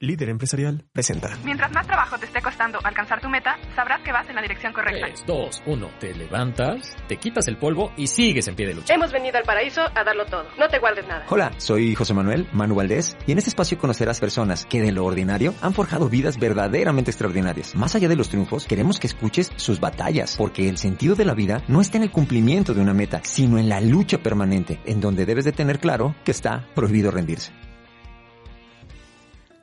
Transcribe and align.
Líder 0.00 0.28
Empresarial 0.28 0.84
presenta. 0.92 1.36
Mientras 1.44 1.72
más 1.72 1.84
trabajo 1.84 2.16
te 2.18 2.26
esté 2.26 2.40
costando 2.40 2.78
alcanzar 2.84 3.20
tu 3.20 3.28
meta, 3.28 3.58
sabrás 3.74 4.00
que 4.02 4.12
vas 4.12 4.28
en 4.28 4.36
la 4.36 4.42
dirección 4.42 4.72
correcta. 4.72 5.08
3, 5.08 5.24
2, 5.26 5.62
1. 5.66 5.90
Te 5.98 6.14
levantas, 6.14 6.96
te 7.08 7.16
quitas 7.16 7.48
el 7.48 7.56
polvo 7.56 7.92
y 7.96 8.06
sigues 8.06 8.46
en 8.46 8.54
pie 8.54 8.68
de 8.68 8.74
lucha. 8.74 8.94
Hemos 8.94 9.10
venido 9.10 9.38
al 9.38 9.42
paraíso 9.42 9.80
a 9.82 10.04
darlo 10.04 10.24
todo. 10.26 10.46
No 10.56 10.68
te 10.68 10.78
guardes 10.78 11.04
nada. 11.08 11.26
Hola, 11.28 11.50
soy 11.56 11.96
José 11.96 12.14
Manuel 12.14 12.46
Manu 12.52 12.76
Valdés 12.76 13.16
y 13.26 13.32
en 13.32 13.38
este 13.38 13.50
espacio 13.50 13.76
conocerás 13.76 14.20
personas 14.20 14.66
que 14.66 14.80
de 14.80 14.92
lo 14.92 15.04
ordinario 15.04 15.52
han 15.62 15.74
forjado 15.74 16.08
vidas 16.08 16.38
verdaderamente 16.38 17.10
extraordinarias. 17.10 17.74
Más 17.74 17.96
allá 17.96 18.08
de 18.08 18.14
los 18.14 18.28
triunfos, 18.28 18.66
queremos 18.66 19.00
que 19.00 19.08
escuches 19.08 19.50
sus 19.56 19.80
batallas, 19.80 20.36
porque 20.36 20.68
el 20.68 20.78
sentido 20.78 21.16
de 21.16 21.24
la 21.24 21.34
vida 21.34 21.64
no 21.66 21.80
está 21.80 21.96
en 21.96 22.04
el 22.04 22.12
cumplimiento 22.12 22.72
de 22.72 22.82
una 22.82 22.94
meta, 22.94 23.20
sino 23.24 23.58
en 23.58 23.68
la 23.68 23.80
lucha 23.80 24.18
permanente, 24.18 24.80
en 24.84 25.00
donde 25.00 25.26
debes 25.26 25.44
de 25.44 25.50
tener 25.50 25.80
claro 25.80 26.14
que 26.24 26.30
está 26.30 26.68
prohibido 26.76 27.10
rendirse. 27.10 27.52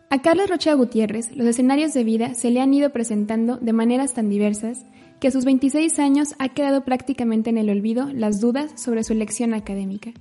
A 0.10 0.22
Carlos 0.22 0.50
Rocha 0.50 0.74
Gutiérrez 0.74 1.36
los 1.36 1.48
escenarios 1.48 1.94
de 1.94 2.04
vida 2.04 2.36
se 2.36 2.52
le 2.52 2.62
han 2.62 2.74
ido 2.74 2.92
presentando 2.92 3.58
de 3.58 3.74
maneras 3.74 4.14
tan 4.14 4.30
diversas 4.30 4.86
que 5.20 5.30
a 5.30 5.32
sus 5.32 5.46
26 5.46 5.98
años 6.00 6.36
ha 6.38 6.50
quedado 6.50 6.84
prácticamente 6.84 7.50
en 7.50 7.58
el 7.58 7.70
olvido 7.70 8.12
las 8.14 8.40
dudas 8.40 8.72
sobre 8.76 9.04
su 9.04 9.14
elección 9.14 9.54
académica. 9.54 10.12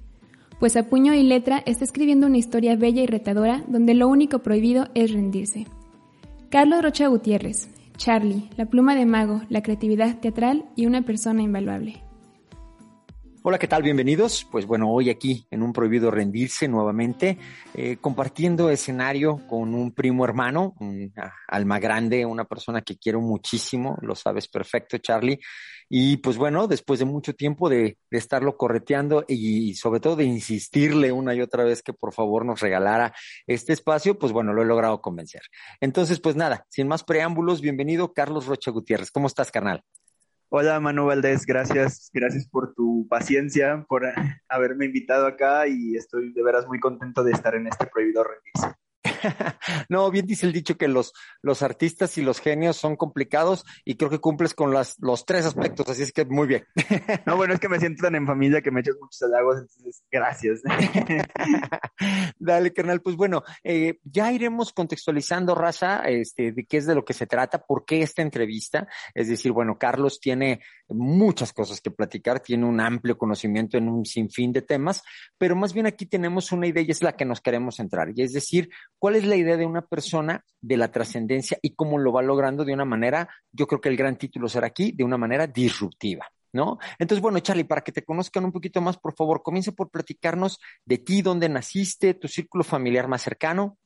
Pues 0.58 0.76
a 0.76 0.88
puño 0.88 1.14
y 1.14 1.22
letra 1.22 1.62
está 1.66 1.84
escribiendo 1.84 2.26
una 2.26 2.38
historia 2.38 2.76
bella 2.76 3.02
y 3.02 3.06
retadora 3.06 3.62
donde 3.68 3.94
lo 3.94 4.08
único 4.08 4.38
prohibido 4.38 4.88
es 4.94 5.12
rendirse. 5.12 5.66
Carlos 6.48 6.82
Rocha 6.82 7.08
Gutiérrez, 7.08 7.68
Charlie, 7.96 8.48
la 8.56 8.66
pluma 8.66 8.94
de 8.94 9.06
mago, 9.06 9.42
la 9.48 9.62
creatividad 9.62 10.18
teatral 10.20 10.64
y 10.76 10.86
una 10.86 11.02
persona 11.02 11.42
invaluable. 11.42 12.03
Hola, 13.46 13.58
¿qué 13.58 13.68
tal? 13.68 13.82
Bienvenidos. 13.82 14.46
Pues 14.50 14.64
bueno, 14.64 14.90
hoy 14.90 15.10
aquí 15.10 15.46
en 15.50 15.62
un 15.62 15.74
prohibido 15.74 16.10
rendirse 16.10 16.66
nuevamente, 16.66 17.36
eh, 17.74 17.98
compartiendo 18.00 18.70
escenario 18.70 19.46
con 19.46 19.74
un 19.74 19.92
primo 19.92 20.24
hermano, 20.24 20.74
un 20.80 21.12
alma 21.48 21.78
grande, 21.78 22.24
una 22.24 22.46
persona 22.46 22.80
que 22.80 22.96
quiero 22.96 23.20
muchísimo, 23.20 23.98
lo 24.00 24.14
sabes 24.14 24.48
perfecto, 24.48 24.96
Charlie. 24.96 25.40
Y 25.90 26.16
pues 26.16 26.38
bueno, 26.38 26.66
después 26.68 27.00
de 27.00 27.04
mucho 27.04 27.34
tiempo 27.34 27.68
de, 27.68 27.98
de 28.10 28.18
estarlo 28.18 28.56
correteando 28.56 29.26
y, 29.28 29.74
sobre 29.74 30.00
todo 30.00 30.16
de 30.16 30.24
insistirle 30.24 31.12
una 31.12 31.34
y 31.34 31.42
otra 31.42 31.64
vez 31.64 31.82
que 31.82 31.92
por 31.92 32.14
favor 32.14 32.46
nos 32.46 32.60
regalara 32.60 33.12
este 33.46 33.74
espacio, 33.74 34.18
pues 34.18 34.32
bueno, 34.32 34.54
lo 34.54 34.62
he 34.62 34.64
logrado 34.64 35.02
convencer. 35.02 35.42
Entonces, 35.82 36.18
pues 36.18 36.34
nada, 36.34 36.64
sin 36.70 36.88
más 36.88 37.04
preámbulos, 37.04 37.60
bienvenido 37.60 38.14
Carlos 38.14 38.46
Rocha 38.46 38.70
Gutiérrez. 38.70 39.10
¿Cómo 39.10 39.26
estás, 39.26 39.50
carnal? 39.50 39.84
Hola 40.56 40.78
Manu 40.78 41.06
Valdés, 41.06 41.46
gracias, 41.46 42.12
gracias 42.14 42.46
por 42.46 42.74
tu 42.74 43.08
paciencia, 43.10 43.84
por 43.88 44.04
haberme 44.48 44.84
invitado 44.84 45.26
acá 45.26 45.66
y 45.66 45.96
estoy 45.96 46.32
de 46.32 46.44
veras 46.44 46.68
muy 46.68 46.78
contento 46.78 47.24
de 47.24 47.32
estar 47.32 47.56
en 47.56 47.66
este 47.66 47.88
prohibido 47.88 48.22
rendirse. 48.22 48.78
no, 49.88 50.10
bien 50.10 50.26
dice 50.26 50.46
el 50.46 50.52
dicho 50.52 50.76
que 50.76 50.88
los, 50.88 51.12
los 51.42 51.62
artistas 51.62 52.16
y 52.18 52.22
los 52.22 52.40
genios 52.40 52.76
son 52.76 52.96
complicados 52.96 53.64
y 53.84 53.96
creo 53.96 54.10
que 54.10 54.18
cumples 54.18 54.54
con 54.54 54.72
las, 54.72 54.96
los 55.00 55.24
tres 55.26 55.46
aspectos, 55.46 55.88
así 55.88 56.02
es 56.02 56.12
que 56.12 56.24
muy 56.24 56.46
bien. 56.46 56.64
no, 57.26 57.36
bueno, 57.36 57.54
es 57.54 57.60
que 57.60 57.68
me 57.68 57.78
siento 57.78 58.02
tan 58.02 58.14
en 58.14 58.26
familia 58.26 58.62
que 58.62 58.70
me 58.70 58.80
echas 58.80 58.96
muchos 59.00 59.22
halagos, 59.22 59.56
entonces 59.60 60.02
gracias. 60.10 60.62
Dale, 62.38 62.72
carnal, 62.72 63.00
pues 63.00 63.16
bueno, 63.16 63.42
eh, 63.62 63.98
ya 64.04 64.32
iremos 64.32 64.72
contextualizando, 64.72 65.54
Raza, 65.54 66.02
este, 66.04 66.52
de 66.52 66.64
qué 66.66 66.78
es 66.78 66.86
de 66.86 66.94
lo 66.94 67.04
que 67.04 67.14
se 67.14 67.26
trata, 67.26 67.58
por 67.58 67.84
qué 67.84 68.02
esta 68.02 68.22
entrevista. 68.22 68.88
Es 69.14 69.28
decir, 69.28 69.52
bueno, 69.52 69.78
Carlos 69.78 70.20
tiene 70.20 70.60
muchas 70.88 71.52
cosas 71.52 71.80
que 71.80 71.90
platicar, 71.90 72.40
tiene 72.40 72.66
un 72.66 72.80
amplio 72.80 73.16
conocimiento 73.16 73.78
en 73.78 73.88
un 73.88 74.04
sinfín 74.04 74.52
de 74.52 74.62
temas, 74.62 75.02
pero 75.38 75.56
más 75.56 75.72
bien 75.72 75.86
aquí 75.86 76.06
tenemos 76.06 76.52
una 76.52 76.66
idea 76.66 76.82
y 76.82 76.90
es 76.90 77.02
la 77.02 77.16
que 77.16 77.24
nos 77.24 77.40
queremos 77.40 77.76
centrar, 77.76 78.10
y 78.14 78.22
es 78.22 78.32
decir, 78.32 78.70
¿Cuál 79.04 79.13
es 79.16 79.26
la 79.26 79.36
idea 79.36 79.56
de 79.56 79.66
una 79.66 79.82
persona 79.82 80.44
de 80.60 80.76
la 80.76 80.90
trascendencia 80.90 81.58
y 81.62 81.74
cómo 81.74 81.98
lo 81.98 82.12
va 82.12 82.22
logrando 82.22 82.64
de 82.64 82.72
una 82.72 82.84
manera, 82.84 83.28
yo 83.52 83.66
creo 83.66 83.80
que 83.80 83.88
el 83.88 83.96
gran 83.96 84.16
título 84.16 84.48
será 84.48 84.68
aquí, 84.68 84.92
de 84.92 85.04
una 85.04 85.16
manera 85.18 85.46
disruptiva? 85.46 86.26
¿No? 86.52 86.78
Entonces, 87.00 87.20
bueno, 87.20 87.40
Charlie, 87.40 87.64
para 87.64 87.82
que 87.82 87.90
te 87.90 88.04
conozcan 88.04 88.44
un 88.44 88.52
poquito 88.52 88.80
más, 88.80 88.96
por 88.96 89.14
favor, 89.14 89.42
comienza 89.42 89.72
por 89.72 89.90
platicarnos 89.90 90.60
de 90.84 90.98
ti, 90.98 91.20
dónde 91.20 91.48
naciste, 91.48 92.14
tu 92.14 92.28
círculo 92.28 92.62
familiar 92.62 93.08
más 93.08 93.22
cercano. 93.22 93.76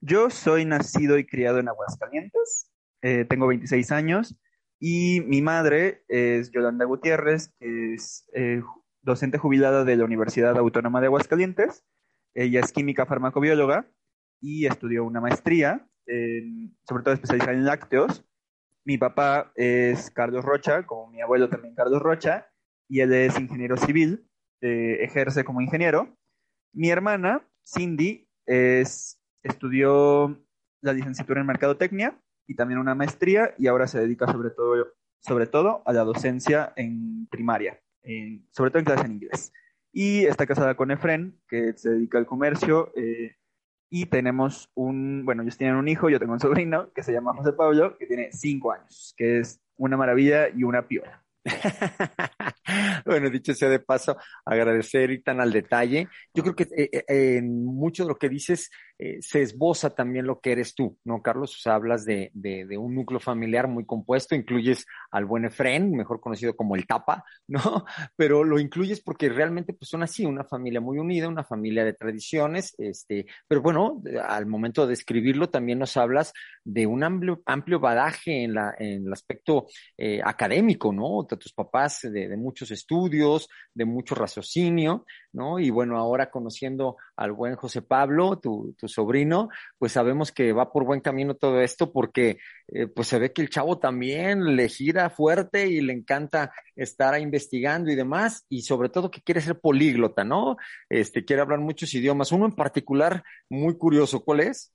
Yo 0.00 0.28
soy 0.28 0.66
nacido 0.66 1.16
y 1.16 1.24
criado 1.24 1.58
en 1.58 1.68
Aguascalientes, 1.68 2.70
eh, 3.00 3.24
tengo 3.24 3.46
26 3.46 3.92
años 3.92 4.36
y 4.78 5.22
mi 5.22 5.40
madre 5.40 6.04
es 6.08 6.50
Yolanda 6.50 6.84
Gutiérrez, 6.84 7.54
que 7.58 7.94
es 7.94 8.28
eh, 8.34 8.60
docente 9.00 9.38
jubilada 9.38 9.84
de 9.84 9.96
la 9.96 10.04
Universidad 10.04 10.58
Autónoma 10.58 11.00
de 11.00 11.06
Aguascalientes 11.06 11.82
ella 12.34 12.60
es 12.60 12.72
química 12.72 13.06
farmacobióloga 13.06 13.86
y 14.40 14.66
estudió 14.66 15.04
una 15.04 15.20
maestría, 15.20 15.86
sobre 16.88 17.04
todo 17.04 17.14
especializada 17.14 17.52
en 17.52 17.64
lácteos. 17.64 18.24
Mi 18.84 18.98
papá 18.98 19.52
es 19.54 20.10
Carlos 20.10 20.44
Rocha, 20.44 20.84
como 20.84 21.08
mi 21.08 21.20
abuelo 21.20 21.48
también 21.48 21.74
Carlos 21.74 22.02
Rocha, 22.02 22.48
y 22.88 23.00
él 23.00 23.12
es 23.12 23.38
ingeniero 23.38 23.76
civil, 23.76 24.28
eh, 24.60 24.98
ejerce 25.02 25.44
como 25.44 25.60
ingeniero. 25.60 26.16
Mi 26.72 26.90
hermana, 26.90 27.46
Cindy, 27.64 28.28
es, 28.46 29.20
estudió 29.42 30.44
la 30.80 30.92
licenciatura 30.92 31.40
en 31.40 31.46
mercadotecnia 31.46 32.20
y 32.46 32.56
también 32.56 32.80
una 32.80 32.94
maestría 32.94 33.54
y 33.56 33.68
ahora 33.68 33.86
se 33.86 34.00
dedica 34.00 34.26
sobre 34.26 34.50
todo, 34.50 34.92
sobre 35.20 35.46
todo 35.46 35.82
a 35.86 35.92
la 35.92 36.02
docencia 36.02 36.72
en 36.74 37.28
primaria, 37.28 37.80
sobre 38.50 38.70
todo 38.70 38.80
en 38.80 38.84
clases 38.84 39.04
en 39.04 39.12
inglés 39.12 39.52
y 39.92 40.24
está 40.24 40.46
casada 40.46 40.74
con 40.74 40.90
Efren, 40.90 41.38
que 41.48 41.74
se 41.76 41.90
dedica 41.90 42.18
al 42.18 42.26
comercio. 42.26 42.92
Eh, 42.96 43.36
y 43.90 44.06
tenemos 44.06 44.70
un, 44.74 45.24
bueno, 45.26 45.42
ellos 45.42 45.58
tienen 45.58 45.76
un 45.76 45.86
hijo, 45.86 46.08
yo 46.08 46.18
tengo 46.18 46.32
un 46.32 46.40
sobrino 46.40 46.90
que 46.94 47.02
se 47.02 47.12
llama 47.12 47.34
José 47.34 47.52
Pablo, 47.52 47.98
que 47.98 48.06
tiene 48.06 48.30
cinco 48.32 48.72
años, 48.72 49.14
que 49.18 49.40
es 49.40 49.60
una 49.76 49.98
maravilla 49.98 50.48
y 50.48 50.64
una 50.64 50.88
piola. 50.88 51.22
bueno, 53.04 53.28
dicho 53.28 53.52
sea 53.52 53.68
de 53.68 53.80
paso, 53.80 54.16
agradecer 54.44 55.10
y 55.10 55.22
tan 55.22 55.40
al 55.40 55.52
detalle. 55.52 56.08
Yo 56.32 56.42
creo 56.42 56.56
que 56.56 56.68
eh, 56.76 56.90
eh, 56.92 57.36
en 57.36 57.64
mucho 57.64 58.04
de 58.04 58.08
lo 58.08 58.16
que 58.16 58.28
dices 58.28 58.70
eh, 59.04 59.18
se 59.20 59.42
esboza 59.42 59.90
también 59.90 60.26
lo 60.26 60.38
que 60.38 60.52
eres 60.52 60.76
tú, 60.76 60.96
¿no, 61.02 61.22
Carlos? 61.22 61.56
O 61.56 61.58
sea, 61.58 61.74
hablas 61.74 62.04
de, 62.04 62.30
de, 62.34 62.66
de, 62.66 62.78
un 62.78 62.94
núcleo 62.94 63.18
familiar 63.18 63.66
muy 63.66 63.84
compuesto, 63.84 64.36
incluyes 64.36 64.86
al 65.10 65.24
buen 65.24 65.44
Efren, 65.44 65.90
mejor 65.90 66.20
conocido 66.20 66.54
como 66.54 66.76
el 66.76 66.86
Tapa, 66.86 67.24
¿no? 67.48 67.58
Pero 68.16 68.44
lo 68.44 68.60
incluyes 68.60 69.00
porque 69.00 69.28
realmente 69.28 69.72
pues 69.72 69.88
son 69.88 70.04
así, 70.04 70.24
una 70.24 70.44
familia 70.44 70.80
muy 70.80 70.98
unida, 70.98 71.26
una 71.26 71.42
familia 71.42 71.84
de 71.84 71.94
tradiciones, 71.94 72.76
este, 72.78 73.26
pero 73.48 73.60
bueno, 73.60 74.00
al 74.24 74.46
momento 74.46 74.86
de 74.86 74.94
escribirlo 74.94 75.50
también 75.50 75.80
nos 75.80 75.96
hablas 75.96 76.32
de 76.62 76.86
un 76.86 77.02
amplio, 77.02 77.42
amplio 77.44 77.80
badaje 77.80 78.44
en, 78.44 78.54
la, 78.54 78.72
en 78.78 79.06
el 79.06 79.12
aspecto 79.12 79.66
eh, 79.98 80.20
académico, 80.24 80.92
¿no? 80.92 81.26
De 81.28 81.36
tus 81.36 81.52
papás 81.52 82.02
de, 82.02 82.28
de 82.28 82.36
muchos 82.36 82.70
estudios, 82.70 83.48
de 83.74 83.84
mucho 83.84 84.14
raciocinio, 84.14 85.06
¿no? 85.32 85.58
Y 85.58 85.70
bueno, 85.70 85.96
ahora 85.98 86.30
conociendo 86.30 86.98
al 87.16 87.32
buen 87.32 87.56
José 87.56 87.82
Pablo, 87.82 88.38
tu, 88.38 88.74
tu 88.78 88.86
sobrino, 88.92 89.48
pues 89.78 89.92
sabemos 89.92 90.32
que 90.32 90.52
va 90.52 90.72
por 90.72 90.84
buen 90.84 91.00
camino 91.00 91.34
todo 91.34 91.60
esto 91.60 91.92
porque 91.92 92.38
eh, 92.68 92.86
pues 92.86 93.08
se 93.08 93.18
ve 93.18 93.32
que 93.32 93.42
el 93.42 93.50
chavo 93.50 93.78
también 93.78 94.56
le 94.56 94.68
gira 94.68 95.10
fuerte 95.10 95.66
y 95.66 95.80
le 95.80 95.92
encanta 95.92 96.52
estar 96.76 97.18
investigando 97.20 97.90
y 97.90 97.94
demás, 97.94 98.44
y 98.48 98.62
sobre 98.62 98.88
todo 98.88 99.10
que 99.10 99.22
quiere 99.22 99.40
ser 99.40 99.58
políglota, 99.58 100.24
¿no? 100.24 100.56
Este, 100.88 101.24
quiere 101.24 101.42
hablar 101.42 101.60
muchos 101.60 101.92
idiomas. 101.94 102.32
Uno 102.32 102.46
en 102.46 102.52
particular 102.52 103.22
muy 103.48 103.76
curioso, 103.76 104.24
¿cuál 104.24 104.40
es? 104.40 104.72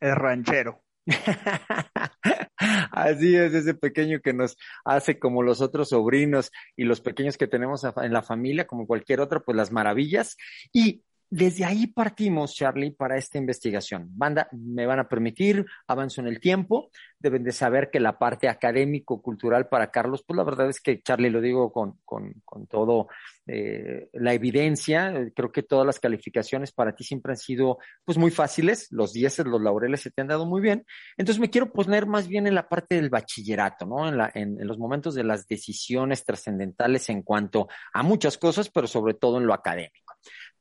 El 0.00 0.16
ranchero. 0.16 0.82
Así 2.92 3.36
es, 3.36 3.52
ese 3.54 3.74
pequeño 3.74 4.20
que 4.20 4.32
nos 4.32 4.56
hace 4.84 5.18
como 5.18 5.42
los 5.42 5.60
otros 5.60 5.90
sobrinos 5.90 6.50
y 6.76 6.84
los 6.84 7.00
pequeños 7.00 7.36
que 7.36 7.46
tenemos 7.46 7.84
en 7.84 8.12
la 8.12 8.22
familia, 8.22 8.66
como 8.66 8.86
cualquier 8.86 9.20
otro, 9.20 9.44
pues 9.44 9.56
las 9.56 9.72
maravillas. 9.72 10.36
Y 10.72 11.02
desde 11.36 11.64
ahí 11.64 11.88
partimos, 11.88 12.54
Charlie, 12.54 12.92
para 12.92 13.16
esta 13.16 13.38
investigación. 13.38 14.06
Banda, 14.12 14.46
me 14.52 14.86
van 14.86 15.00
a 15.00 15.08
permitir, 15.08 15.66
avanzo 15.88 16.20
en 16.20 16.28
el 16.28 16.38
tiempo, 16.38 16.90
deben 17.18 17.42
de 17.42 17.50
saber 17.50 17.90
que 17.90 17.98
la 17.98 18.20
parte 18.20 18.48
académico-cultural 18.48 19.68
para 19.68 19.90
Carlos, 19.90 20.22
pues 20.24 20.36
la 20.36 20.44
verdad 20.44 20.68
es 20.68 20.80
que, 20.80 21.02
Charlie, 21.02 21.30
lo 21.30 21.40
digo 21.40 21.72
con, 21.72 21.98
con, 22.04 22.34
con 22.44 22.68
todo 22.68 23.08
eh, 23.48 24.10
la 24.12 24.32
evidencia, 24.32 25.12
creo 25.34 25.50
que 25.50 25.64
todas 25.64 25.84
las 25.84 25.98
calificaciones 25.98 26.70
para 26.70 26.94
ti 26.94 27.02
siempre 27.02 27.32
han 27.32 27.36
sido 27.36 27.78
pues 28.04 28.16
muy 28.16 28.30
fáciles, 28.30 28.86
los 28.92 29.12
dieces, 29.12 29.44
los 29.44 29.60
laureles 29.60 30.02
se 30.02 30.12
te 30.12 30.22
han 30.22 30.28
dado 30.28 30.46
muy 30.46 30.60
bien. 30.60 30.86
Entonces 31.16 31.40
me 31.40 31.50
quiero 31.50 31.72
poner 31.72 32.06
más 32.06 32.28
bien 32.28 32.46
en 32.46 32.54
la 32.54 32.68
parte 32.68 32.94
del 32.94 33.10
bachillerato, 33.10 33.86
¿no? 33.86 34.08
En, 34.08 34.18
la, 34.18 34.30
en, 34.32 34.60
en 34.60 34.68
los 34.68 34.78
momentos 34.78 35.16
de 35.16 35.24
las 35.24 35.48
decisiones 35.48 36.24
trascendentales 36.24 37.08
en 37.08 37.22
cuanto 37.22 37.66
a 37.92 38.04
muchas 38.04 38.38
cosas, 38.38 38.70
pero 38.70 38.86
sobre 38.86 39.14
todo 39.14 39.38
en 39.38 39.46
lo 39.48 39.52
académico. 39.52 40.14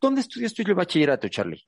¿Dónde 0.04 0.20
estudiaste 0.20 0.64
el 0.64 0.76
bachillerato, 0.76 1.30
Charlie? 1.30 1.64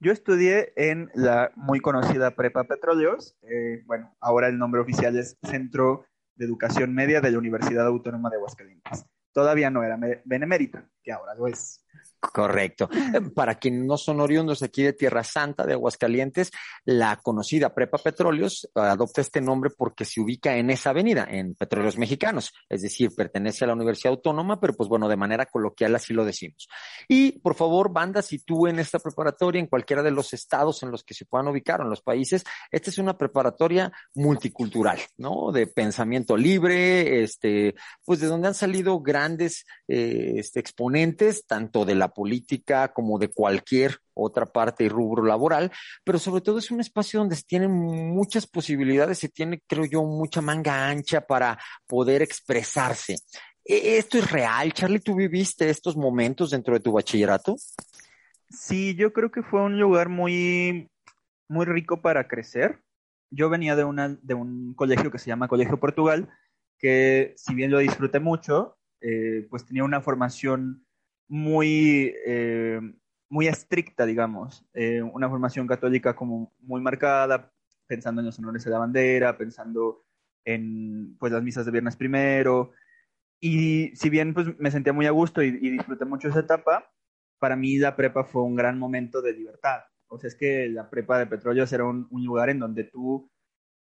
Yo 0.00 0.10
estudié 0.10 0.72
en 0.74 1.10
la 1.14 1.52
muy 1.54 1.80
conocida 1.80 2.34
Prepa 2.34 2.64
Petróleos. 2.64 3.36
Eh, 3.42 3.82
bueno, 3.84 4.16
ahora 4.20 4.48
el 4.48 4.56
nombre 4.56 4.80
oficial 4.80 5.18
es 5.18 5.36
Centro 5.42 6.06
de 6.34 6.46
Educación 6.46 6.94
Media 6.94 7.20
de 7.20 7.30
la 7.30 7.36
Universidad 7.36 7.86
Autónoma 7.86 8.30
de 8.30 8.36
Aguascalientes. 8.36 9.04
Todavía 9.34 9.68
no 9.68 9.84
era 9.84 9.98
benemérita, 10.24 10.88
que 11.02 11.12
ahora 11.12 11.34
lo 11.34 11.46
es. 11.46 11.81
Correcto. 12.22 12.88
Eh, 12.92 13.20
para 13.34 13.56
quienes 13.56 13.84
no 13.84 13.96
son 13.96 14.20
oriundos 14.20 14.62
aquí 14.62 14.82
de 14.84 14.92
Tierra 14.92 15.24
Santa, 15.24 15.66
de 15.66 15.72
Aguascalientes, 15.72 16.52
la 16.84 17.16
conocida 17.16 17.74
Prepa 17.74 17.98
Petróleos 17.98 18.70
adopta 18.76 19.20
este 19.20 19.40
nombre 19.40 19.70
porque 19.76 20.04
se 20.04 20.20
ubica 20.20 20.56
en 20.56 20.70
esa 20.70 20.90
avenida, 20.90 21.26
en 21.28 21.54
Petróleos 21.54 21.98
Mexicanos, 21.98 22.52
es 22.68 22.82
decir, 22.82 23.10
pertenece 23.14 23.64
a 23.64 23.68
la 23.68 23.74
Universidad 23.74 24.12
Autónoma, 24.12 24.60
pero 24.60 24.72
pues 24.74 24.88
bueno, 24.88 25.08
de 25.08 25.16
manera 25.16 25.46
coloquial 25.46 25.96
así 25.96 26.14
lo 26.14 26.24
decimos. 26.24 26.68
Y 27.08 27.40
por 27.40 27.56
favor, 27.56 27.92
banda, 27.92 28.22
si 28.22 28.38
tú 28.38 28.68
en 28.68 28.78
esta 28.78 29.00
preparatoria, 29.00 29.58
en 29.58 29.66
cualquiera 29.66 30.02
de 30.04 30.12
los 30.12 30.32
estados 30.32 30.82
en 30.84 30.92
los 30.92 31.02
que 31.02 31.14
se 31.14 31.24
puedan 31.24 31.48
ubicar 31.48 31.80
o 31.80 31.84
en 31.84 31.90
los 31.90 32.02
países, 32.02 32.44
esta 32.70 32.90
es 32.90 32.98
una 32.98 33.18
preparatoria 33.18 33.92
multicultural, 34.14 35.00
¿no? 35.16 35.50
De 35.50 35.66
pensamiento 35.66 36.36
libre, 36.36 37.24
este, 37.24 37.74
pues 38.04 38.20
de 38.20 38.28
donde 38.28 38.46
han 38.46 38.54
salido 38.54 39.00
grandes 39.00 39.64
eh, 39.88 40.34
este, 40.36 40.60
exponentes, 40.60 41.46
tanto 41.46 41.84
de 41.84 41.96
la 41.96 42.11
política 42.12 42.92
como 42.92 43.18
de 43.18 43.28
cualquier 43.28 43.98
otra 44.14 44.46
parte 44.46 44.84
y 44.84 44.88
rubro 44.88 45.24
laboral, 45.24 45.70
pero 46.04 46.18
sobre 46.18 46.42
todo 46.42 46.58
es 46.58 46.70
un 46.70 46.80
espacio 46.80 47.20
donde 47.20 47.36
se 47.36 47.44
tienen 47.44 47.70
muchas 47.70 48.46
posibilidades, 48.46 49.18
se 49.18 49.28
tiene, 49.28 49.62
creo 49.66 49.84
yo, 49.84 50.02
mucha 50.02 50.40
manga 50.40 50.88
ancha 50.88 51.20
para 51.22 51.58
poder 51.86 52.22
expresarse. 52.22 53.16
¿E-, 53.64 53.98
¿Esto 53.98 54.18
es 54.18 54.30
real, 54.30 54.72
Charlie? 54.72 55.00
¿Tú 55.00 55.14
viviste 55.14 55.68
estos 55.68 55.96
momentos 55.96 56.50
dentro 56.50 56.74
de 56.74 56.80
tu 56.80 56.92
bachillerato? 56.92 57.56
Sí, 58.50 58.94
yo 58.94 59.12
creo 59.12 59.30
que 59.30 59.42
fue 59.42 59.62
un 59.62 59.78
lugar 59.78 60.08
muy, 60.08 60.90
muy 61.48 61.64
rico 61.64 62.02
para 62.02 62.28
crecer. 62.28 62.82
Yo 63.30 63.48
venía 63.48 63.76
de, 63.76 63.84
una, 63.84 64.10
de 64.20 64.34
un 64.34 64.74
colegio 64.74 65.10
que 65.10 65.18
se 65.18 65.28
llama 65.28 65.48
Colegio 65.48 65.80
Portugal, 65.80 66.28
que 66.78 67.32
si 67.36 67.54
bien 67.54 67.70
lo 67.70 67.78
disfruté 67.78 68.20
mucho, 68.20 68.76
eh, 69.00 69.46
pues 69.48 69.64
tenía 69.64 69.84
una 69.84 70.00
formación 70.02 70.84
muy, 71.32 72.14
eh, 72.26 72.78
muy 73.30 73.48
estricta, 73.48 74.04
digamos, 74.04 74.66
eh, 74.74 75.00
una 75.00 75.30
formación 75.30 75.66
católica 75.66 76.14
como 76.14 76.52
muy 76.60 76.82
marcada, 76.82 77.50
pensando 77.86 78.20
en 78.20 78.26
los 78.26 78.38
honores 78.38 78.62
de 78.62 78.70
la 78.70 78.78
bandera, 78.78 79.38
pensando 79.38 80.04
en 80.44 81.16
pues 81.18 81.32
las 81.32 81.42
misas 81.42 81.64
de 81.64 81.72
viernes 81.72 81.96
primero, 81.96 82.72
y 83.40 83.96
si 83.96 84.10
bien 84.10 84.34
pues 84.34 84.48
me 84.58 84.70
sentía 84.70 84.92
muy 84.92 85.06
a 85.06 85.10
gusto 85.10 85.42
y, 85.42 85.52
disfruté 85.52 86.04
mucho 86.04 86.28
esa 86.28 86.40
etapa, 86.40 86.92
para 87.38 87.56
mí 87.56 87.78
la 87.78 87.96
prepa 87.96 88.24
fue 88.24 88.42
un 88.42 88.54
gran 88.54 88.78
momento 88.78 89.22
de 89.22 89.32
libertad. 89.32 89.84
O 90.08 90.18
sea, 90.18 90.28
es 90.28 90.34
que 90.34 90.68
la 90.68 90.90
prepa 90.90 91.18
de 91.18 91.26
petróleo 91.26 91.64
era 91.64 91.84
un, 91.86 92.08
un 92.10 92.24
lugar 92.26 92.50
en 92.50 92.58
donde 92.58 92.84
tú 92.84 93.30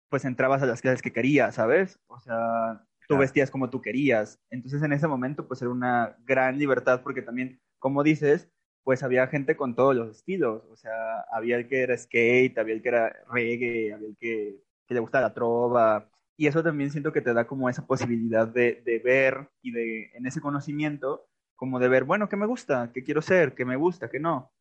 pues 0.10 0.26
entrabas 0.26 0.62
a 0.62 0.68
las 0.68 0.82
clases 0.82 1.02
que 1.02 1.12
querías, 1.12 1.56
¿sabes? 1.56 2.00
O 2.06 2.20
sea, 2.20 2.86
tú 3.12 3.18
vestías 3.18 3.52
como 3.52 3.70
tú 3.70 3.82
querías. 3.82 4.40
Entonces 4.50 4.82
en 4.82 4.94
ese 4.94 5.08
momento 5.08 5.48
pues 5.48 5.62
era 5.62 5.72
una 5.72 6.16
gran 6.26 6.58
libertad 6.58 7.02
porque 7.04 7.22
también, 7.22 7.60
como 7.80 8.04
dices, 8.04 8.50
pues 8.84 9.04
había 9.04 9.28
gente 9.28 9.56
con 9.56 9.76
todos 9.76 9.96
los 9.96 10.18
estilos. 10.18 10.64
O 10.72 10.76
sea, 10.76 10.92
había 11.32 11.58
el 11.58 11.68
que 11.68 11.82
era 11.82 11.98
skate, 11.98 12.58
había 12.58 12.76
el 12.76 12.82
que 12.82 12.90
era 12.90 13.16
reggae, 13.32 13.94
había 13.94 14.08
el 14.08 14.18
que, 14.18 14.58
le 14.90 15.00
gustaba 15.00 15.28
la 15.28 15.34
trova. 15.34 16.10
Y 16.38 16.48
eso 16.48 16.64
también 16.64 16.92
siento 16.92 17.14
que 17.14 17.22
te 17.22 17.34
da 17.34 17.46
como 17.48 17.70
esa 17.70 17.86
posibilidad 17.86 18.48
de, 18.48 18.82
de 18.86 19.00
ver 19.00 19.50
y 19.62 19.72
de, 19.72 20.12
en 20.14 20.26
ese 20.26 20.42
conocimiento, 20.42 21.28
como 21.56 21.80
de 21.80 21.88
ver, 21.88 22.04
bueno, 22.04 22.28
¿qué 22.28 22.36
me 22.36 22.48
gusta? 22.48 22.92
¿Qué 22.94 23.04
quiero 23.04 23.22
ser? 23.22 23.54
¿Qué 23.56 23.64
me 23.64 23.76
gusta? 23.76 24.10
¿Qué 24.10 24.20
no? 24.20 24.52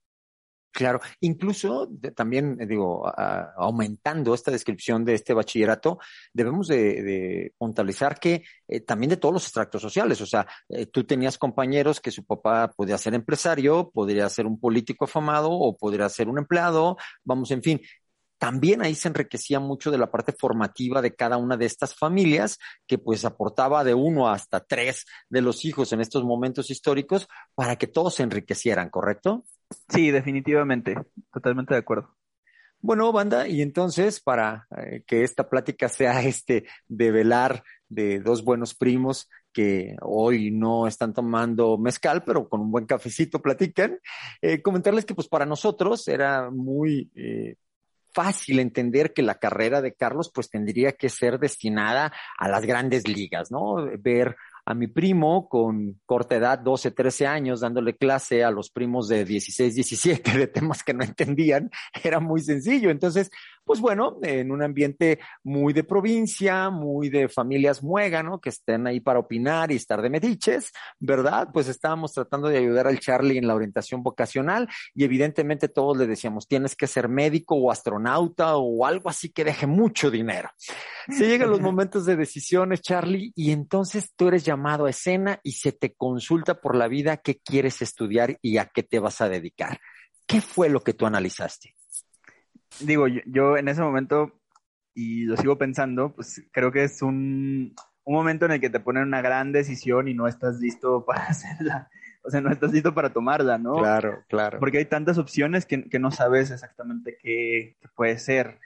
Claro, 0.72 1.00
incluso 1.20 1.88
también, 2.14 2.56
eh, 2.60 2.66
digo, 2.66 3.04
aumentando 3.56 4.34
esta 4.34 4.52
descripción 4.52 5.04
de 5.04 5.14
este 5.14 5.34
bachillerato, 5.34 5.98
debemos 6.32 6.68
de, 6.68 7.52
puntualizar 7.58 8.18
que 8.20 8.44
eh, 8.68 8.80
también 8.80 9.10
de 9.10 9.16
todos 9.16 9.34
los 9.34 9.44
extractos 9.44 9.82
sociales, 9.82 10.20
o 10.20 10.26
sea, 10.26 10.46
eh, 10.68 10.86
tú 10.86 11.04
tenías 11.04 11.38
compañeros 11.38 12.00
que 12.00 12.12
su 12.12 12.24
papá 12.24 12.70
podía 12.76 12.98
ser 12.98 13.14
empresario, 13.14 13.90
podría 13.90 14.28
ser 14.28 14.46
un 14.46 14.60
político 14.60 15.06
afamado 15.06 15.50
o 15.50 15.76
podría 15.76 16.08
ser 16.08 16.28
un 16.28 16.38
empleado, 16.38 16.96
vamos, 17.24 17.50
en 17.50 17.62
fin, 17.62 17.80
también 18.38 18.80
ahí 18.80 18.94
se 18.94 19.08
enriquecía 19.08 19.60
mucho 19.60 19.90
de 19.90 19.98
la 19.98 20.10
parte 20.10 20.32
formativa 20.32 21.02
de 21.02 21.14
cada 21.14 21.36
una 21.36 21.56
de 21.56 21.66
estas 21.66 21.94
familias, 21.94 22.58
que 22.86 22.96
pues 22.96 23.24
aportaba 23.24 23.84
de 23.84 23.94
uno 23.94 24.28
hasta 24.30 24.60
tres 24.60 25.04
de 25.28 25.42
los 25.42 25.64
hijos 25.64 25.92
en 25.92 26.00
estos 26.00 26.24
momentos 26.24 26.70
históricos 26.70 27.28
para 27.54 27.76
que 27.76 27.86
todos 27.88 28.14
se 28.14 28.22
enriquecieran, 28.22 28.88
¿correcto? 28.88 29.44
Sí, 29.88 30.10
definitivamente, 30.10 30.96
totalmente 31.32 31.74
de 31.74 31.80
acuerdo. 31.80 32.16
Bueno, 32.82 33.12
banda, 33.12 33.46
y 33.46 33.60
entonces 33.60 34.20
para 34.20 34.66
eh, 34.78 35.02
que 35.06 35.22
esta 35.22 35.48
plática 35.48 35.88
sea 35.88 36.22
este 36.22 36.66
de 36.88 37.10
velar 37.10 37.62
de 37.88 38.20
dos 38.20 38.42
buenos 38.44 38.74
primos 38.74 39.28
que 39.52 39.96
hoy 40.00 40.50
no 40.50 40.86
están 40.86 41.12
tomando 41.12 41.76
mezcal, 41.76 42.22
pero 42.24 42.48
con 42.48 42.60
un 42.60 42.70
buen 42.70 42.86
cafecito 42.86 43.42
platican, 43.42 43.98
eh, 44.40 44.62
comentarles 44.62 45.04
que 45.04 45.14
pues 45.14 45.28
para 45.28 45.44
nosotros 45.44 46.06
era 46.08 46.50
muy 46.50 47.10
eh, 47.16 47.56
fácil 48.12 48.60
entender 48.60 49.12
que 49.12 49.22
la 49.22 49.36
carrera 49.36 49.82
de 49.82 49.94
Carlos 49.94 50.30
pues 50.32 50.48
tendría 50.50 50.92
que 50.92 51.08
ser 51.08 51.38
destinada 51.38 52.12
a 52.38 52.48
las 52.48 52.64
grandes 52.64 53.06
ligas, 53.06 53.50
¿no? 53.50 53.76
Ver 53.98 54.36
a 54.64 54.74
mi 54.74 54.86
primo 54.86 55.48
con 55.48 56.00
corta 56.06 56.36
edad, 56.36 56.58
12, 56.58 56.90
13 56.90 57.26
años, 57.26 57.60
dándole 57.60 57.96
clase 57.96 58.44
a 58.44 58.50
los 58.50 58.70
primos 58.70 59.08
de 59.08 59.24
16, 59.24 59.74
17 59.74 60.38
de 60.38 60.46
temas 60.46 60.82
que 60.82 60.94
no 60.94 61.04
entendían, 61.04 61.70
era 62.04 62.20
muy 62.20 62.40
sencillo. 62.40 62.90
Entonces, 62.90 63.30
pues 63.64 63.80
bueno, 63.80 64.18
en 64.22 64.50
un 64.50 64.62
ambiente 64.62 65.20
muy 65.42 65.72
de 65.72 65.84
provincia, 65.84 66.70
muy 66.70 67.08
de 67.08 67.28
familias 67.28 67.82
muégano, 67.82 68.40
que 68.40 68.48
estén 68.48 68.86
ahí 68.86 69.00
para 69.00 69.20
opinar 69.20 69.70
y 69.70 69.76
estar 69.76 70.02
de 70.02 70.10
mediches, 70.10 70.72
¿verdad? 70.98 71.48
Pues 71.52 71.68
estábamos 71.68 72.12
tratando 72.12 72.48
de 72.48 72.58
ayudar 72.58 72.86
al 72.86 72.98
Charlie 72.98 73.38
en 73.38 73.46
la 73.46 73.54
orientación 73.54 74.02
vocacional 74.02 74.68
y 74.94 75.04
evidentemente 75.04 75.68
todos 75.68 75.96
le 75.96 76.06
decíamos, 76.06 76.48
tienes 76.48 76.74
que 76.74 76.86
ser 76.86 77.08
médico 77.08 77.54
o 77.54 77.70
astronauta 77.70 78.56
o 78.56 78.84
algo 78.84 79.08
así 79.08 79.30
que 79.30 79.44
deje 79.44 79.66
mucho 79.66 80.10
dinero. 80.10 80.50
Se 81.08 81.28
llegan 81.28 81.50
los 81.50 81.60
momentos 81.60 82.06
de 82.06 82.16
decisiones, 82.16 82.82
Charlie, 82.82 83.32
y 83.34 83.52
entonces 83.52 84.12
tú 84.16 84.28
eres 84.28 84.44
llamado 84.44 84.86
a 84.86 84.90
escena 84.90 85.40
y 85.42 85.52
se 85.52 85.72
te 85.72 85.94
consulta 85.94 86.60
por 86.60 86.76
la 86.76 86.88
vida 86.88 87.18
qué 87.18 87.38
quieres 87.38 87.82
estudiar 87.82 88.38
y 88.42 88.58
a 88.58 88.66
qué 88.66 88.82
te 88.82 88.98
vas 88.98 89.20
a 89.20 89.28
dedicar. 89.28 89.80
¿Qué 90.26 90.40
fue 90.40 90.68
lo 90.68 90.80
que 90.80 90.94
tú 90.94 91.06
analizaste? 91.06 91.74
Digo, 92.78 93.06
yo, 93.08 93.56
en 93.56 93.68
ese 93.68 93.82
momento, 93.82 94.32
y 94.94 95.24
lo 95.24 95.36
sigo 95.36 95.58
pensando, 95.58 96.14
pues 96.14 96.42
creo 96.52 96.72
que 96.72 96.84
es 96.84 97.02
un, 97.02 97.74
un 98.04 98.14
momento 98.14 98.46
en 98.46 98.52
el 98.52 98.60
que 98.60 98.70
te 98.70 98.80
ponen 98.80 99.04
una 99.04 99.22
gran 99.22 99.52
decisión 99.52 100.08
y 100.08 100.14
no 100.14 100.26
estás 100.26 100.60
listo 100.60 101.04
para 101.06 101.26
hacerla. 101.26 101.90
O 102.22 102.30
sea, 102.30 102.40
no 102.40 102.50
estás 102.50 102.72
listo 102.72 102.94
para 102.94 103.12
tomarla, 103.12 103.56
¿no? 103.56 103.76
Claro, 103.76 104.24
claro. 104.28 104.58
Porque 104.58 104.78
hay 104.78 104.84
tantas 104.84 105.16
opciones 105.16 105.64
que, 105.64 105.88
que 105.88 105.98
no 105.98 106.10
sabes 106.10 106.50
exactamente 106.50 107.16
qué, 107.20 107.76
qué, 107.80 107.88
puede 107.94 108.18
ser. 108.18 108.60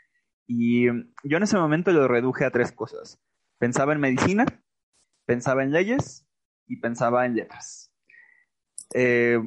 Y 0.47 0.87
yo 0.87 1.37
en 1.37 1.43
ese 1.43 1.57
momento 1.57 1.93
lo 1.93 2.09
reduje 2.09 2.45
a 2.45 2.51
tres 2.51 2.73
cosas. 2.73 3.21
Pensaba 3.59 3.93
en 3.93 4.01
medicina, 4.01 4.45
pensaba 5.25 5.63
en 5.63 5.71
leyes 5.71 6.27
y 6.67 6.77
pensaba 6.81 7.27
en 7.27 7.37
letras. 7.37 7.93
Eh, 8.93 9.39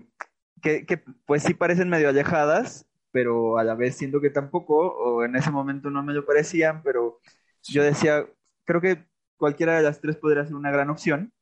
que, 0.61 0.85
que, 0.85 1.03
pues 1.25 1.43
sí 1.43 1.53
parecen 1.53 1.89
medio 1.89 2.09
alejadas, 2.09 2.86
pero 3.17 3.57
a 3.57 3.63
la 3.63 3.73
vez 3.73 3.95
siento 3.95 4.21
que 4.21 4.29
tampoco, 4.29 4.75
o 4.75 5.23
en 5.23 5.35
ese 5.35 5.49
momento 5.49 5.89
no 5.89 6.03
me 6.03 6.13
lo 6.13 6.23
parecían, 6.23 6.83
pero 6.83 7.19
yo 7.63 7.81
decía, 7.81 8.27
creo 8.63 8.79
que 8.79 9.07
cualquiera 9.37 9.75
de 9.75 9.81
las 9.81 9.99
tres 9.99 10.17
podría 10.17 10.45
ser 10.45 10.53
una 10.53 10.69
gran 10.69 10.91
opción. 10.91 11.33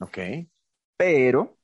Ok. 0.00 0.18
Pero 0.98 1.56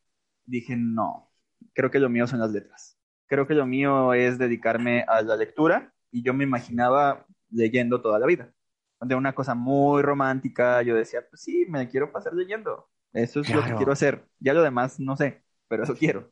dije, 0.47 0.77
no, 0.79 1.31
creo 1.75 1.91
que 1.91 1.99
lo 1.99 2.09
mío 2.09 2.27
son 2.27 2.39
las 2.39 2.53
letras. 2.53 2.97
Creo 3.27 3.47
que 3.47 3.53
lo 3.53 3.67
mío 3.67 4.15
es 4.15 4.39
dedicarme 4.39 5.05
a 5.07 5.21
la 5.21 5.37
lectura 5.37 5.93
y 6.11 6.23
yo 6.23 6.33
me 6.33 6.45
imaginaba 6.45 7.27
leyendo 7.51 8.01
toda 8.01 8.19
la 8.19 8.25
vida. 8.25 8.55
De 9.03 9.15
una 9.15 9.35
cosa 9.35 9.55
muy 9.55 10.01
romántica, 10.01 10.81
yo 10.81 10.95
decía, 10.97 11.21
pues 11.29 11.43
sí, 11.43 11.67
me 11.69 11.87
quiero 11.87 12.11
pasar 12.13 12.33
leyendo. 12.33 12.89
Eso 13.13 13.41
es 13.41 13.55
lo 13.55 13.63
que 13.63 13.75
quiero 13.75 13.93
hacer. 13.93 14.25
Ya 14.39 14.55
lo 14.55 14.63
demás 14.63 14.99
no 14.99 15.19
sé, 15.19 15.43
pero 15.69 15.83
eso 15.83 15.95
quiero. 15.95 16.31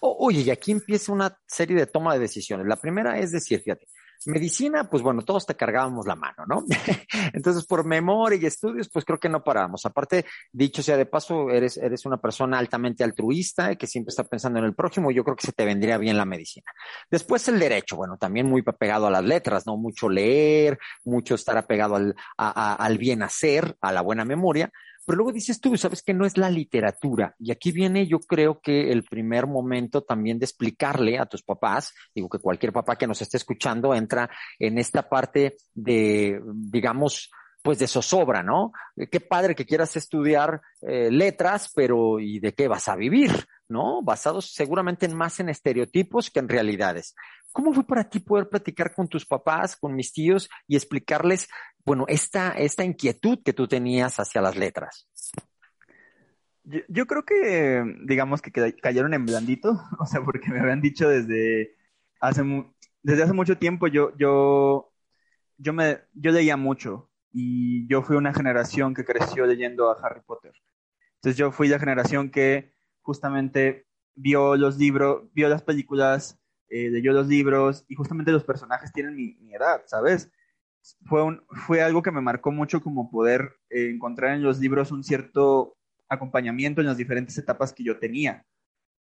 Oye, 0.00 0.42
y 0.42 0.50
aquí 0.50 0.72
empieza 0.72 1.12
una 1.12 1.38
serie 1.46 1.76
de 1.76 1.86
toma 1.86 2.14
de 2.14 2.20
decisiones. 2.20 2.66
La 2.66 2.76
primera 2.76 3.18
es 3.18 3.32
decir, 3.32 3.60
fíjate, 3.60 3.86
Medicina, 4.26 4.88
pues 4.88 5.02
bueno, 5.02 5.22
todos 5.22 5.44
te 5.46 5.54
cargábamos 5.54 6.06
la 6.06 6.16
mano, 6.16 6.44
¿no? 6.46 6.64
Entonces, 7.32 7.66
por 7.66 7.84
memoria 7.84 8.38
y 8.40 8.46
estudios, 8.46 8.88
pues 8.88 9.04
creo 9.04 9.18
que 9.18 9.28
no 9.28 9.44
parábamos. 9.44 9.84
Aparte, 9.84 10.24
dicho 10.52 10.82
sea 10.82 10.96
de 10.96 11.06
paso, 11.06 11.50
eres, 11.50 11.76
eres 11.76 12.06
una 12.06 12.20
persona 12.20 12.58
altamente 12.58 13.04
altruista 13.04 13.72
y 13.72 13.76
que 13.76 13.86
siempre 13.86 14.10
está 14.10 14.24
pensando 14.24 14.58
en 14.58 14.64
el 14.64 14.74
prójimo. 14.74 15.10
Yo 15.10 15.24
creo 15.24 15.36
que 15.36 15.46
se 15.46 15.52
te 15.52 15.64
vendría 15.64 15.98
bien 15.98 16.16
la 16.16 16.24
medicina. 16.24 16.66
Después 17.10 17.46
el 17.48 17.58
derecho, 17.58 17.96
bueno, 17.96 18.16
también 18.16 18.46
muy 18.46 18.62
apegado 18.66 19.06
a 19.06 19.10
las 19.10 19.24
letras, 19.24 19.66
¿no? 19.66 19.76
Mucho 19.76 20.08
leer, 20.08 20.78
mucho 21.04 21.34
estar 21.34 21.58
apegado 21.58 21.96
al, 21.96 22.14
al 22.36 22.98
bien 22.98 23.22
hacer, 23.22 23.76
a 23.80 23.92
la 23.92 24.00
buena 24.00 24.24
memoria. 24.24 24.70
Pero 25.06 25.16
luego 25.16 25.32
dices 25.32 25.60
tú, 25.60 25.76
sabes 25.76 26.02
que 26.02 26.14
no 26.14 26.24
es 26.24 26.36
la 26.36 26.50
literatura. 26.50 27.34
Y 27.38 27.52
aquí 27.52 27.72
viene, 27.72 28.06
yo 28.06 28.20
creo 28.20 28.60
que 28.60 28.90
el 28.90 29.04
primer 29.04 29.46
momento 29.46 30.02
también 30.02 30.38
de 30.38 30.46
explicarle 30.46 31.18
a 31.18 31.26
tus 31.26 31.42
papás, 31.42 31.92
digo 32.14 32.28
que 32.28 32.38
cualquier 32.38 32.72
papá 32.72 32.96
que 32.96 33.06
nos 33.06 33.20
esté 33.20 33.36
escuchando 33.36 33.94
entra 33.94 34.30
en 34.58 34.78
esta 34.78 35.08
parte 35.08 35.56
de, 35.74 36.40
digamos, 36.54 37.30
pues 37.64 37.78
de 37.78 37.86
zozobra, 37.86 38.42
¿no? 38.42 38.72
Qué 39.10 39.20
padre 39.20 39.54
que 39.54 39.64
quieras 39.64 39.96
estudiar 39.96 40.60
eh, 40.82 41.10
letras, 41.10 41.72
pero 41.74 42.20
¿y 42.20 42.38
de 42.38 42.52
qué 42.52 42.68
vas 42.68 42.88
a 42.88 42.94
vivir? 42.94 43.46
¿No? 43.68 44.02
Basados 44.02 44.52
seguramente 44.52 45.06
en 45.06 45.16
más 45.16 45.40
en 45.40 45.48
estereotipos 45.48 46.30
que 46.30 46.40
en 46.40 46.48
realidades. 46.50 47.14
¿Cómo 47.52 47.72
fue 47.72 47.86
para 47.86 48.10
ti 48.10 48.20
poder 48.20 48.50
platicar 48.50 48.92
con 48.94 49.08
tus 49.08 49.24
papás, 49.24 49.76
con 49.76 49.94
mis 49.94 50.12
tíos 50.12 50.50
y 50.68 50.76
explicarles, 50.76 51.48
bueno, 51.84 52.04
esta, 52.08 52.52
esta 52.52 52.84
inquietud 52.84 53.40
que 53.44 53.52
tú 53.52 53.68
tenías 53.68 54.18
hacia 54.18 54.40
las 54.40 54.56
letras? 54.56 55.08
Yo, 56.64 57.06
creo 57.06 57.24
que, 57.24 57.84
digamos 58.06 58.40
que 58.40 58.50
cayeron 58.80 59.12
en 59.12 59.26
blandito, 59.26 59.80
o 59.98 60.06
sea, 60.06 60.22
porque 60.22 60.50
me 60.50 60.60
habían 60.60 60.80
dicho 60.80 61.08
desde 61.08 61.76
hace, 62.20 62.42
desde 63.02 63.22
hace 63.22 63.32
mucho 63.34 63.58
tiempo, 63.58 63.86
yo, 63.86 64.16
yo, 64.16 64.92
yo, 65.58 65.72
me, 65.72 66.00
yo 66.14 66.32
leía 66.32 66.56
mucho 66.56 67.10
y 67.32 67.86
yo 67.88 68.02
fui 68.02 68.16
una 68.16 68.32
generación 68.32 68.94
que 68.94 69.04
creció 69.04 69.44
leyendo 69.44 69.90
a 69.90 69.98
Harry 70.00 70.22
Potter. 70.24 70.52
Entonces 71.16 71.36
yo 71.36 71.52
fui 71.52 71.68
la 71.68 71.78
generación 71.78 72.30
que 72.30 72.72
justamente 73.02 73.86
vio 74.14 74.56
los 74.56 74.78
libros, 74.78 75.24
vio 75.34 75.48
las 75.48 75.62
películas, 75.62 76.38
eh, 76.68 76.90
leyó 76.90 77.12
los 77.12 77.26
libros 77.26 77.84
y 77.88 77.94
justamente 77.94 78.32
los 78.32 78.44
personajes 78.44 78.92
tienen 78.92 79.16
mi, 79.16 79.36
edad, 79.54 79.82
¿sabes? 79.86 80.30
Fue, 81.06 81.22
un, 81.22 81.44
fue 81.66 81.82
algo 81.82 82.02
que 82.02 82.10
me 82.10 82.20
marcó 82.20 82.52
mucho 82.52 82.82
como 82.82 83.10
poder 83.10 83.56
eh, 83.70 83.90
encontrar 83.90 84.34
en 84.34 84.42
los 84.42 84.58
libros 84.58 84.92
un 84.92 85.02
cierto 85.04 85.76
acompañamiento 86.08 86.80
en 86.80 86.86
las 86.86 86.96
diferentes 86.96 87.38
etapas 87.38 87.72
que 87.72 87.84
yo 87.84 87.98
tenía. 87.98 88.44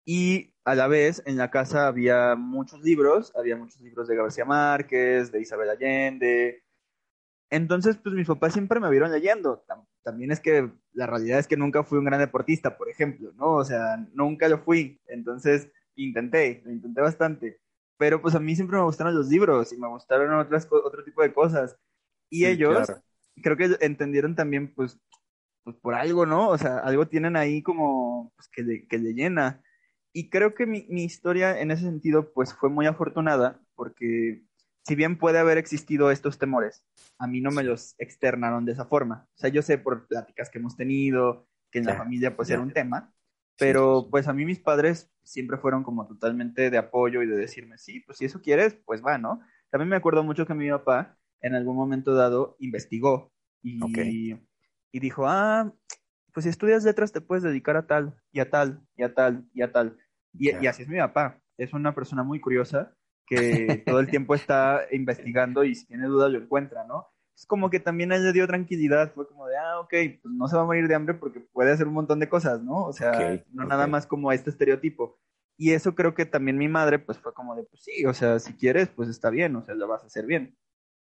Y 0.04 0.54
a 0.64 0.74
la 0.74 0.88
vez 0.88 1.22
en 1.26 1.36
la 1.36 1.50
casa 1.50 1.86
había 1.86 2.34
muchos 2.36 2.82
libros, 2.82 3.32
había 3.36 3.56
muchos 3.56 3.80
libros 3.80 4.08
de 4.08 4.16
García 4.16 4.44
Márquez, 4.44 5.30
de 5.32 5.40
Isabel 5.40 5.70
Allende. 5.70 6.62
Entonces, 7.50 7.96
pues 7.96 8.14
mis 8.14 8.26
papás 8.26 8.52
siempre 8.52 8.80
me 8.80 8.90
vieron 8.90 9.10
leyendo. 9.10 9.64
También 10.02 10.30
es 10.32 10.40
que 10.40 10.70
la 10.92 11.06
realidad 11.06 11.38
es 11.38 11.46
que 11.46 11.56
nunca 11.56 11.82
fui 11.84 11.98
un 11.98 12.04
gran 12.04 12.20
deportista, 12.20 12.76
por 12.76 12.88
ejemplo, 12.88 13.32
¿no? 13.36 13.54
O 13.54 13.64
sea, 13.64 13.96
nunca 14.12 14.48
lo 14.48 14.58
fui. 14.58 15.00
Entonces, 15.06 15.70
intenté, 15.96 16.62
lo 16.64 16.72
intenté 16.72 17.00
bastante, 17.00 17.59
pero 18.00 18.22
pues 18.22 18.34
a 18.34 18.40
mí 18.40 18.56
siempre 18.56 18.78
me 18.78 18.84
gustaron 18.84 19.14
los 19.14 19.28
libros 19.28 19.74
y 19.74 19.76
me 19.76 19.86
gustaron 19.86 20.32
otras, 20.32 20.66
otro 20.70 21.04
tipo 21.04 21.20
de 21.20 21.34
cosas. 21.34 21.76
Y 22.30 22.46
ellos 22.46 22.90
creo 23.42 23.58
que 23.58 23.76
entendieron 23.80 24.34
también, 24.34 24.72
pues, 24.74 24.98
pues 25.64 25.76
por 25.76 25.94
algo, 25.94 26.24
¿no? 26.24 26.48
O 26.48 26.56
sea, 26.56 26.78
algo 26.78 27.08
tienen 27.08 27.36
ahí 27.36 27.62
como 27.62 28.32
pues, 28.36 28.48
que, 28.48 28.62
le, 28.62 28.86
que 28.88 28.96
le 28.96 29.12
llena. 29.12 29.62
Y 30.14 30.30
creo 30.30 30.54
que 30.54 30.64
mi, 30.64 30.86
mi 30.88 31.04
historia 31.04 31.60
en 31.60 31.70
ese 31.70 31.82
sentido, 31.82 32.32
pues 32.32 32.54
fue 32.54 32.70
muy 32.70 32.86
afortunada, 32.86 33.60
porque 33.74 34.46
si 34.86 34.94
bien 34.94 35.18
puede 35.18 35.38
haber 35.38 35.58
existido 35.58 36.10
estos 36.10 36.38
temores, 36.38 36.82
a 37.18 37.26
mí 37.26 37.42
no 37.42 37.50
me 37.50 37.64
los 37.64 37.96
externaron 37.98 38.64
de 38.64 38.72
esa 38.72 38.86
forma. 38.86 39.28
O 39.34 39.38
sea, 39.38 39.50
yo 39.50 39.60
sé 39.60 39.76
por 39.76 40.08
pláticas 40.08 40.48
que 40.48 40.58
hemos 40.58 40.74
tenido, 40.74 41.46
que 41.70 41.80
en 41.80 41.84
la 41.84 41.98
familia 41.98 42.34
pues 42.34 42.48
era 42.48 42.62
un 42.62 42.72
tema, 42.72 43.12
pero 43.60 44.08
pues 44.10 44.26
a 44.26 44.32
mí 44.32 44.44
mis 44.44 44.58
padres 44.58 45.12
siempre 45.22 45.58
fueron 45.58 45.84
como 45.84 46.06
totalmente 46.06 46.70
de 46.70 46.78
apoyo 46.78 47.22
y 47.22 47.26
de 47.26 47.36
decirme, 47.36 47.78
sí, 47.78 48.00
pues 48.00 48.18
si 48.18 48.24
eso 48.24 48.40
quieres, 48.40 48.74
pues 48.86 49.02
va, 49.04 49.18
¿no? 49.18 49.40
También 49.70 49.90
me 49.90 49.96
acuerdo 49.96 50.24
mucho 50.24 50.46
que 50.46 50.54
mi 50.54 50.70
papá 50.70 51.18
en 51.42 51.54
algún 51.54 51.76
momento 51.76 52.14
dado 52.14 52.56
investigó 52.58 53.32
y, 53.62 54.34
y 54.90 55.00
dijo, 55.00 55.26
ah, 55.26 55.72
pues 56.32 56.44
si 56.44 56.50
estudias 56.50 56.84
letras 56.84 57.12
te 57.12 57.20
puedes 57.20 57.44
dedicar 57.44 57.76
a 57.76 57.86
tal 57.86 58.14
y 58.32 58.40
a 58.40 58.50
tal 58.50 58.80
y 58.96 59.02
a 59.02 59.14
tal 59.14 59.44
y 59.52 59.62
a 59.62 59.70
tal. 59.70 59.98
Y, 60.32 60.56
y 60.56 60.66
así 60.66 60.82
es 60.82 60.88
mi 60.88 60.98
papá. 60.98 61.40
Es 61.58 61.72
una 61.72 61.94
persona 61.94 62.22
muy 62.22 62.40
curiosa 62.40 62.96
que 63.26 63.82
todo 63.86 64.00
el 64.00 64.08
tiempo 64.08 64.34
está 64.34 64.86
investigando 64.90 65.64
y 65.64 65.74
si 65.74 65.86
tiene 65.86 66.06
dudas 66.06 66.32
lo 66.32 66.38
encuentra, 66.38 66.84
¿no? 66.84 67.08
Es 67.34 67.46
como 67.46 67.70
que 67.70 67.80
también 67.80 68.12
a 68.12 68.16
él 68.16 68.24
le 68.24 68.32
dio 68.32 68.46
tranquilidad, 68.46 69.12
fue 69.14 69.26
como 69.26 69.46
de, 69.46 69.56
ah, 69.56 69.80
ok, 69.80 69.94
pues 70.22 70.34
no 70.34 70.46
se 70.48 70.56
va 70.56 70.62
a 70.62 70.66
morir 70.66 70.88
de 70.88 70.94
hambre 70.94 71.14
porque 71.14 71.40
puede 71.40 71.72
hacer 71.72 71.86
un 71.88 71.94
montón 71.94 72.20
de 72.20 72.28
cosas, 72.28 72.62
¿no? 72.62 72.84
O 72.84 72.92
sea, 72.92 73.42
no 73.52 73.64
nada 73.64 73.86
más 73.86 74.06
como 74.06 74.32
este 74.32 74.50
estereotipo. 74.50 75.18
Y 75.56 75.72
eso 75.72 75.94
creo 75.94 76.14
que 76.14 76.24
también 76.24 76.56
mi 76.56 76.68
madre, 76.68 76.98
pues 76.98 77.18
fue 77.18 77.34
como 77.34 77.54
de, 77.54 77.64
pues 77.64 77.82
sí, 77.82 78.06
o 78.06 78.14
sea, 78.14 78.38
si 78.38 78.54
quieres, 78.54 78.88
pues 78.88 79.08
está 79.08 79.28
bien, 79.30 79.54
o 79.56 79.62
sea, 79.62 79.74
lo 79.74 79.88
vas 79.88 80.02
a 80.02 80.06
hacer 80.06 80.24
bien. 80.26 80.56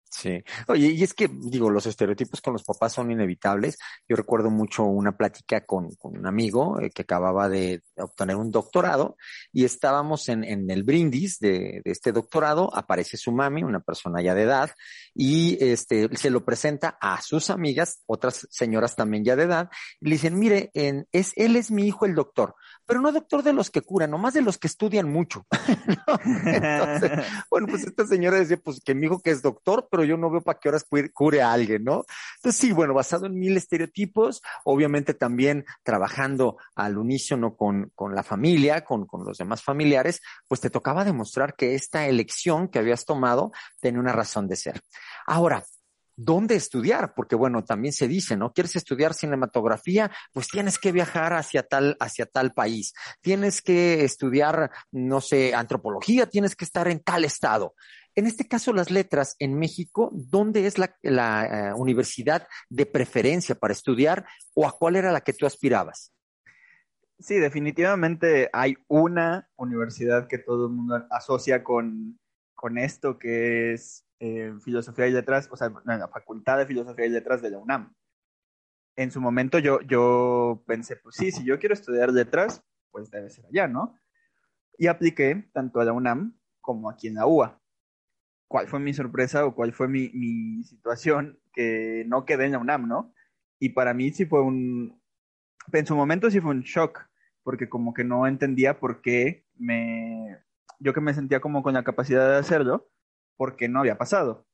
Sí. 0.09 0.43
Oye, 0.67 0.87
y 0.87 1.03
es 1.03 1.13
que, 1.13 1.29
digo, 1.31 1.69
los 1.69 1.85
estereotipos 1.85 2.41
con 2.41 2.53
los 2.53 2.63
papás 2.63 2.93
son 2.93 3.11
inevitables. 3.11 3.77
Yo 4.07 4.15
recuerdo 4.15 4.49
mucho 4.49 4.83
una 4.83 5.15
plática 5.15 5.65
con, 5.65 5.89
un 6.01 6.25
amigo 6.25 6.79
eh, 6.79 6.89
que 6.89 7.03
acababa 7.03 7.47
de 7.47 7.83
obtener 7.95 8.35
un 8.35 8.49
doctorado 8.49 9.17
y 9.53 9.65
estábamos 9.65 10.27
en, 10.27 10.43
en 10.43 10.69
el 10.71 10.83
brindis 10.83 11.37
de, 11.39 11.81
de, 11.85 11.91
este 11.91 12.11
doctorado. 12.11 12.75
Aparece 12.75 13.17
su 13.17 13.31
mami, 13.31 13.63
una 13.63 13.81
persona 13.81 14.19
ya 14.21 14.33
de 14.33 14.43
edad, 14.43 14.71
y 15.13 15.63
este, 15.63 16.09
se 16.17 16.31
lo 16.31 16.43
presenta 16.43 16.97
a 16.99 17.21
sus 17.21 17.51
amigas, 17.51 18.01
otras 18.07 18.47
señoras 18.49 18.95
también 18.95 19.23
ya 19.23 19.35
de 19.35 19.43
edad, 19.43 19.69
y 20.01 20.09
le 20.09 20.15
dicen, 20.15 20.39
mire, 20.39 20.71
en, 20.73 21.07
es, 21.11 21.33
él 21.35 21.55
es 21.55 21.69
mi 21.69 21.85
hijo 21.85 22.05
el 22.05 22.15
doctor, 22.15 22.55
pero 22.85 23.01
no 23.01 23.11
doctor 23.11 23.43
de 23.43 23.53
los 23.53 23.69
que 23.69 23.81
curan, 23.81 24.09
nomás 24.09 24.33
de 24.33 24.41
los 24.41 24.57
que 24.57 24.67
estudian 24.67 25.07
mucho. 25.07 25.45
bueno, 27.51 27.67
pues 27.67 27.83
esta 27.83 28.07
señora 28.07 28.39
decía, 28.39 28.57
pues 28.57 28.81
que 28.83 28.95
mi 28.95 29.05
hijo 29.05 29.21
que 29.21 29.29
es 29.31 29.43
doctor, 29.43 29.87
pero 29.91 29.98
yo 30.03 30.17
no 30.17 30.29
veo 30.29 30.41
para 30.41 30.59
qué 30.59 30.69
horas 30.69 30.85
cure 31.13 31.41
a 31.41 31.51
alguien, 31.51 31.83
¿no? 31.83 32.03
Entonces 32.37 32.59
sí, 32.59 32.71
bueno, 32.71 32.93
basado 32.93 33.25
en 33.25 33.37
mil 33.37 33.55
estereotipos, 33.57 34.41
obviamente 34.65 35.13
también 35.13 35.65
trabajando 35.83 36.57
al 36.75 36.97
unísono 36.97 37.55
con, 37.55 37.91
con 37.95 38.15
la 38.15 38.23
familia, 38.23 38.83
con, 38.83 39.05
con 39.05 39.25
los 39.25 39.37
demás 39.37 39.63
familiares, 39.63 40.21
pues 40.47 40.61
te 40.61 40.69
tocaba 40.69 41.03
demostrar 41.03 41.55
que 41.55 41.75
esta 41.75 42.07
elección 42.07 42.67
que 42.67 42.79
habías 42.79 43.05
tomado 43.05 43.51
tenía 43.79 43.99
una 43.99 44.13
razón 44.13 44.47
de 44.47 44.55
ser. 44.55 44.81
Ahora, 45.25 45.63
dónde 46.19 46.55
estudiar, 46.55 47.13
porque 47.15 47.35
bueno, 47.35 47.63
también 47.63 47.93
se 47.93 48.07
dice, 48.07 48.35
¿no? 48.35 48.51
¿Quieres 48.51 48.75
estudiar 48.75 49.13
cinematografía? 49.13 50.11
Pues 50.33 50.49
tienes 50.49 50.77
que 50.77 50.91
viajar 50.91 51.33
hacia 51.33 51.63
tal, 51.63 51.95
hacia 52.01 52.25
tal 52.25 52.53
país. 52.53 52.93
Tienes 53.21 53.61
que 53.61 54.03
estudiar, 54.03 54.69
no 54.91 55.21
sé, 55.21 55.55
antropología, 55.55 56.27
tienes 56.27 56.57
que 56.57 56.65
estar 56.65 56.89
en 56.89 56.99
tal 56.99 57.23
estado. 57.23 57.73
En 58.19 58.27
este 58.27 58.49
caso, 58.49 58.73
las 58.73 58.91
letras 58.91 59.37
en 59.39 59.57
México, 59.57 60.09
¿dónde 60.11 60.67
es 60.67 60.77
la, 60.77 61.73
uh, 61.73 61.81
universidad 61.81 62.49
de 62.69 62.85
preferencia 62.85 63.55
para 63.55 63.71
estudiar 63.71 64.25
o 64.53 64.67
a 64.67 64.77
cuál 64.77 64.97
era 64.97 65.13
la 65.13 65.21
que 65.21 65.31
tú 65.31 65.45
aspirabas? 65.45 66.13
Sí, 67.17 67.35
definitivamente 67.35 68.49
hay 68.51 68.75
una 68.89 69.49
universidad 69.55 70.27
que 70.27 70.37
todo 70.37 70.65
el 70.65 70.73
mundo 70.73 71.07
asocia 71.09 71.63
con, 71.63 72.19
con 72.55 72.77
esto, 72.77 73.17
que 73.17 73.71
es 73.71 74.05
eh, 74.19 74.51
Filosofía 74.65 75.07
y 75.07 75.11
Letras, 75.11 75.47
o 75.49 75.55
sea, 75.55 75.71
la 75.85 76.09
Facultad 76.09 76.57
de 76.57 76.65
Filosofía 76.65 77.05
y 77.05 77.11
Letras 77.11 77.41
de 77.41 77.51
la 77.51 77.59
UNAM. 77.59 77.95
En 78.97 79.11
su 79.11 79.21
momento 79.21 79.59
yo, 79.59 79.79
yo 79.79 80.61
pensé, 80.67 80.97
pues 80.97 81.15
sí, 81.15 81.31
si 81.31 81.45
yo 81.45 81.57
quiero 81.57 81.71
estudiar 81.73 82.11
letras, 82.11 82.65
pues 82.91 83.09
debe 83.11 83.29
ser 83.29 83.45
allá, 83.45 83.69
¿no? 83.69 83.97
Y 84.77 84.87
apliqué 84.87 85.49
tanto 85.53 85.79
a 85.79 85.85
la 85.85 85.93
UNAM 85.93 86.37
como 86.59 86.89
aquí 86.89 87.07
en 87.07 87.13
la 87.13 87.25
UA. 87.25 87.61
¿Cuál 88.49 88.67
fue 88.67 88.79
mi 88.79 88.93
sorpresa 88.93 89.45
o 89.45 89.53
cuál 89.53 89.73
fue 89.73 89.87
mi, 89.87 90.09
mi 90.09 90.63
situación? 90.63 91.39
Que 91.53 92.03
no 92.07 92.25
quedé 92.25 92.45
en 92.45 92.53
la 92.53 92.57
UNAM, 92.57 92.87
¿no? 92.87 93.13
Y 93.59 93.69
para 93.69 93.93
mí 93.93 94.11
sí 94.11 94.25
fue 94.25 94.41
un, 94.41 94.99
en 95.71 95.85
su 95.85 95.95
momento 95.95 96.31
sí 96.31 96.41
fue 96.41 96.51
un 96.51 96.61
shock, 96.61 97.07
porque 97.43 97.69
como 97.69 97.93
que 97.93 98.03
no 98.03 98.25
entendía 98.25 98.79
por 98.79 99.01
qué 99.01 99.45
me, 99.55 100.39
yo 100.79 100.93
que 100.93 101.01
me 101.01 101.13
sentía 101.13 101.41
como 101.41 101.61
con 101.61 101.75
la 101.75 101.83
capacidad 101.83 102.27
de 102.27 102.37
hacerlo, 102.37 102.89
porque 103.37 103.69
no 103.69 103.79
había 103.79 103.97
pasado. 103.97 104.47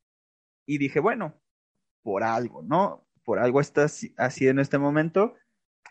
Y 0.66 0.78
dije, 0.78 1.00
bueno, 1.00 1.42
por 2.02 2.24
algo, 2.24 2.64
¿no? 2.64 3.08
Por 3.24 3.40
algo 3.40 3.62
está 3.62 3.86
así 4.18 4.48
en 4.48 4.60
este 4.60 4.78
momento. 4.78 5.36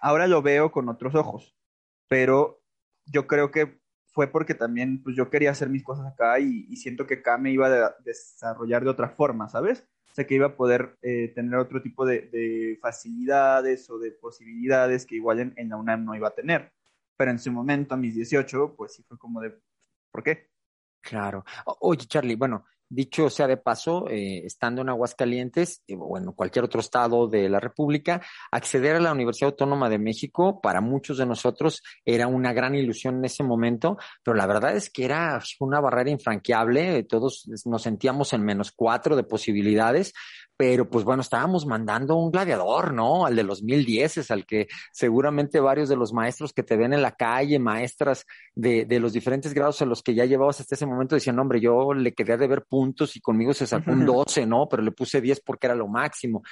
Ahora 0.01 0.27
lo 0.27 0.43
veo 0.43 0.73
con 0.73 0.89
otros 0.89 1.15
ojos, 1.15 1.57
pero 2.09 2.63
yo 3.07 3.27
creo 3.27 3.51
que 3.51 3.81
fue 4.15 4.29
porque 4.29 4.55
también 4.55 5.03
pues 5.03 5.17
yo 5.17 5.29
quería 5.29 5.51
hacer 5.51 5.69
mis 5.69 5.83
cosas 5.83 6.07
acá 6.07 6.39
y, 6.39 6.75
siento 6.77 7.07
que 7.07 7.15
acá 7.15 7.37
me 7.37 7.51
iba 7.51 7.67
a 7.67 7.97
desarrollar 8.05 8.85
de 8.85 8.91
otra 8.91 9.09
forma, 9.11 9.49
¿sabes? 9.49 9.85
O 10.13 10.15
sea, 10.15 10.27
que 10.27 10.37
iba 10.37 10.47
a 10.47 10.57
poder 10.57 10.97
eh, 11.03 11.33
tener 11.35 11.57
otro 11.59 11.83
tipo 11.83 12.07
de, 12.07 12.79
facilidades 12.81 13.91
o 13.91 13.99
de 13.99 14.13
posibilidades 14.13 15.05
que 15.05 15.17
igual 15.17 15.41
en, 15.41 15.53
en, 15.57 15.69
la 15.71 15.77
UNAM 15.77 16.05
no 16.05 16.15
iba 16.15 16.29
a 16.29 16.35
tener. 16.35 16.73
pero 17.17 17.33
en 17.33 17.39
su 17.41 17.51
momento, 17.53 17.95
a 17.95 17.99
mis 17.99 18.15
18, 18.15 18.75
pues 18.77 18.95
sí 18.95 19.03
fue 19.03 19.19
como 19.19 19.41
de, 19.41 19.59
¿por 20.13 20.23
qué? 20.23 20.49
Claro. 21.01 21.45
Oye, 21.81 22.07
Charlie, 22.07 22.37
bueno, 22.37 22.65
dicho 22.95 23.29
sea 23.31 23.47
de 23.47 23.57
paso, 23.57 24.09
eh, 24.09 24.43
estando 24.45 24.83
en 24.83 24.89
Aguascalientes 24.89 25.83
eh, 25.87 25.97
o 25.99 26.17
en 26.17 26.27
cualquier 26.33 26.65
otro 26.65 26.81
estado 26.81 27.29
de 27.29 27.49
la 27.49 27.61
República, 27.61 28.23
acceder 28.51 28.97
a 28.97 29.01
la 29.01 29.13
Universidad 29.13 29.51
Autónoma 29.51 29.89
de 29.89 29.99
México 29.99 30.61
para 30.61 30.81
muchos 30.81 31.19
de 31.19 31.27
nosotros 31.27 31.83
era 32.05 32.27
una 32.27 32.53
gran 32.53 32.75
ilusión 32.75 33.17
en 33.17 33.25
ese 33.25 33.43
momento, 33.43 33.99
pero 34.23 34.37
la 34.37 34.47
verdad 34.47 34.77
es 34.77 34.91
que 34.91 35.05
era 35.05 35.41
una 35.61 35.81
barrera 35.81 36.11
infranqueable, 36.11 37.03
todos 37.05 37.49
nos 37.65 37.83
sentíamos 37.83 38.33
en 38.33 38.43
menos 38.43 38.73
cuatro 38.73 39.17
de 39.17 39.25
posibilidades, 39.25 40.13
pero 40.57 40.89
pues 40.89 41.05
bueno, 41.05 41.23
estábamos 41.23 41.67
mandando 41.67 42.17
un 42.17 42.31
gladiador, 42.31 42.93
¿no? 42.93 43.27
Al 43.27 43.35
de 43.35 43.43
los 43.43 43.63
mil 43.63 43.85
dieces, 43.85 44.31
al 44.31 44.47
que 44.47 44.69
seguramente 44.93 45.59
varios 45.61 45.89
de 45.89 45.97
los 45.97 46.13
maestros 46.13 46.53
que 46.53 46.63
te 46.63 46.77
ven 46.77 46.93
en 46.93 47.03
la 47.03 47.13
calle, 47.13 47.59
maestras 47.59 48.25
de, 48.55 48.85
de 48.85 49.01
los 49.01 49.13
diferentes 49.13 49.53
grados 49.53 49.81
en 49.83 49.89
los 49.89 50.03
que 50.03 50.15
ya 50.15 50.25
llevabas 50.25 50.61
hasta 50.61 50.75
ese 50.75 50.87
momento, 50.87 51.17
decían, 51.17 51.39
hombre, 51.39 51.61
yo 51.61 51.93
le 51.93 52.13
quería 52.15 52.37
de 52.37 52.47
ver 52.47 52.65
puntos 52.69 53.17
y 53.17 53.21
conmigo 53.21 53.53
se 53.53 53.67
sacó 53.67 53.91
un 53.91 54.07
12, 54.07 54.47
¿no? 54.47 54.69
Pero 54.69 54.83
le 54.83 54.93
puse 54.93 55.21
10 55.21 55.41
porque 55.41 55.67
era 55.67 55.75
lo 55.75 55.89
máximo. 55.89 56.43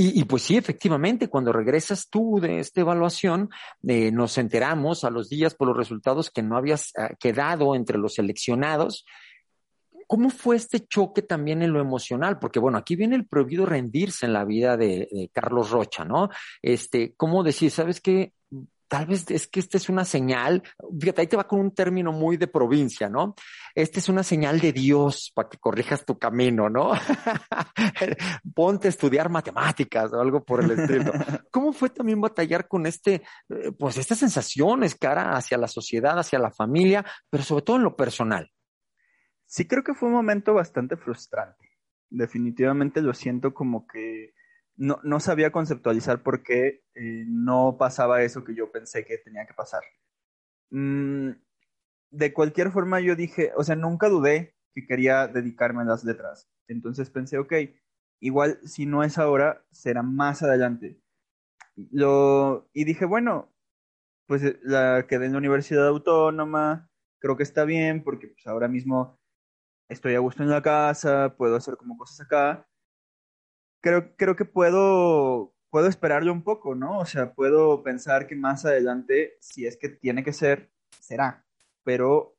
Y, 0.00 0.20
y, 0.20 0.24
pues 0.26 0.44
sí, 0.44 0.56
efectivamente, 0.56 1.26
cuando 1.26 1.52
regresas 1.52 2.08
tú 2.08 2.38
de 2.40 2.60
esta 2.60 2.82
evaluación, 2.82 3.50
eh, 3.84 4.12
nos 4.12 4.38
enteramos 4.38 5.02
a 5.02 5.10
los 5.10 5.28
días 5.28 5.56
por 5.56 5.66
los 5.66 5.76
resultados 5.76 6.30
que 6.30 6.40
no 6.40 6.56
habías 6.56 6.92
uh, 6.96 7.16
quedado 7.18 7.74
entre 7.74 7.98
los 7.98 8.14
seleccionados 8.14 9.04
¿Cómo 10.08 10.30
fue 10.30 10.56
este 10.56 10.86
choque 10.86 11.20
también 11.20 11.62
en 11.62 11.72
lo 11.72 11.80
emocional? 11.80 12.38
Porque 12.38 12.58
bueno, 12.58 12.78
aquí 12.78 12.96
viene 12.96 13.14
el 13.14 13.26
prohibido 13.26 13.66
rendirse 13.66 14.24
en 14.24 14.32
la 14.32 14.46
vida 14.46 14.78
de, 14.78 15.06
de 15.12 15.30
Carlos 15.34 15.70
Rocha, 15.70 16.02
¿no? 16.06 16.30
Este, 16.62 17.14
¿cómo 17.14 17.42
decir, 17.42 17.70
sabes 17.70 18.00
qué? 18.00 18.32
Tal 18.88 19.04
vez 19.04 19.30
es 19.30 19.46
que 19.48 19.60
esta 19.60 19.76
es 19.76 19.90
una 19.90 20.06
señal, 20.06 20.62
fíjate, 20.98 21.20
ahí 21.20 21.26
te 21.26 21.36
va 21.36 21.46
con 21.46 21.60
un 21.60 21.74
término 21.74 22.10
muy 22.10 22.38
de 22.38 22.46
provincia, 22.46 23.10
¿no? 23.10 23.34
Esta 23.74 23.98
es 23.98 24.08
una 24.08 24.22
señal 24.22 24.60
de 24.60 24.72
Dios 24.72 25.30
para 25.34 25.50
que 25.50 25.58
corrijas 25.58 26.06
tu 26.06 26.18
camino, 26.18 26.70
¿no? 26.70 26.92
Ponte 28.54 28.88
a 28.88 28.90
estudiar 28.90 29.28
matemáticas 29.28 30.10
o 30.14 30.20
algo 30.22 30.42
por 30.42 30.64
el 30.64 30.70
estilo. 30.70 31.12
¿Cómo 31.50 31.74
fue 31.74 31.90
también 31.90 32.18
batallar 32.18 32.66
con 32.66 32.86
este, 32.86 33.16
eh, 33.50 33.72
pues 33.78 33.98
estas 33.98 34.20
sensaciones 34.20 34.94
cara 34.94 35.36
hacia 35.36 35.58
la 35.58 35.68
sociedad, 35.68 36.18
hacia 36.18 36.38
la 36.38 36.50
familia, 36.50 37.04
pero 37.28 37.44
sobre 37.44 37.64
todo 37.64 37.76
en 37.76 37.82
lo 37.82 37.94
personal? 37.94 38.50
Sí, 39.48 39.66
creo 39.66 39.82
que 39.82 39.94
fue 39.94 40.08
un 40.08 40.14
momento 40.14 40.52
bastante 40.54 40.96
frustrante. 40.96 41.70
Definitivamente 42.10 43.00
lo 43.00 43.14
siento 43.14 43.54
como 43.54 43.86
que 43.86 44.34
no, 44.76 45.00
no 45.04 45.20
sabía 45.20 45.52
conceptualizar 45.52 46.22
por 46.22 46.42
qué 46.42 46.84
eh, 46.94 47.24
no 47.26 47.76
pasaba 47.78 48.22
eso 48.22 48.44
que 48.44 48.54
yo 48.54 48.70
pensé 48.70 49.06
que 49.06 49.16
tenía 49.18 49.46
que 49.46 49.54
pasar. 49.54 49.82
Mm, 50.70 51.30
de 52.10 52.32
cualquier 52.34 52.70
forma, 52.72 53.00
yo 53.00 53.16
dije, 53.16 53.52
o 53.56 53.64
sea, 53.64 53.76
nunca 53.76 54.08
dudé 54.08 54.54
que 54.74 54.86
quería 54.86 55.28
dedicarme 55.28 55.82
a 55.82 55.86
las 55.86 56.04
letras. 56.04 56.50
Entonces 56.68 57.10
pensé, 57.10 57.38
ok, 57.38 57.54
igual 58.20 58.60
si 58.64 58.86
no 58.86 59.02
es 59.02 59.18
ahora, 59.18 59.64
será 59.70 60.02
más 60.02 60.42
adelante. 60.42 61.00
Lo, 61.76 62.68
y 62.74 62.84
dije, 62.84 63.06
bueno, 63.06 63.50
pues 64.26 64.42
la 64.62 65.06
quedé 65.08 65.26
en 65.26 65.32
la 65.32 65.38
Universidad 65.38 65.88
Autónoma, 65.88 66.90
creo 67.20 67.36
que 67.36 67.42
está 67.44 67.64
bien, 67.64 68.04
porque 68.04 68.28
pues 68.28 68.46
ahora 68.46 68.68
mismo 68.68 69.17
estoy 69.88 70.14
a 70.14 70.20
gusto 70.20 70.42
en 70.42 70.50
la 70.50 70.62
casa, 70.62 71.34
puedo 71.36 71.56
hacer 71.56 71.76
como 71.76 71.96
cosas 71.96 72.20
acá. 72.20 72.68
Creo, 73.80 74.14
creo 74.16 74.36
que 74.36 74.44
puedo, 74.44 75.54
puedo 75.70 75.86
esperarlo 75.86 76.32
un 76.32 76.42
poco, 76.42 76.74
¿no? 76.74 76.98
O 76.98 77.06
sea, 77.06 77.32
puedo 77.34 77.82
pensar 77.82 78.26
que 78.26 78.36
más 78.36 78.64
adelante, 78.64 79.36
si 79.40 79.66
es 79.66 79.76
que 79.76 79.88
tiene 79.88 80.24
que 80.24 80.32
ser, 80.32 80.70
será. 81.00 81.44
Pero 81.84 82.36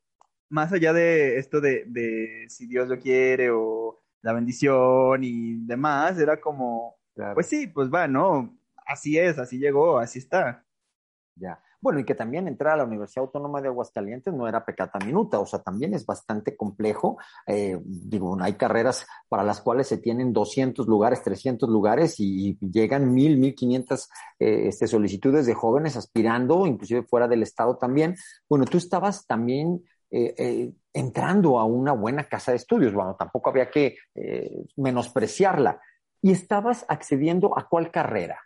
más 0.49 0.73
allá 0.73 0.93
de 0.93 1.37
esto 1.37 1.61
de, 1.61 1.85
de 1.87 2.45
si 2.49 2.67
Dios 2.67 2.89
lo 2.89 2.99
quiere 2.99 3.49
o 3.51 4.01
la 4.21 4.33
bendición 4.33 5.23
y 5.23 5.65
demás, 5.65 6.19
era 6.19 6.39
como, 6.39 6.97
claro. 7.13 7.35
pues 7.35 7.47
sí, 7.47 7.67
pues 7.67 7.89
va, 7.89 8.07
¿no? 8.07 8.57
Así 8.85 9.17
es, 9.17 9.37
así 9.37 9.59
llegó, 9.59 9.99
así 9.99 10.19
está. 10.19 10.65
Ya. 11.35 11.61
Bueno, 11.81 11.99
y 11.99 12.05
que 12.05 12.15
también 12.15 12.47
entrar 12.47 12.73
a 12.73 12.77
la 12.77 12.83
Universidad 12.83 13.25
Autónoma 13.25 13.61
de 13.61 13.69
Aguascalientes 13.69 14.33
no 14.33 14.47
era 14.47 14.65
pecata 14.65 14.99
minuta, 15.05 15.39
o 15.39 15.45
sea, 15.45 15.59
también 15.59 15.93
es 15.93 16.05
bastante 16.05 16.57
complejo. 16.57 17.17
Eh, 17.47 17.79
digo, 17.83 18.37
hay 18.41 18.53
carreras 18.53 19.07
para 19.27 19.43
las 19.43 19.61
cuales 19.61 19.87
se 19.87 19.97
tienen 19.97 20.33
200 20.33 20.87
lugares, 20.87 21.23
300 21.23 21.69
lugares 21.69 22.19
y 22.19 22.57
llegan 22.59 23.13
1000, 23.13 23.37
1500 23.37 24.09
eh, 24.39 24.67
este, 24.67 24.87
solicitudes 24.87 25.45
de 25.45 25.53
jóvenes 25.53 25.95
aspirando, 25.97 26.65
inclusive 26.65 27.03
fuera 27.03 27.27
del 27.27 27.43
estado 27.43 27.77
también. 27.77 28.15
Bueno, 28.47 28.65
tú 28.65 28.77
estabas 28.77 29.25
también 29.25 29.83
eh, 30.11 30.33
eh, 30.37 30.73
entrando 30.93 31.59
a 31.59 31.65
una 31.65 31.91
buena 31.93 32.23
casa 32.23 32.51
de 32.51 32.57
estudios, 32.57 32.93
bueno, 32.93 33.15
tampoco 33.17 33.49
había 33.49 33.69
que 33.69 33.97
menospreciarla. 34.77 35.79
Y 36.21 36.31
estabas 36.31 36.85
accediendo 36.89 37.57
a 37.57 37.67
cuál 37.69 37.91
carrera? 37.91 38.39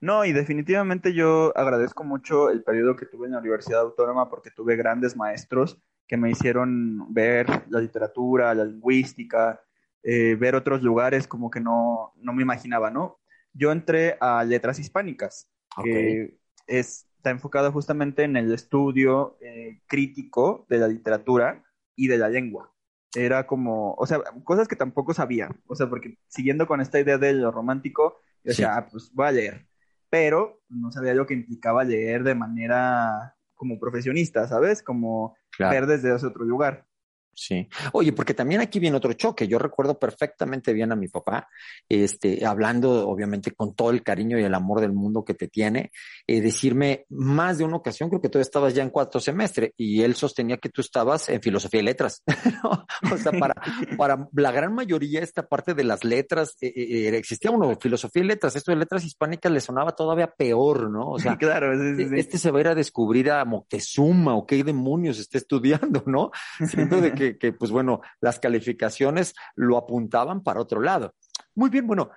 No, 0.00 0.24
y 0.24 0.32
definitivamente 0.32 1.12
yo 1.12 1.52
agradezco 1.56 2.04
mucho 2.04 2.48
el 2.50 2.62
periodo 2.62 2.96
que 2.96 3.04
tuve 3.04 3.26
en 3.26 3.32
la 3.32 3.38
Universidad 3.38 3.80
Autónoma 3.80 4.30
porque 4.30 4.50
tuve 4.50 4.76
grandes 4.76 5.14
maestros 5.14 5.78
que 6.08 6.16
me 6.16 6.30
hicieron 6.30 7.12
ver 7.12 7.46
la 7.68 7.80
literatura, 7.80 8.54
la 8.54 8.64
lingüística, 8.64 9.60
eh, 10.02 10.36
ver 10.36 10.54
otros 10.54 10.82
lugares 10.82 11.28
como 11.28 11.50
que 11.50 11.60
no, 11.60 12.12
no 12.16 12.32
me 12.32 12.42
imaginaba, 12.42 12.90
¿no? 12.90 13.20
Yo 13.52 13.70
entré 13.72 14.16
a 14.20 14.42
Letras 14.42 14.78
Hispánicas, 14.78 15.50
okay. 15.76 15.92
que 15.92 16.38
es, 16.66 17.06
está 17.16 17.30
enfocada 17.30 17.70
justamente 17.70 18.24
en 18.24 18.36
el 18.36 18.52
estudio 18.54 19.36
eh, 19.42 19.82
crítico 19.86 20.66
de 20.70 20.78
la 20.78 20.88
literatura 20.88 21.62
y 21.94 22.08
de 22.08 22.16
la 22.16 22.30
lengua. 22.30 22.72
Era 23.14 23.46
como, 23.46 23.94
o 23.94 24.06
sea, 24.06 24.20
cosas 24.44 24.66
que 24.66 24.76
tampoco 24.76 25.12
sabía, 25.12 25.50
o 25.66 25.74
sea, 25.74 25.88
porque 25.90 26.16
siguiendo 26.28 26.66
con 26.66 26.80
esta 26.80 26.98
idea 26.98 27.18
de 27.18 27.34
lo 27.34 27.50
romántico, 27.50 28.20
yo 28.42 28.50
decía, 28.50 28.72
sí. 28.72 28.72
ah, 28.74 28.88
pues 28.90 29.12
voy 29.12 29.26
a 29.26 29.32
leer 29.32 29.69
pero 30.10 30.60
no 30.68 30.90
sabía 30.90 31.14
lo 31.14 31.26
que 31.26 31.34
implicaba 31.34 31.84
leer 31.84 32.24
de 32.24 32.34
manera 32.34 33.36
como 33.54 33.78
profesionista, 33.78 34.46
¿sabes? 34.48 34.82
Como 34.82 35.36
claro. 35.56 35.72
ver 35.72 35.86
desde 35.86 36.14
ese 36.14 36.26
otro 36.26 36.44
lugar. 36.44 36.86
Sí. 37.34 37.68
Oye, 37.92 38.12
porque 38.12 38.34
también 38.34 38.60
aquí 38.60 38.78
viene 38.78 38.96
otro 38.96 39.12
choque. 39.14 39.48
Yo 39.48 39.58
recuerdo 39.58 39.98
perfectamente 39.98 40.72
bien 40.72 40.92
a 40.92 40.96
mi 40.96 41.08
papá, 41.08 41.48
este, 41.88 42.44
hablando 42.44 43.08
obviamente 43.08 43.52
con 43.52 43.74
todo 43.74 43.90
el 43.90 44.02
cariño 44.02 44.38
y 44.38 44.44
el 44.44 44.54
amor 44.54 44.80
del 44.80 44.92
mundo 44.92 45.24
que 45.24 45.34
te 45.34 45.48
tiene, 45.48 45.90
eh, 46.26 46.40
decirme 46.40 47.06
más 47.08 47.58
de 47.58 47.64
una 47.64 47.76
ocasión, 47.76 48.08
creo 48.08 48.20
que 48.20 48.28
tú 48.28 48.38
estabas 48.38 48.74
ya 48.74 48.82
en 48.82 48.90
cuarto 48.90 49.20
semestre 49.20 49.72
y 49.76 50.02
él 50.02 50.14
sostenía 50.14 50.58
que 50.58 50.68
tú 50.68 50.80
estabas 50.80 51.28
en 51.28 51.40
filosofía 51.40 51.80
y 51.80 51.84
letras. 51.84 52.22
¿no? 52.62 52.86
O 53.12 53.16
sea, 53.16 53.32
para, 53.32 53.54
para 53.96 54.28
la 54.32 54.52
gran 54.52 54.74
mayoría 54.74 55.20
esta 55.20 55.46
parte 55.46 55.74
de 55.74 55.84
las 55.84 56.04
letras, 56.04 56.56
eh, 56.60 56.72
eh, 56.76 57.16
existía 57.16 57.50
uno, 57.50 57.74
filosofía 57.80 58.22
y 58.22 58.26
letras, 58.26 58.56
esto 58.56 58.72
de 58.72 58.78
letras 58.78 59.04
hispánicas 59.04 59.52
le 59.52 59.60
sonaba 59.60 59.92
todavía 59.92 60.28
peor, 60.28 60.90
¿no? 60.90 61.10
O 61.10 61.18
sea, 61.18 61.36
claro, 61.38 61.72
sí, 61.96 62.08
sí, 62.08 62.14
este 62.16 62.38
se 62.38 62.50
va 62.50 62.58
a 62.58 62.60
ir 62.60 62.68
a 62.68 62.74
descubrir 62.74 63.30
a 63.30 63.44
Moctezuma 63.44 64.34
o 64.34 64.46
qué 64.46 64.62
demonios 64.62 65.18
está 65.18 65.38
estudiando, 65.38 66.02
¿no? 66.06 66.30
Siendo 66.66 67.00
de 67.00 67.12
que, 67.12 67.19
que, 67.20 67.52
pues 67.52 67.70
bueno, 67.70 68.00
las 68.20 68.38
calificaciones 68.40 69.34
lo 69.54 69.76
apuntaban 69.76 70.42
para 70.42 70.60
otro 70.60 70.80
lado. 70.80 71.14
Muy 71.54 71.70
bien, 71.70 71.86
bueno, 71.86 72.10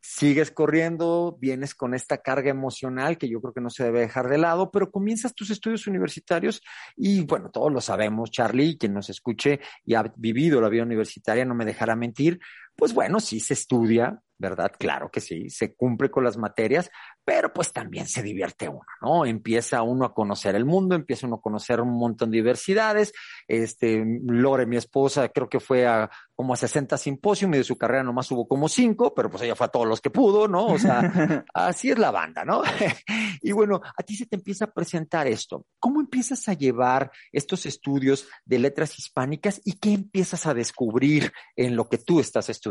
sigues 0.00 0.50
corriendo, 0.50 1.36
vienes 1.40 1.74
con 1.74 1.94
esta 1.94 2.18
carga 2.18 2.50
emocional 2.50 3.18
que 3.18 3.28
yo 3.28 3.40
creo 3.40 3.54
que 3.54 3.60
no 3.60 3.70
se 3.70 3.84
debe 3.84 4.00
dejar 4.00 4.28
de 4.28 4.38
lado, 4.38 4.70
pero 4.70 4.90
comienzas 4.90 5.34
tus 5.34 5.50
estudios 5.50 5.86
universitarios 5.86 6.62
y 6.96 7.24
bueno, 7.24 7.50
todos 7.50 7.72
lo 7.72 7.80
sabemos, 7.80 8.30
Charlie, 8.30 8.76
quien 8.78 8.94
nos 8.94 9.10
escuche 9.10 9.60
y 9.84 9.94
ha 9.94 10.12
vivido 10.16 10.60
la 10.60 10.68
vida 10.68 10.82
universitaria 10.82 11.44
no 11.44 11.54
me 11.54 11.64
dejará 11.64 11.96
mentir, 11.96 12.40
pues 12.76 12.94
bueno, 12.94 13.20
sí 13.20 13.40
se 13.40 13.54
estudia, 13.54 14.20
¿verdad? 14.38 14.72
Claro 14.78 15.10
que 15.10 15.20
sí, 15.20 15.48
se 15.48 15.74
cumple 15.74 16.10
con 16.10 16.24
las 16.24 16.36
materias, 16.36 16.90
pero 17.24 17.52
pues 17.52 17.72
también 17.72 18.06
se 18.06 18.22
divierte 18.22 18.68
uno, 18.68 18.84
¿no? 19.00 19.24
Empieza 19.24 19.82
uno 19.82 20.04
a 20.04 20.14
conocer 20.14 20.54
el 20.54 20.64
mundo, 20.64 20.94
empieza 20.94 21.26
uno 21.26 21.36
a 21.36 21.40
conocer 21.40 21.80
un 21.80 21.96
montón 21.96 22.30
de 22.30 22.38
diversidades. 22.38 23.12
Este, 23.48 24.04
Lore, 24.26 24.66
mi 24.66 24.76
esposa, 24.76 25.28
creo 25.28 25.48
que 25.48 25.60
fue 25.60 25.86
a 25.86 26.10
como 26.36 26.52
a 26.52 26.56
60 26.56 26.98
simposios 26.98 27.48
y 27.48 27.58
de 27.58 27.64
su 27.64 27.78
carrera 27.78 28.02
nomás 28.02 28.30
hubo 28.32 28.48
como 28.48 28.68
cinco, 28.68 29.14
pero 29.14 29.30
pues 29.30 29.44
ella 29.44 29.54
fue 29.54 29.66
a 29.66 29.70
todos 29.70 29.86
los 29.86 30.00
que 30.00 30.10
pudo, 30.10 30.48
¿no? 30.48 30.66
O 30.66 30.78
sea, 30.78 31.00
así 31.54 31.90
es 31.90 31.98
la 31.98 32.10
banda, 32.10 32.44
¿no? 32.44 32.62
y 33.42 33.52
bueno, 33.52 33.80
a 33.96 34.02
ti 34.02 34.16
se 34.16 34.26
te 34.26 34.36
empieza 34.36 34.64
a 34.64 34.72
presentar 34.72 35.28
esto. 35.28 35.64
¿Cómo 35.78 36.00
empiezas 36.00 36.48
a 36.48 36.54
llevar 36.54 37.12
estos 37.30 37.66
estudios 37.66 38.26
de 38.44 38.58
letras 38.58 38.98
hispánicas 38.98 39.60
y 39.64 39.74
qué 39.74 39.92
empiezas 39.92 40.46
a 40.46 40.54
descubrir 40.54 41.32
en 41.54 41.76
lo 41.76 41.88
que 41.88 41.98
tú 41.98 42.18
estás 42.18 42.48
estudiando? 42.48 42.63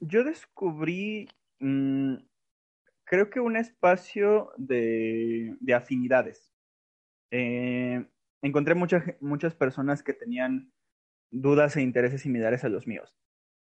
Yo 0.00 0.24
descubrí, 0.24 1.28
mmm, 1.60 2.14
creo 3.04 3.30
que 3.30 3.40
un 3.40 3.56
espacio 3.56 4.52
de, 4.56 5.56
de 5.60 5.74
afinidades. 5.74 6.52
Eh, 7.30 8.06
encontré 8.42 8.74
mucha, 8.74 9.04
muchas 9.20 9.54
personas 9.54 10.02
que 10.02 10.12
tenían 10.12 10.72
dudas 11.30 11.76
e 11.76 11.82
intereses 11.82 12.22
similares 12.22 12.64
a 12.64 12.68
los 12.68 12.86
míos. 12.86 13.16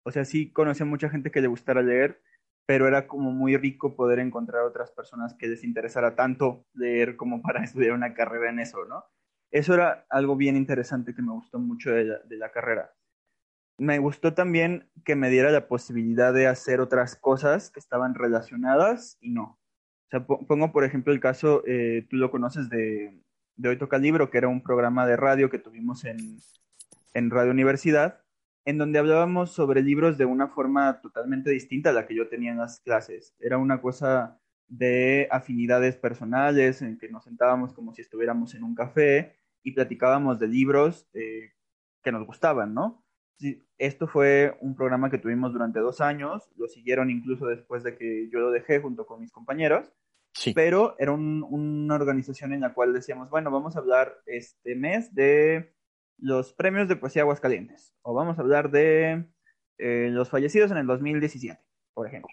O 0.04 0.12
sea, 0.12 0.26
sí 0.26 0.52
conocí 0.52 0.84
a 0.84 0.88
mucha 0.88 1.10
gente 1.10 1.32
que 1.32 1.42
le 1.42 1.48
gustara 1.48 1.82
leer, 1.82 2.22
pero 2.66 2.88
era 2.88 3.08
como 3.08 3.32
muy 3.32 3.58
rico 3.58 3.96
poder 3.96 4.20
encontrar 4.20 4.64
otras 4.64 4.92
personas 4.92 5.34
que 5.36 5.48
les 5.48 5.64
interesara 5.64 6.16
tanto 6.16 6.66
leer 6.74 7.16
como 7.18 7.42
para 7.42 7.64
estudiar 7.64 7.94
una 7.94 8.14
carrera 8.14 8.50
en 8.50 8.60
eso, 8.60 8.86
¿no? 8.86 9.04
Eso 9.52 9.74
era 9.74 10.06
algo 10.10 10.36
bien 10.38 10.56
interesante 10.56 11.14
que 11.14 11.22
me 11.22 11.34
gustó 11.34 11.60
mucho 11.60 11.92
de 11.92 12.38
la, 12.38 12.52
carrera. 12.52 12.94
Me 13.82 13.98
gustó 13.98 14.36
también 14.36 14.88
que 15.04 15.16
me 15.16 15.32
diera 15.32 15.50
la 15.50 15.68
posibilidad 15.68 16.32
de 16.36 16.46
hacer 16.46 16.82
otras 16.82 17.16
cosas 17.16 17.72
que 17.72 17.80
estaban 17.80 18.14
relacionadas 18.14 19.18
y 19.22 19.32
no. 19.32 19.60
O 20.06 20.10
sea, 20.12 20.24
pongo 20.24 20.72
por 20.72 20.84
ejemplo 20.84 21.12
el 21.12 21.20
caso, 21.20 21.64
eh, 21.66 22.06
tú 22.08 22.18
lo 22.18 22.30
conoces 22.30 22.70
de, 22.70 23.20
de 23.56 23.70
Hoy 23.70 23.80
Toca 23.80 23.98
Libro, 23.98 24.30
que 24.30 24.38
era 24.38 24.50
un 24.50 24.62
programa 24.62 25.08
de 25.08 25.18
radio 25.18 25.50
que 25.50 25.58
tuvimos 25.58 26.06
en, 26.06 26.38
en 27.16 27.32
Radio 27.32 27.50
Universidad, 27.50 28.22
en 28.66 28.78
donde 28.78 29.00
hablábamos 29.00 29.50
sobre 29.50 29.82
libros 29.82 30.16
de 30.20 30.26
una 30.26 30.48
forma 30.48 31.02
totalmente 31.02 31.50
distinta 31.50 31.90
a 31.90 31.94
la 31.94 32.06
que 32.06 32.14
yo 32.14 32.30
tenía 32.30 32.52
en 32.52 32.60
las 32.60 32.82
clases. 32.82 33.36
Era 33.40 33.58
una 33.58 33.82
cosa 33.82 34.40
de 34.68 35.28
afinidades 35.32 35.96
personales, 35.96 36.84
en 36.84 37.00
que 37.00 37.10
nos 37.10 37.24
sentábamos 37.24 37.74
como 37.74 37.96
si 37.96 38.04
estuviéramos 38.04 38.54
en 38.54 38.64
un 38.64 38.76
café 38.76 39.38
y 39.64 39.72
platicábamos 39.72 40.38
de 40.38 40.48
libros 40.48 41.10
eh, 41.14 41.54
que 42.04 42.12
nos 42.12 42.28
gustaban, 42.28 42.76
¿no? 42.76 43.01
Esto 43.78 44.08
fue 44.08 44.58
un 44.62 44.76
programa 44.76 45.10
que 45.10 45.18
tuvimos 45.18 45.54
durante 45.54 45.80
dos 45.80 46.02
años, 46.02 46.50
lo 46.58 46.68
siguieron 46.68 47.10
incluso 47.10 47.48
después 47.48 47.84
de 47.84 47.98
que 47.98 48.30
yo 48.30 48.40
lo 48.40 48.52
dejé 48.52 48.80
junto 48.80 49.06
con 49.06 49.20
mis 49.20 49.32
compañeros, 49.32 49.92
sí. 50.34 50.54
pero 50.54 50.96
era 51.00 51.12
una 51.12 51.96
organización 51.96 52.54
en 52.54 52.62
la 52.62 52.74
cual 52.74 52.94
decíamos, 52.94 53.30
bueno, 53.30 53.52
vamos 53.52 53.76
a 53.76 53.80
hablar 53.80 54.18
este 54.26 54.76
mes 54.76 55.14
de 55.16 55.74
los 56.18 56.54
premios 56.54 56.88
de 56.88 56.96
poesía 56.96 57.24
Aguascalientes, 57.24 57.96
o 58.04 58.14
vamos 58.14 58.38
a 58.38 58.42
hablar 58.42 58.70
de 58.72 59.26
eh, 59.80 60.10
los 60.12 60.30
fallecidos 60.30 60.70
en 60.70 60.78
el 60.78 60.86
2017, 60.86 61.60
por 61.96 62.08
ejemplo. 62.08 62.30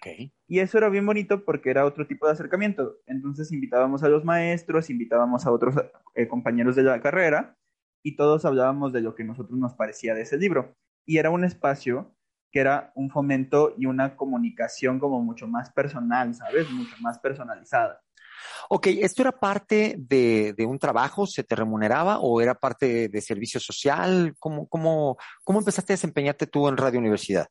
Y 0.46 0.58
eso 0.58 0.76
era 0.76 0.90
bien 0.90 1.06
bonito 1.06 1.44
porque 1.44 1.70
era 1.70 1.86
otro 1.86 2.06
tipo 2.06 2.26
de 2.26 2.32
acercamiento. 2.32 2.98
Entonces 3.06 3.50
invitábamos 3.52 4.02
a 4.02 4.08
los 4.10 4.24
maestros, 4.24 4.90
invitábamos 4.90 5.46
a 5.46 5.50
otros 5.50 5.74
eh, 6.14 6.28
compañeros 6.28 6.76
de 6.76 6.82
la 6.82 7.00
carrera 7.00 7.56
y 8.02 8.16
todos 8.16 8.44
hablábamos 8.44 8.92
de 8.92 9.00
lo 9.00 9.14
que 9.14 9.22
a 9.22 9.26
nosotros 9.26 9.58
nos 9.58 9.74
parecía 9.74 10.14
de 10.14 10.22
ese 10.22 10.36
libro. 10.36 10.76
Y 11.08 11.16
era 11.16 11.30
un 11.30 11.42
espacio 11.42 12.14
que 12.52 12.60
era 12.60 12.92
un 12.94 13.08
fomento 13.08 13.74
y 13.78 13.86
una 13.86 14.14
comunicación 14.14 14.98
como 14.98 15.22
mucho 15.22 15.46
más 15.46 15.70
personal, 15.70 16.34
¿sabes? 16.34 16.70
Mucho 16.70 16.94
más 17.00 17.18
personalizada. 17.18 17.98
Ok, 18.68 18.88
¿esto 18.88 19.22
era 19.22 19.32
parte 19.32 19.96
de, 19.98 20.54
un 20.66 20.78
trabajo? 20.78 21.26
¿Se 21.26 21.44
te 21.44 21.56
remuneraba 21.56 22.20
o 22.20 22.42
era 22.42 22.54
parte 22.54 23.08
de, 23.08 23.20
servicio 23.22 23.58
social? 23.58 24.34
¿Cómo, 24.38 24.68
cómo, 24.68 25.16
cómo 25.44 25.60
empezaste 25.60 25.94
a 25.94 25.96
desempeñarte 25.96 26.46
tú 26.46 26.68
en 26.68 26.76
Radio 26.76 27.00
Universidad? 27.00 27.48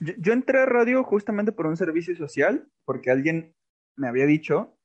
Yo, 0.00 0.32
entré 0.32 0.60
a 0.60 0.66
radio 0.66 1.04
justamente 1.04 1.52
por 1.52 1.66
un 1.66 1.76
servicio 1.76 2.16
social, 2.16 2.68
porque 2.84 3.12
alguien 3.12 3.54
me 3.94 4.08
había 4.08 4.26
dicho 4.26 4.76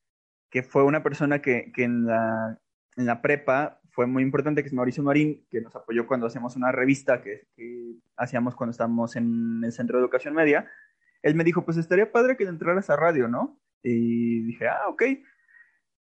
que 0.50 0.62
fue 0.62 0.84
una 0.84 1.02
persona 1.02 1.42
que, 1.42 1.72
en, 1.76 2.06
la, 2.06 2.60
en 2.96 3.06
la 3.06 3.20
prepa 3.20 3.80
fue 3.98 4.06
muy 4.06 4.22
importante, 4.22 4.62
que 4.62 4.68
es 4.68 4.72
Mauricio 4.72 5.02
Marín, 5.02 5.44
que 5.50 5.60
nos 5.60 5.74
apoyó 5.74 6.06
cuando 6.06 6.28
hacíamos 6.28 6.54
una 6.54 6.70
revista 6.70 7.20
que, 7.20 7.48
que 7.56 7.96
hacíamos 8.16 8.54
cuando 8.54 8.70
estábamos 8.70 9.16
en 9.16 9.60
el 9.64 9.72
Centro 9.72 9.98
de 9.98 10.04
Educación 10.04 10.34
Media. 10.34 10.70
Él 11.20 11.34
me 11.34 11.42
dijo, 11.42 11.64
pues 11.64 11.78
estaría 11.78 12.12
padre 12.12 12.36
que 12.36 12.44
entraras 12.44 12.90
a 12.90 12.96
radio, 12.96 13.26
¿no? 13.26 13.58
Y 13.82 14.42
dije, 14.42 14.68
ah, 14.68 14.86
ok. 14.86 15.02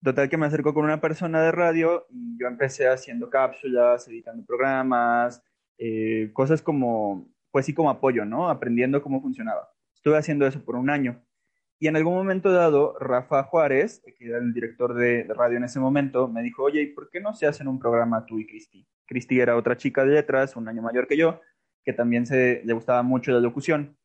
Total 0.03 0.29
que 0.29 0.37
me 0.37 0.47
acercó 0.47 0.75
con 0.75 0.85
una 0.85 1.01
persona 1.01 1.41
de 1.41 1.53
radio 1.53 2.09
y 2.11 2.37
yo 2.37 2.49
empecé 2.49 2.89
haciendo 2.89 3.31
cápsulas, 3.31 4.09
editando 4.09 4.45
programas, 4.45 5.45
eh, 5.79 6.31
cosas 6.33 6.63
como, 6.63 7.29
pues 7.53 7.65
sí, 7.65 7.75
como 7.75 7.91
apoyo, 7.91 8.25
¿no? 8.25 8.51
Aprendiendo 8.51 9.05
cómo 9.05 9.23
funcionaba. 9.23 9.71
Estuve 9.95 10.19
haciendo 10.19 10.49
eso 10.49 10.65
por 10.65 10.75
un 10.75 10.91
año. 10.91 11.24
Y 11.85 11.89
en 11.89 11.97
algún 11.97 12.15
momento 12.15 12.51
dado, 12.51 12.97
Rafa 12.99 13.43
Juárez, 13.43 14.03
que 14.17 14.29
era 14.29 14.39
el 14.39 14.55
director 14.55 14.95
de, 14.95 15.25
radio 15.25 15.59
en 15.59 15.65
ese 15.65 15.79
momento, 15.79 16.29
me 16.29 16.43
dijo, 16.43 16.63
oye, 16.63 16.81
¿y 16.81 16.87
por 16.87 17.11
qué 17.11 17.21
no 17.21 17.35
se 17.35 17.47
hacen 17.47 17.69
un 17.69 17.79
programa 17.79 18.25
tú 18.25 18.39
y 18.39 18.47
Cristi? 18.47 18.89
Cristi 19.05 19.39
era 19.39 19.55
otra 19.55 19.77
chica 19.77 20.03
de 20.03 20.15
letras, 20.15 20.57
un 20.57 20.67
año 20.67 20.81
mayor 20.81 21.07
que 21.07 21.19
yo, 21.19 21.43
que 21.85 21.93
también 21.93 22.25
se, 22.25 22.63
le 22.65 22.73
gustaba 22.73 23.03
mucho 23.03 23.33
la 23.33 23.41
locución. 23.41 23.99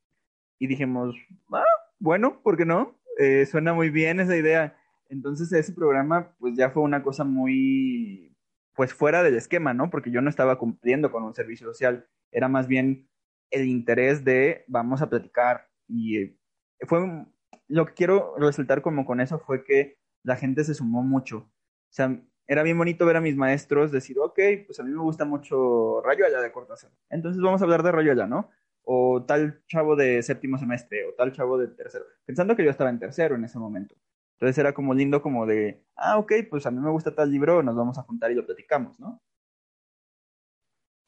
Y 0.60 0.68
dijimos, 0.68 1.16
ah, 1.54 1.64
bueno, 2.00 2.42
¿por 2.44 2.58
qué 2.58 2.66
no? 2.66 3.00
Eh, 3.18 3.46
suena 3.46 3.74
muy 3.74 3.90
bien 3.92 4.20
esa 4.20 4.36
idea. 4.36 4.78
Entonces 5.08 5.50
ese 5.54 5.72
programa 5.72 6.36
pues 6.38 6.58
ya 6.58 6.72
fue 6.72 6.84
una 6.84 7.02
cosa 7.02 7.24
muy 7.24 8.36
pues 8.76 8.94
fuera 8.94 9.24
del 9.24 9.38
esquema, 9.38 9.74
¿no? 9.74 9.90
Porque 9.90 10.12
yo 10.12 10.20
no 10.20 10.30
estaba 10.30 10.58
cumpliendo 10.58 11.14
con 11.14 11.24
un 11.24 11.34
servicio 11.34 11.66
social, 11.66 12.06
era 12.30 12.50
más 12.50 12.68
bien 12.68 13.08
el 13.52 13.70
interés 13.70 14.26
de 14.26 14.66
vamos 14.68 15.02
a 15.02 15.10
platicar 15.10 15.66
y 15.88 16.18
eh, 16.18 16.38
fue 16.86 17.26
lo 17.70 17.86
que 17.86 17.94
quiero 17.94 18.36
resaltar 18.38 18.82
como 18.82 19.06
con 19.06 19.22
eso 19.22 19.40
fue 19.40 19.64
que 19.64 19.98
la 20.24 20.36
gente 20.36 20.64
se 20.64 20.74
sumó 20.74 21.04
mucho. 21.04 21.38
O 21.38 21.92
sea, 21.92 22.20
era 22.48 22.64
bien 22.64 22.78
bonito 22.78 23.06
ver 23.06 23.16
a 23.16 23.22
mis 23.22 23.36
maestros 23.36 23.92
decir, 23.92 24.18
ok, 24.20 24.40
pues 24.66 24.80
a 24.80 24.84
mí 24.84 24.92
me 24.92 25.02
gusta 25.02 25.24
mucho 25.24 26.02
Rayo 26.02 26.26
Allá 26.26 26.42
de 26.42 26.52
Cortázar. 26.52 26.92
Entonces 27.10 27.42
vamos 27.42 27.62
a 27.62 27.64
hablar 27.64 27.84
de 27.84 27.92
Rayo 27.92 28.12
Allá, 28.12 28.26
¿no? 28.26 28.50
O 28.84 29.24
tal 29.24 29.62
chavo 29.68 29.96
de 29.96 30.22
séptimo 30.24 30.58
semestre, 30.58 31.06
o 31.06 31.14
tal 31.14 31.32
chavo 31.32 31.60
de 31.60 31.68
tercero. 31.68 32.06
Pensando 32.26 32.56
que 32.56 32.66
yo 32.66 32.72
estaba 32.72 32.90
en 32.90 33.00
tercero 33.00 33.36
en 33.36 33.46
ese 33.46 33.60
momento. 33.60 33.96
Entonces 34.34 34.58
era 34.58 34.74
como 34.74 34.94
lindo 34.96 35.22
como 35.22 35.46
de, 35.46 35.84
ah, 35.96 36.18
ok, 36.18 36.34
pues 36.50 36.66
a 36.66 36.72
mí 36.72 36.80
me 36.80 36.90
gusta 36.90 37.14
tal 37.14 37.30
libro, 37.32 37.62
nos 37.62 37.76
vamos 37.76 38.00
a 38.00 38.04
juntar 38.04 38.32
y 38.32 38.36
lo 38.36 38.46
platicamos, 38.46 39.00
¿no? 39.00 39.22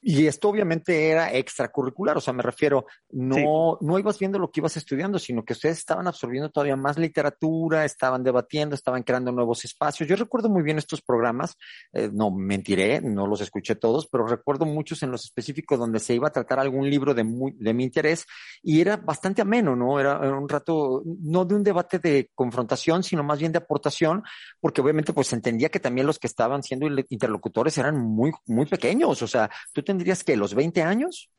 Y 0.03 0.25
esto 0.25 0.49
obviamente 0.49 1.09
era 1.09 1.31
extracurricular, 1.31 2.17
o 2.17 2.21
sea, 2.21 2.33
me 2.33 2.41
refiero, 2.41 2.87
no, 3.11 3.77
no 3.81 3.99
ibas 3.99 4.17
viendo 4.17 4.39
lo 4.39 4.49
que 4.49 4.59
ibas 4.59 4.75
estudiando, 4.75 5.19
sino 5.19 5.45
que 5.45 5.53
ustedes 5.53 5.77
estaban 5.77 6.07
absorbiendo 6.07 6.49
todavía 6.49 6.75
más 6.75 6.97
literatura, 6.97 7.85
estaban 7.85 8.23
debatiendo, 8.23 8.73
estaban 8.73 9.03
creando 9.03 9.31
nuevos 9.31 9.63
espacios. 9.63 10.09
Yo 10.09 10.15
recuerdo 10.15 10.49
muy 10.49 10.63
bien 10.63 10.79
estos 10.79 11.03
programas, 11.03 11.55
eh, 11.93 12.09
no 12.11 12.31
mentiré, 12.31 12.99
no 12.99 13.27
los 13.27 13.41
escuché 13.41 13.75
todos, 13.75 14.07
pero 14.07 14.25
recuerdo 14.25 14.65
muchos 14.65 15.03
en 15.03 15.11
los 15.11 15.23
específicos 15.23 15.77
donde 15.77 15.99
se 15.99 16.15
iba 16.15 16.29
a 16.29 16.31
tratar 16.31 16.59
algún 16.59 16.89
libro 16.89 17.13
de, 17.13 17.23
muy, 17.23 17.51
de 17.59 17.73
mi 17.73 17.83
interés 17.83 18.25
y 18.63 18.81
era 18.81 18.97
bastante 18.97 19.43
ameno, 19.43 19.75
¿no? 19.75 19.99
Era, 19.99 20.17
era 20.17 20.35
un 20.35 20.49
rato, 20.49 21.03
no 21.05 21.45
de 21.45 21.53
un 21.53 21.63
debate 21.63 21.99
de 21.99 22.31
confrontación, 22.33 23.03
sino 23.03 23.23
más 23.23 23.37
bien 23.37 23.51
de 23.51 23.59
aportación, 23.59 24.23
porque 24.59 24.81
obviamente 24.81 25.13
pues 25.13 25.31
entendía 25.31 25.69
que 25.69 25.79
también 25.79 26.07
los 26.07 26.17
que 26.17 26.25
estaban 26.25 26.63
siendo 26.63 26.87
interlocutores 27.09 27.77
eran 27.77 27.99
muy, 27.99 28.31
muy 28.47 28.65
pequeños, 28.65 29.21
o 29.21 29.27
sea, 29.27 29.47
tú 29.71 29.83
tendrías 29.91 30.23
que 30.23 30.37
los 30.37 30.55
20 30.55 30.83
años. 30.83 31.29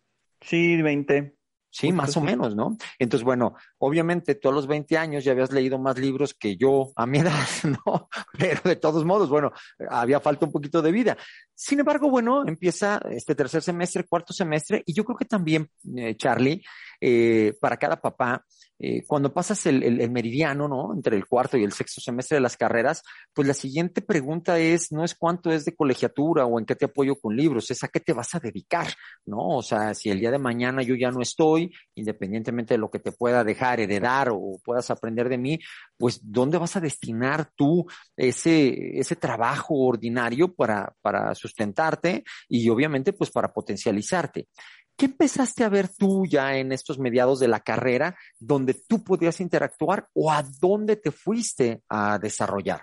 Sí, 0.42 0.82
20. 0.82 1.34
Sí, 1.74 1.90
más 1.90 2.14
o 2.18 2.20
menos, 2.20 2.54
¿no? 2.54 2.76
Entonces, 2.98 3.24
bueno, 3.24 3.54
obviamente 3.78 4.34
tú 4.34 4.50
a 4.50 4.52
los 4.52 4.66
20 4.66 4.98
años 4.98 5.24
ya 5.24 5.32
habías 5.32 5.52
leído 5.52 5.78
más 5.78 5.96
libros 5.96 6.34
que 6.34 6.58
yo 6.58 6.92
a 6.96 7.06
mi 7.06 7.20
edad, 7.20 7.32
¿no? 7.86 8.10
Pero 8.38 8.60
de 8.64 8.76
todos 8.76 9.06
modos, 9.06 9.30
bueno, 9.30 9.52
había 9.88 10.20
falta 10.20 10.44
un 10.44 10.52
poquito 10.52 10.82
de 10.82 10.92
vida. 10.92 11.16
Sin 11.64 11.78
embargo, 11.78 12.10
bueno, 12.10 12.42
empieza 12.44 13.00
este 13.08 13.36
tercer 13.36 13.62
semestre, 13.62 14.02
cuarto 14.02 14.32
semestre, 14.32 14.82
y 14.84 14.92
yo 14.92 15.04
creo 15.04 15.16
que 15.16 15.26
también, 15.26 15.70
eh, 15.96 16.16
Charlie, 16.16 16.60
eh, 17.00 17.54
para 17.60 17.76
cada 17.76 18.00
papá, 18.00 18.44
eh, 18.84 19.04
cuando 19.06 19.32
pasas 19.32 19.64
el, 19.66 20.10
meridiano, 20.10 20.66
¿no? 20.66 20.92
Entre 20.92 21.16
el 21.16 21.24
cuarto 21.26 21.56
y 21.56 21.62
el 21.62 21.72
sexto 21.72 22.00
semestre 22.00 22.38
de 22.38 22.40
las 22.40 22.56
carreras, 22.56 23.04
pues 23.32 23.46
la 23.46 23.54
siguiente 23.54 24.02
pregunta 24.02 24.58
es, 24.58 24.90
no 24.90 25.04
es 25.04 25.14
cuánto 25.14 25.52
es 25.52 25.64
de 25.64 25.76
colegiatura 25.76 26.46
o 26.46 26.58
en 26.58 26.66
qué 26.66 26.74
te 26.74 26.86
apoyo 26.86 27.14
con 27.14 27.36
libros, 27.36 27.70
es 27.70 27.84
a 27.84 27.88
qué 27.88 28.00
te 28.00 28.12
vas 28.12 28.34
a 28.34 28.40
dedicar, 28.40 28.88
¿no? 29.24 29.56
O 29.56 29.62
sea, 29.62 29.94
si 29.94 30.10
el 30.10 30.18
día 30.18 30.32
de 30.32 30.38
mañana 30.38 30.82
yo 30.82 30.96
ya 30.96 31.12
no 31.12 31.22
estoy, 31.22 31.72
independientemente 31.94 32.74
de 32.74 32.78
lo 32.78 32.90
que 32.90 32.98
te 32.98 33.12
pueda 33.12 33.44
dejar, 33.44 33.78
heredar 33.78 34.30
o 34.32 34.58
puedas 34.64 34.90
aprender 34.90 35.28
de 35.28 35.38
mí, 35.38 35.60
pues 35.96 36.18
¿dónde 36.20 36.58
vas 36.58 36.74
a 36.74 36.80
destinar 36.80 37.52
tú 37.54 37.86
ese, 38.16 38.98
ese 38.98 39.14
trabajo 39.14 39.76
ordinario 39.76 40.52
para, 40.52 40.92
para 41.02 41.36
sustentarte 41.52 42.24
y 42.48 42.68
obviamente 42.68 43.12
pues 43.12 43.30
para 43.30 43.52
potencializarte? 43.52 44.48
¿Qué 44.96 45.06
empezaste 45.06 45.64
a 45.64 45.68
ver 45.68 45.88
tú 45.88 46.26
ya 46.26 46.56
en 46.56 46.72
estos 46.72 46.98
mediados 46.98 47.40
de 47.40 47.48
la 47.48 47.60
carrera 47.60 48.16
donde 48.38 48.74
tú 48.74 49.02
podías 49.02 49.40
interactuar 49.40 50.08
o 50.14 50.30
a 50.30 50.42
dónde 50.60 50.96
te 50.96 51.10
fuiste 51.10 51.82
a 51.88 52.18
desarrollar? 52.18 52.82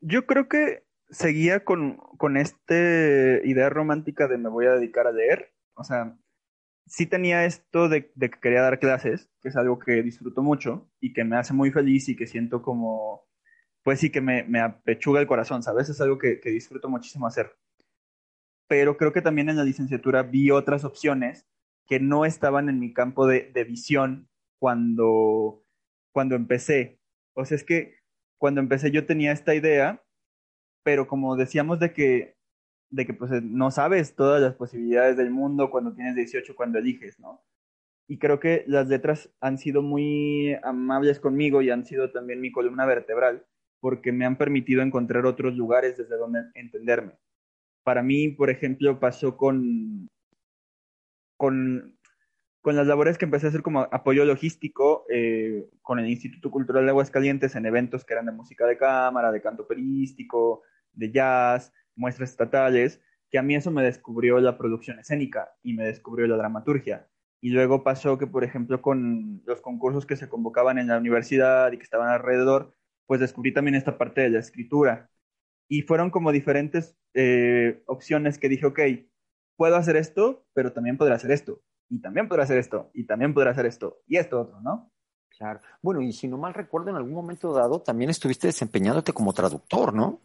Yo 0.00 0.26
creo 0.26 0.48
que 0.48 0.84
seguía 1.10 1.64
con, 1.64 1.96
con 2.16 2.36
esta 2.36 2.74
idea 2.74 3.68
romántica 3.68 4.28
de 4.28 4.38
me 4.38 4.48
voy 4.48 4.66
a 4.66 4.72
dedicar 4.72 5.06
a 5.06 5.12
leer. 5.12 5.52
O 5.74 5.84
sea, 5.84 6.16
sí 6.86 7.06
tenía 7.06 7.44
esto 7.44 7.88
de, 7.88 8.12
que 8.12 8.30
quería 8.40 8.62
dar 8.62 8.78
clases, 8.78 9.28
que 9.40 9.48
es 9.48 9.56
algo 9.56 9.78
que 9.78 10.02
disfruto 10.02 10.42
mucho 10.42 10.90
y 11.00 11.12
que 11.12 11.24
me 11.24 11.36
hace 11.36 11.54
muy 11.54 11.70
feliz 11.70 12.08
y 12.08 12.16
que 12.16 12.26
siento 12.26 12.62
como, 12.62 13.24
pues 13.82 14.00
sí 14.00 14.10
que 14.10 14.20
me, 14.20 14.60
apechuga 14.60 15.20
el 15.20 15.26
corazón, 15.26 15.62
¿sabes? 15.62 15.88
Es 15.88 16.00
algo 16.00 16.18
que 16.18 16.38
disfruto 16.44 16.88
muchísimo 16.88 17.26
hacer 17.26 17.56
pero 18.72 18.96
creo 18.96 19.12
que 19.12 19.20
también 19.20 19.50
en 19.50 19.58
la 19.58 19.64
licenciatura 19.64 20.22
vi 20.22 20.50
otras 20.50 20.84
opciones 20.84 21.46
que 21.86 22.00
no 22.00 22.24
estaban 22.24 22.70
en 22.70 22.80
mi 22.80 22.94
campo 22.94 23.26
de, 23.26 23.52
visión 23.68 24.30
cuando, 24.58 25.62
cuando 26.10 26.36
empecé. 26.36 26.98
O 27.34 27.44
sea, 27.44 27.56
es 27.56 27.64
que 27.64 27.96
cuando 28.38 28.62
empecé 28.62 28.90
yo 28.90 29.04
tenía 29.04 29.32
esta 29.32 29.54
idea, 29.54 30.02
pero 30.82 31.06
como 31.06 31.36
decíamos 31.36 31.80
de 31.80 31.92
que, 31.92 32.38
de 32.90 33.04
que 33.04 33.12
pues, 33.12 33.30
no 33.42 33.70
sabes 33.70 34.16
todas 34.16 34.40
las 34.40 34.54
posibilidades 34.54 35.18
del 35.18 35.30
mundo 35.30 35.70
cuando 35.70 35.92
tienes 35.92 36.14
18, 36.14 36.54
cuando 36.56 36.78
eliges, 36.78 37.20
¿no? 37.20 37.44
y 38.08 38.18
creo 38.18 38.40
que 38.40 38.64
las 38.66 38.88
letras 38.88 39.30
han 39.40 39.58
sido 39.58 39.82
muy 39.82 40.56
amables 40.62 41.20
conmigo 41.20 41.60
y 41.60 41.68
han 41.68 41.84
sido 41.84 42.10
también 42.10 42.40
mi 42.40 42.50
columna 42.52 42.86
vertebral 42.86 43.46
porque 43.82 44.12
me 44.12 44.24
han 44.24 44.38
permitido 44.38 44.80
encontrar 44.80 45.26
otros 45.26 45.56
lugares 45.56 45.96
desde 45.96 46.16
donde 46.16 46.44
entenderme. 46.54 47.18
Para 47.82 48.00
mí, 48.00 48.28
por 48.28 48.48
ejemplo, 48.48 49.00
pasó 49.00 49.36
con, 49.36 50.08
con, 51.36 51.98
con 52.60 52.76
las 52.76 52.86
labores 52.86 53.18
que 53.18 53.24
empecé 53.24 53.46
a 53.46 53.48
hacer 53.48 53.62
como 53.62 53.80
apoyo 53.80 54.24
logístico 54.24 55.04
eh, 55.10 55.68
con 55.82 55.98
el 55.98 56.08
Instituto 56.08 56.48
Cultural 56.52 56.84
de 56.84 56.90
Aguascalientes 56.90 57.56
en 57.56 57.66
eventos 57.66 58.04
que 58.04 58.14
eran 58.14 58.26
de 58.26 58.30
música 58.30 58.66
de 58.66 58.78
cámara, 58.78 59.32
de 59.32 59.42
canto 59.42 59.64
operístico, 59.64 60.62
de 60.92 61.10
jazz, 61.10 61.72
muestras 61.96 62.30
estatales, 62.30 63.00
que 63.30 63.38
a 63.38 63.42
mí 63.42 63.56
eso 63.56 63.72
me 63.72 63.82
descubrió 63.82 64.38
la 64.38 64.58
producción 64.58 65.00
escénica 65.00 65.56
y 65.60 65.74
me 65.74 65.82
descubrió 65.82 66.28
la 66.28 66.36
dramaturgia. 66.36 67.08
Y 67.40 67.50
luego 67.50 67.82
pasó 67.82 68.16
que, 68.16 68.28
por 68.28 68.44
ejemplo, 68.44 68.80
con 68.80 69.42
los 69.44 69.60
concursos 69.60 70.06
que 70.06 70.14
se 70.14 70.28
convocaban 70.28 70.78
en 70.78 70.86
la 70.86 70.98
universidad 70.98 71.72
y 71.72 71.78
que 71.78 71.82
estaban 71.82 72.10
alrededor, 72.10 72.76
pues 73.12 73.20
descubrí 73.20 73.52
también 73.52 73.74
esta 73.74 73.98
parte 73.98 74.22
de 74.22 74.30
la 74.30 74.38
escritura. 74.38 75.10
Y 75.68 75.82
fueron 75.82 76.08
como 76.08 76.32
diferentes 76.32 76.96
eh, 77.12 77.82
opciones 77.84 78.38
que 78.38 78.48
dije, 78.48 78.64
ok, 78.64 78.80
puedo 79.54 79.76
hacer 79.76 79.96
esto, 79.96 80.46
pero 80.54 80.72
también 80.72 80.96
podré 80.96 81.12
hacer 81.12 81.30
esto, 81.30 81.60
y 81.90 82.00
también 82.00 82.26
podré 82.26 82.44
hacer 82.44 82.56
esto, 82.56 82.90
y 82.94 83.04
también 83.04 83.34
podré 83.34 83.50
hacer 83.50 83.66
esto, 83.66 83.98
y 84.06 84.16
esto 84.16 84.40
otro, 84.40 84.62
¿no? 84.62 84.90
Claro. 85.28 85.60
Bueno, 85.82 86.00
y 86.00 86.14
si 86.14 86.26
no 86.26 86.38
mal 86.38 86.54
recuerdo, 86.54 86.88
en 86.88 86.96
algún 86.96 87.12
momento 87.12 87.52
dado 87.52 87.82
también 87.82 88.08
estuviste 88.08 88.46
desempeñándote 88.46 89.12
como 89.12 89.34
traductor, 89.34 89.92
¿no? 89.92 90.22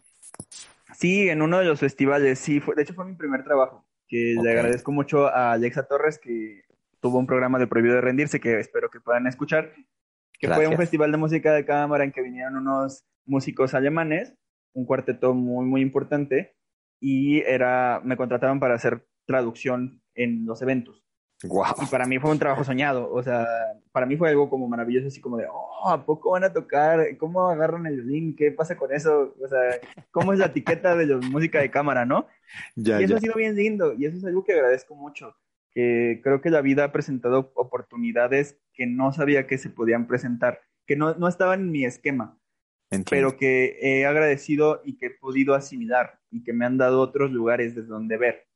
Sí, 0.94 1.28
en 1.28 1.42
uno 1.42 1.58
de 1.58 1.66
los 1.66 1.80
festivales, 1.80 2.38
sí, 2.38 2.58
fue, 2.58 2.74
de 2.74 2.84
hecho 2.84 2.94
fue 2.94 3.04
mi 3.04 3.16
primer 3.16 3.44
trabajo, 3.44 3.84
que 4.08 4.34
le 4.42 4.50
agradezco 4.50 4.92
mucho 4.92 5.26
a 5.26 5.52
Alexa 5.52 5.82
Torres, 5.82 6.18
que 6.18 6.62
tuvo 7.00 7.18
un 7.18 7.26
programa 7.26 7.58
de 7.58 7.66
Prohibido 7.66 7.96
de 7.96 8.00
Rendirse, 8.00 8.40
que 8.40 8.58
espero 8.58 8.88
que 8.88 8.98
puedan 8.98 9.26
escuchar, 9.26 9.74
que 10.38 10.48
fue 10.48 10.66
un 10.66 10.76
festival 10.76 11.12
de 11.12 11.18
música 11.18 11.52
de 11.52 11.64
cámara 11.64 12.04
en 12.04 12.12
que 12.12 12.22
vinieron 12.22 12.56
unos 12.56 13.04
músicos 13.26 13.74
alemanes, 13.74 14.34
un 14.72 14.86
cuarteto 14.86 15.34
muy, 15.34 15.66
muy 15.66 15.80
importante, 15.82 16.56
y 17.00 17.40
era, 17.40 18.00
me 18.04 18.16
contrataron 18.16 18.60
para 18.60 18.74
hacer 18.74 19.06
traducción 19.26 20.00
en 20.14 20.46
los 20.46 20.62
eventos. 20.62 21.04
Wow. 21.44 21.66
Y 21.82 21.86
para 21.86 22.06
mí 22.06 22.18
fue 22.18 22.32
un 22.32 22.38
trabajo 22.38 22.64
soñado, 22.64 23.12
o 23.12 23.22
sea, 23.22 23.46
para 23.92 24.06
mí 24.06 24.16
fue 24.16 24.30
algo 24.30 24.50
como 24.50 24.68
maravilloso, 24.68 25.06
así 25.06 25.20
como 25.20 25.36
de, 25.36 25.46
oh, 25.48 25.88
¿a 25.88 26.04
poco 26.04 26.32
van 26.32 26.42
a 26.42 26.52
tocar? 26.52 27.16
¿Cómo 27.16 27.48
agarran 27.48 27.86
el 27.86 28.02
violín? 28.02 28.34
¿Qué 28.34 28.50
pasa 28.50 28.76
con 28.76 28.92
eso? 28.92 29.34
O 29.40 29.48
sea, 29.48 29.60
¿cómo 30.10 30.32
es 30.32 30.40
la 30.40 30.46
etiqueta 30.46 30.96
de 30.96 31.06
la 31.06 31.18
música 31.18 31.60
de 31.60 31.70
cámara, 31.70 32.04
no? 32.04 32.26
Ya, 32.74 33.00
y 33.00 33.04
eso 33.04 33.12
ya. 33.12 33.18
ha 33.18 33.20
sido 33.20 33.34
bien 33.34 33.54
lindo, 33.54 33.94
y 33.94 34.06
eso 34.06 34.16
es 34.16 34.24
algo 34.24 34.42
que 34.42 34.54
agradezco 34.54 34.96
mucho, 34.96 35.36
que 35.78 36.20
creo 36.24 36.40
que 36.40 36.50
la 36.50 36.60
vida 36.60 36.82
ha 36.82 36.90
presentado 36.90 37.52
oportunidades 37.54 38.58
que 38.74 38.84
no 38.88 39.12
sabía 39.12 39.46
que 39.46 39.58
se 39.58 39.70
podían 39.70 40.08
presentar, 40.08 40.60
que 40.88 40.96
no, 40.96 41.14
no 41.14 41.28
estaban 41.28 41.60
en 41.60 41.70
mi 41.70 41.84
esquema, 41.84 42.36
Entiendo. 42.90 43.08
pero 43.10 43.38
que 43.38 43.78
he 43.80 44.04
agradecido 44.04 44.82
y 44.84 44.96
que 44.96 45.06
he 45.06 45.10
podido 45.10 45.54
asimilar 45.54 46.18
y 46.32 46.42
que 46.42 46.52
me 46.52 46.66
han 46.66 46.78
dado 46.78 47.00
otros 47.00 47.30
lugares 47.30 47.76
desde 47.76 47.90
donde 47.90 48.16
ver. 48.16 48.47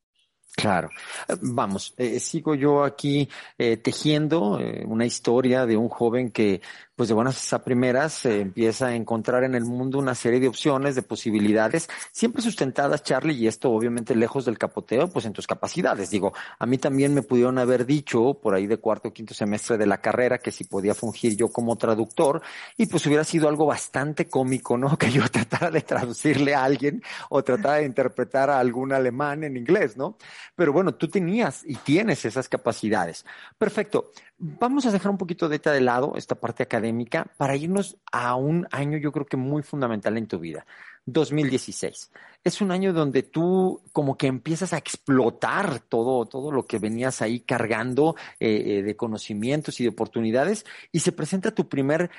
Claro. 0.54 0.90
Eh, 1.28 1.34
Vamos, 1.40 1.94
eh, 1.96 2.20
sigo 2.20 2.54
yo 2.54 2.84
aquí 2.84 3.28
eh, 3.56 3.78
tejiendo 3.78 4.58
eh, 4.60 4.84
una 4.86 5.06
historia 5.06 5.64
de 5.64 5.76
un 5.78 5.88
joven 5.88 6.30
que, 6.30 6.60
pues 6.94 7.08
de 7.08 7.14
buenas 7.14 7.52
a 7.54 7.64
primeras, 7.64 8.12
se 8.12 8.40
empieza 8.40 8.88
a 8.88 8.94
encontrar 8.94 9.44
en 9.44 9.54
el 9.54 9.64
mundo 9.64 9.98
una 9.98 10.14
serie 10.14 10.40
de 10.40 10.48
opciones, 10.48 10.94
de 10.94 11.02
posibilidades, 11.02 11.88
siempre 12.12 12.42
sustentadas, 12.42 13.02
Charlie, 13.02 13.34
y 13.34 13.46
esto 13.46 13.70
obviamente 13.70 14.14
lejos 14.14 14.44
del 14.44 14.58
capoteo, 14.58 15.08
pues 15.08 15.24
en 15.24 15.32
tus 15.32 15.46
capacidades. 15.46 16.10
Digo, 16.10 16.34
a 16.58 16.66
mí 16.66 16.76
también 16.76 17.14
me 17.14 17.22
pudieron 17.22 17.58
haber 17.58 17.86
dicho 17.86 18.34
por 18.34 18.54
ahí 18.54 18.66
de 18.66 18.76
cuarto 18.76 19.08
o 19.08 19.12
quinto 19.12 19.32
semestre 19.34 19.78
de 19.78 19.86
la 19.86 20.02
carrera 20.02 20.38
que 20.38 20.52
si 20.52 20.64
podía 20.64 20.94
fungir 20.94 21.34
yo 21.34 21.48
como 21.48 21.76
traductor, 21.76 22.42
y 22.76 22.86
pues 22.86 23.06
hubiera 23.06 23.24
sido 23.24 23.48
algo 23.48 23.64
bastante 23.66 24.28
cómico, 24.28 24.76
¿no? 24.76 24.96
Que 25.02 25.10
yo 25.10 25.26
tratara 25.28 25.70
de 25.70 25.80
traducirle 25.80 26.54
a 26.54 26.62
alguien 26.62 27.02
o 27.30 27.42
tratara 27.42 27.76
de 27.76 27.86
interpretar 27.86 28.50
a 28.50 28.60
algún 28.60 28.92
alemán 28.92 29.44
en 29.44 29.56
inglés, 29.56 29.96
¿no? 29.96 30.16
Pero 30.54 30.72
bueno, 30.72 30.94
tú 30.94 31.08
tenías 31.08 31.62
y 31.66 31.76
tienes 31.76 32.24
esas 32.24 32.48
capacidades. 32.48 33.24
Perfecto. 33.58 34.10
Vamos 34.38 34.86
a 34.86 34.92
dejar 34.92 35.10
un 35.10 35.18
poquito 35.18 35.48
de 35.48 35.62
de 35.70 35.80
lado, 35.80 36.14
esta 36.16 36.34
parte 36.34 36.62
académica, 36.62 37.26
para 37.36 37.56
irnos 37.56 37.96
a 38.10 38.34
un 38.34 38.66
año 38.72 38.98
yo 38.98 39.12
creo 39.12 39.26
que 39.26 39.36
muy 39.36 39.62
fundamental 39.62 40.18
en 40.18 40.26
tu 40.26 40.38
vida. 40.38 40.66
2016. 41.06 42.10
Es 42.44 42.60
un 42.60 42.70
año 42.70 42.92
donde 42.92 43.22
tú 43.22 43.82
como 43.92 44.16
que 44.16 44.28
empiezas 44.28 44.72
a 44.72 44.78
explotar 44.78 45.80
todo, 45.80 46.26
todo 46.26 46.52
lo 46.52 46.64
que 46.64 46.78
venías 46.78 47.22
ahí 47.22 47.40
cargando 47.40 48.14
eh, 48.38 48.78
eh, 48.78 48.82
de 48.82 48.96
conocimientos 48.96 49.80
y 49.80 49.84
de 49.84 49.90
oportunidades 49.90 50.64
y 50.92 51.00
se 51.00 51.12
presenta 51.12 51.54
tu 51.54 51.68
primer 51.68 52.10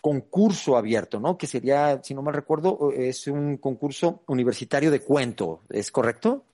concurso 0.00 0.76
abierto, 0.76 1.18
¿no? 1.18 1.38
Que 1.38 1.46
sería, 1.46 2.02
si 2.02 2.14
no 2.14 2.22
mal 2.22 2.34
recuerdo, 2.34 2.92
es 2.92 3.26
un 3.26 3.56
concurso 3.56 4.22
universitario 4.26 4.90
de 4.90 5.00
cuento, 5.00 5.62
¿es 5.70 5.90
correcto? 5.90 6.44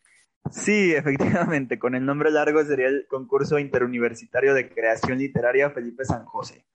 Sí, 0.51 0.95
efectivamente, 0.95 1.79
con 1.79 1.95
el 1.95 2.05
nombre 2.05 2.31
largo 2.31 2.65
sería 2.65 2.89
el 2.89 3.07
concurso 3.09 3.59
interuniversitario 3.59 4.55
de 4.55 4.69
creación 4.69 5.19
literaria 5.19 5.71
Felipe 5.71 6.05
San 6.05 6.25
José, 6.25 6.67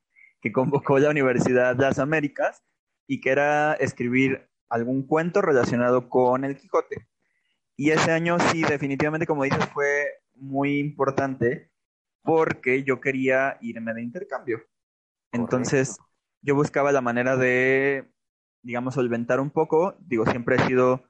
que 0.41 0.51
convocó 0.51 0.99
la 0.99 1.09
Universidad 1.09 1.75
de 1.75 1.83
las 1.83 1.99
Américas 1.99 2.63
y 3.07 3.21
que 3.21 3.31
era 3.31 3.73
escribir 3.73 4.49
algún 4.69 5.05
cuento 5.05 5.41
relacionado 5.41 6.09
con 6.09 6.45
el 6.45 6.57
Quijote. 6.57 7.07
Y 7.75 7.91
ese 7.91 8.11
año 8.11 8.39
sí, 8.39 8.63
definitivamente, 8.63 9.27
como 9.27 9.43
dices, 9.43 9.65
fue 9.73 10.05
muy 10.35 10.79
importante 10.79 11.71
porque 12.23 12.83
yo 12.83 13.01
quería 13.01 13.57
irme 13.61 13.93
de 13.93 14.01
intercambio. 14.01 14.63
Entonces, 15.31 15.97
yo 16.41 16.55
buscaba 16.55 16.91
la 16.91 17.01
manera 17.01 17.35
de, 17.35 18.09
digamos, 18.61 18.95
solventar 18.95 19.39
un 19.39 19.51
poco. 19.51 19.95
Digo, 19.99 20.25
siempre 20.25 20.55
he 20.55 20.67
sido 20.67 21.03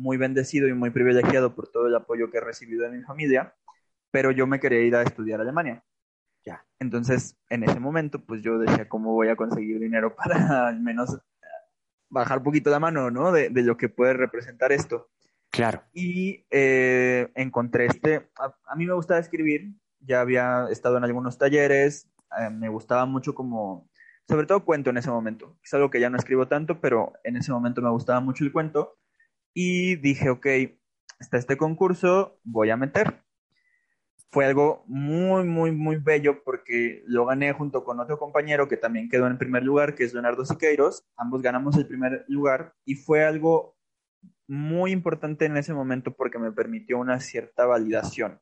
muy 0.00 0.16
bendecido 0.16 0.66
y 0.66 0.72
muy 0.72 0.90
privilegiado 0.90 1.54
por 1.54 1.68
todo 1.68 1.86
el 1.86 1.94
apoyo 1.94 2.30
que 2.30 2.38
he 2.38 2.40
recibido 2.40 2.84
de 2.84 2.96
mi 2.96 3.02
familia, 3.02 3.54
pero 4.10 4.30
yo 4.30 4.46
me 4.46 4.58
quería 4.58 4.80
ir 4.80 4.96
a 4.96 5.02
estudiar 5.02 5.40
a 5.40 5.42
Alemania. 5.42 5.84
Ya. 6.44 6.64
Entonces, 6.78 7.36
en 7.50 7.64
ese 7.64 7.78
momento, 7.78 8.24
pues 8.24 8.42
yo 8.42 8.58
decía, 8.58 8.88
¿cómo 8.88 9.12
voy 9.12 9.28
a 9.28 9.36
conseguir 9.36 9.78
dinero 9.78 10.16
para 10.16 10.68
al 10.68 10.80
menos 10.80 11.18
bajar 12.08 12.38
un 12.38 12.44
poquito 12.44 12.70
la 12.70 12.80
mano, 12.80 13.10
¿no? 13.10 13.30
De, 13.30 13.50
de 13.50 13.62
lo 13.62 13.76
que 13.76 13.88
puede 13.88 14.14
representar 14.14 14.72
esto. 14.72 15.10
Claro. 15.50 15.82
Y 15.92 16.46
eh, 16.50 17.30
encontré 17.34 17.86
este, 17.86 18.30
a, 18.38 18.54
a, 18.64 18.76
mí 18.76 18.86
me 18.86 18.94
gustaba 18.94 19.20
escribir, 19.20 19.74
ya 20.00 20.22
había 20.22 20.66
estado 20.70 20.96
en 20.96 21.04
algunos 21.04 21.38
talleres, 21.38 22.08
eh, 22.40 22.50
me 22.50 22.68
gustaba 22.68 23.04
mucho 23.04 23.34
como, 23.34 23.88
sobre 24.28 24.46
todo 24.46 24.64
cuento 24.64 24.90
en 24.90 24.96
ese 24.96 25.10
momento, 25.10 25.58
es 25.62 25.74
algo 25.74 25.90
que 25.90 26.00
ya 26.00 26.08
no 26.08 26.16
escribo 26.16 26.48
tanto, 26.48 26.80
pero 26.80 27.12
en 27.24 27.36
ese 27.36 27.52
momento 27.52 27.82
me 27.82 27.90
gustaba 27.90 28.20
mucho 28.20 28.44
el 28.44 28.52
cuento 28.52 28.99
y 29.54 29.96
dije, 29.96 30.30
ok, 30.30 30.46
está 31.18 31.36
este 31.38 31.56
concurso, 31.56 32.38
voy 32.44 32.70
a 32.70 32.76
meter. 32.76 33.22
Fue 34.30 34.46
algo 34.46 34.84
muy, 34.86 35.44
muy, 35.44 35.72
muy 35.72 35.96
bello 35.96 36.42
porque 36.44 37.02
lo 37.06 37.26
gané 37.26 37.52
junto 37.52 37.82
con 37.82 37.98
otro 37.98 38.18
compañero 38.18 38.68
que 38.68 38.76
también 38.76 39.08
quedó 39.08 39.26
en 39.26 39.38
primer 39.38 39.64
lugar, 39.64 39.96
que 39.96 40.04
es 40.04 40.12
Leonardo 40.12 40.44
Siqueiros. 40.44 41.04
Ambos 41.16 41.42
ganamos 41.42 41.76
el 41.76 41.86
primer 41.86 42.24
lugar 42.28 42.74
y 42.84 42.94
fue 42.94 43.24
algo 43.24 43.76
muy 44.46 44.92
importante 44.92 45.46
en 45.46 45.56
ese 45.56 45.74
momento 45.74 46.14
porque 46.14 46.38
me 46.38 46.52
permitió 46.52 46.98
una 46.98 47.18
cierta 47.20 47.66
validación. 47.66 48.40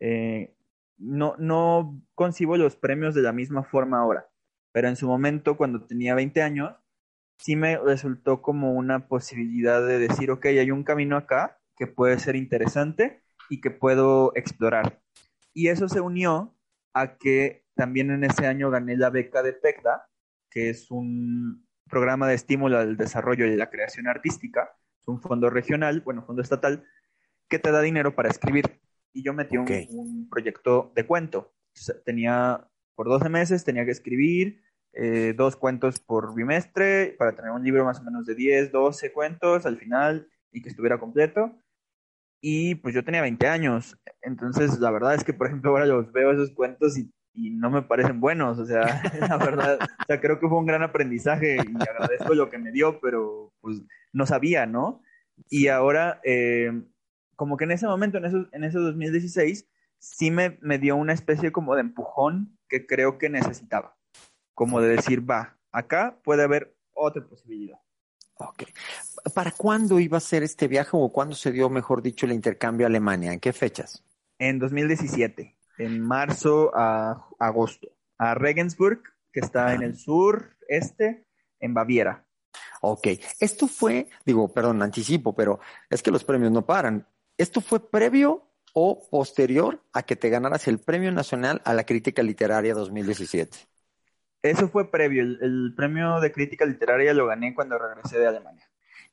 Eh, 0.00 0.54
no, 0.98 1.36
no 1.38 2.02
concibo 2.14 2.56
los 2.56 2.76
premios 2.76 3.14
de 3.14 3.22
la 3.22 3.32
misma 3.32 3.62
forma 3.64 3.98
ahora, 3.98 4.28
pero 4.72 4.88
en 4.88 4.96
su 4.96 5.06
momento, 5.06 5.56
cuando 5.56 5.86
tenía 5.86 6.14
20 6.14 6.42
años, 6.42 6.74
sí 7.38 7.56
me 7.56 7.76
resultó 7.78 8.42
como 8.42 8.72
una 8.72 9.08
posibilidad 9.08 9.86
de 9.86 9.98
decir, 9.98 10.30
ok, 10.30 10.46
hay 10.46 10.70
un 10.70 10.84
camino 10.84 11.16
acá 11.16 11.58
que 11.76 11.86
puede 11.86 12.18
ser 12.18 12.36
interesante 12.36 13.22
y 13.50 13.60
que 13.60 13.70
puedo 13.70 14.32
explorar. 14.34 15.00
Y 15.52 15.68
eso 15.68 15.88
se 15.88 16.00
unió 16.00 16.56
a 16.92 17.16
que 17.16 17.64
también 17.74 18.10
en 18.10 18.24
ese 18.24 18.46
año 18.46 18.70
gané 18.70 18.96
la 18.96 19.10
beca 19.10 19.42
de 19.42 19.52
PECDA, 19.52 20.08
que 20.50 20.70
es 20.70 20.90
un 20.90 21.66
programa 21.88 22.28
de 22.28 22.34
estímulo 22.34 22.78
al 22.78 22.96
desarrollo 22.96 23.46
y 23.46 23.56
la 23.56 23.70
creación 23.70 24.08
artística, 24.08 24.76
es 25.00 25.08
un 25.08 25.20
fondo 25.20 25.50
regional, 25.50 26.00
bueno, 26.00 26.24
fondo 26.24 26.42
estatal, 26.42 26.84
que 27.48 27.58
te 27.58 27.70
da 27.70 27.82
dinero 27.82 28.14
para 28.14 28.30
escribir. 28.30 28.80
Y 29.12 29.22
yo 29.22 29.32
metí 29.32 29.58
okay. 29.58 29.86
un, 29.90 30.08
un, 30.08 30.28
proyecto 30.28 30.92
de 30.94 31.06
cuento. 31.06 31.54
Tenía, 32.04 32.68
por 32.94 33.08
12 33.08 33.28
meses, 33.28 33.64
tenía 33.64 33.84
que 33.84 33.90
escribir 33.90 34.63
eh, 34.96 35.34
dos 35.36 35.56
cuentos 35.56 35.98
por 35.98 36.34
bimestre 36.34 37.16
para 37.18 37.34
tener 37.34 37.50
un 37.50 37.64
libro 37.64 37.84
más 37.84 38.00
o 38.00 38.04
menos 38.04 38.26
de 38.26 38.34
10, 38.34 38.70
12 38.70 39.12
cuentos 39.12 39.66
al 39.66 39.76
final 39.76 40.28
y 40.52 40.62
que 40.62 40.68
estuviera 40.68 40.98
completo. 40.98 41.58
Y 42.40 42.76
pues 42.76 42.94
yo 42.94 43.04
tenía 43.04 43.22
20 43.22 43.48
años, 43.48 43.98
entonces 44.20 44.78
la 44.78 44.90
verdad 44.90 45.14
es 45.14 45.24
que, 45.24 45.32
por 45.32 45.46
ejemplo, 45.46 45.70
ahora 45.70 45.86
los 45.86 46.12
veo 46.12 46.30
esos 46.30 46.50
cuentos 46.50 46.98
y, 46.98 47.10
y 47.32 47.50
no 47.50 47.70
me 47.70 47.82
parecen 47.82 48.20
buenos, 48.20 48.58
o 48.58 48.66
sea, 48.66 49.02
la 49.28 49.38
verdad, 49.38 49.78
o 49.80 50.04
sea, 50.06 50.20
creo 50.20 50.38
que 50.38 50.48
fue 50.48 50.58
un 50.58 50.66
gran 50.66 50.82
aprendizaje 50.82 51.56
y 51.56 51.82
agradezco 51.82 52.34
lo 52.34 52.50
que 52.50 52.58
me 52.58 52.70
dio, 52.70 53.00
pero 53.00 53.52
pues 53.62 53.82
no 54.12 54.26
sabía, 54.26 54.66
¿no? 54.66 55.02
Y 55.48 55.68
ahora, 55.68 56.20
eh, 56.22 56.82
como 57.34 57.56
que 57.56 57.64
en 57.64 57.72
ese 57.72 57.86
momento, 57.86 58.18
en, 58.18 58.26
eso, 58.26 58.46
en 58.52 58.64
ese 58.64 58.78
2016, 58.78 59.66
sí 59.98 60.30
me, 60.30 60.58
me 60.60 60.78
dio 60.78 60.96
una 60.96 61.14
especie 61.14 61.50
como 61.50 61.74
de 61.74 61.80
empujón 61.80 62.58
que 62.68 62.86
creo 62.86 63.18
que 63.18 63.30
necesitaba. 63.30 63.96
Como 64.54 64.80
de 64.80 64.96
decir, 64.96 65.28
va, 65.28 65.56
acá 65.72 66.18
puede 66.22 66.44
haber 66.44 66.74
otra 66.92 67.26
posibilidad. 67.26 67.78
Ok. 68.36 68.64
¿Para 69.34 69.52
cuándo 69.52 70.00
iba 70.00 70.18
a 70.18 70.20
ser 70.20 70.42
este 70.42 70.68
viaje 70.68 70.90
o 70.92 71.10
cuándo 71.10 71.34
se 71.34 71.52
dio, 71.52 71.70
mejor 71.70 72.02
dicho, 72.02 72.26
el 72.26 72.32
intercambio 72.32 72.86
a 72.86 72.88
Alemania? 72.88 73.32
¿En 73.32 73.40
qué 73.40 73.52
fechas? 73.52 74.04
En 74.38 74.58
2017, 74.58 75.56
en 75.78 76.00
marzo 76.00 76.72
a 76.74 77.28
agosto, 77.38 77.88
a 78.18 78.34
Regensburg, 78.34 79.02
que 79.32 79.40
está 79.40 79.74
en 79.74 79.82
el 79.82 79.96
sur 79.96 80.56
este, 80.68 81.26
en 81.60 81.74
Baviera. 81.74 82.26
Ok, 82.80 83.08
esto 83.40 83.66
fue, 83.66 84.08
digo, 84.26 84.52
perdón, 84.52 84.82
anticipo, 84.82 85.34
pero 85.34 85.60
es 85.88 86.02
que 86.02 86.10
los 86.10 86.24
premios 86.24 86.52
no 86.52 86.66
paran. 86.66 87.06
¿Esto 87.38 87.60
fue 87.60 87.88
previo 87.88 88.50
o 88.74 89.08
posterior 89.08 89.82
a 89.92 90.02
que 90.02 90.16
te 90.16 90.28
ganaras 90.28 90.68
el 90.68 90.78
Premio 90.78 91.10
Nacional 91.10 91.62
a 91.64 91.72
la 91.72 91.84
Crítica 91.84 92.22
Literaria 92.22 92.74
2017? 92.74 93.73
Eso 94.44 94.68
fue 94.68 94.90
previo. 94.90 95.22
El, 95.22 95.72
premio 95.74 96.20
de 96.20 96.30
crítica 96.30 96.66
literaria 96.66 97.14
lo 97.14 97.26
gané 97.26 97.54
cuando 97.54 97.78
regresé 97.78 98.18
de 98.18 98.26
Alemania. 98.26 98.62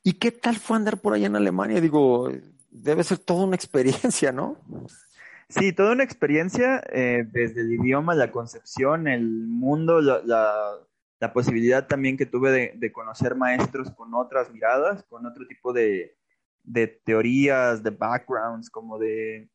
¿Y 0.02 0.12
qué 0.12 0.30
tal 0.30 0.56
fue 0.56 0.76
andar 0.76 1.00
por 1.00 1.14
allá 1.14 1.26
en 1.26 1.36
Alemania? 1.36 1.80
Digo, 1.80 2.30
debe 2.70 3.02
ser 3.02 3.16
toda 3.16 3.46
una 3.46 3.56
experiencia, 3.56 4.30
¿no? 4.30 4.58
Sí, 5.48 5.72
toda 5.72 5.92
una 5.92 6.04
experiencia, 6.04 6.82
eh, 6.92 7.24
desde 7.32 7.62
el 7.62 7.72
idioma, 7.72 8.14
la 8.14 8.30
concepción, 8.30 9.08
el 9.08 9.26
mundo, 9.46 10.02
la, 10.02 10.20
la, 11.18 11.32
posibilidad 11.32 11.86
también 11.86 12.18
que 12.18 12.26
tuve 12.26 12.50
de, 12.50 12.72
de, 12.76 12.92
conocer 12.92 13.34
maestros 13.34 13.90
con 13.92 14.12
otras 14.12 14.50
miradas, 14.50 15.02
con 15.04 15.24
otro 15.24 15.46
tipo 15.46 15.72
de, 15.72 16.14
de 16.62 16.88
teorías, 16.88 17.82
de 17.82 17.90
backgrounds, 17.90 18.68
como 18.68 18.98
de, 18.98 19.48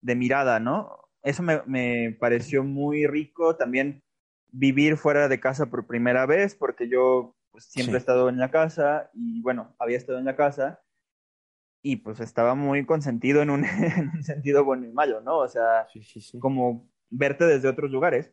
de 0.00 0.14
mirada, 0.16 0.58
¿no? 0.58 1.08
Eso 1.22 1.44
me, 1.44 1.62
me 1.66 2.16
pareció 2.18 2.64
muy 2.64 3.06
rico. 3.06 3.54
También 3.54 4.02
vivir 4.52 4.96
fuera 4.96 5.28
de 5.28 5.40
casa 5.40 5.66
por 5.66 5.86
primera 5.86 6.26
vez, 6.26 6.54
porque 6.54 6.88
yo 6.88 7.36
pues, 7.50 7.64
siempre 7.64 7.96
he 7.96 7.98
estado 7.98 8.28
en 8.28 8.38
la 8.38 8.50
casa 8.50 9.10
y 9.14 9.42
bueno, 9.42 9.74
había 9.78 9.96
estado 9.96 10.18
en 10.18 10.24
la 10.24 10.36
casa 10.36 10.80
y 11.82 11.96
pues 11.96 12.20
estaba 12.20 12.54
muy 12.54 12.84
consentido 12.84 13.42
en 13.42 13.50
un, 13.50 13.64
en 13.64 14.10
un 14.14 14.22
sentido 14.22 14.64
bueno 14.64 14.86
y 14.86 14.92
malo, 14.92 15.20
¿no? 15.20 15.38
O 15.38 15.48
sea, 15.48 15.86
como 16.38 16.90
verte 17.10 17.44
desde 17.44 17.68
otros 17.68 17.90
lugares, 17.90 18.32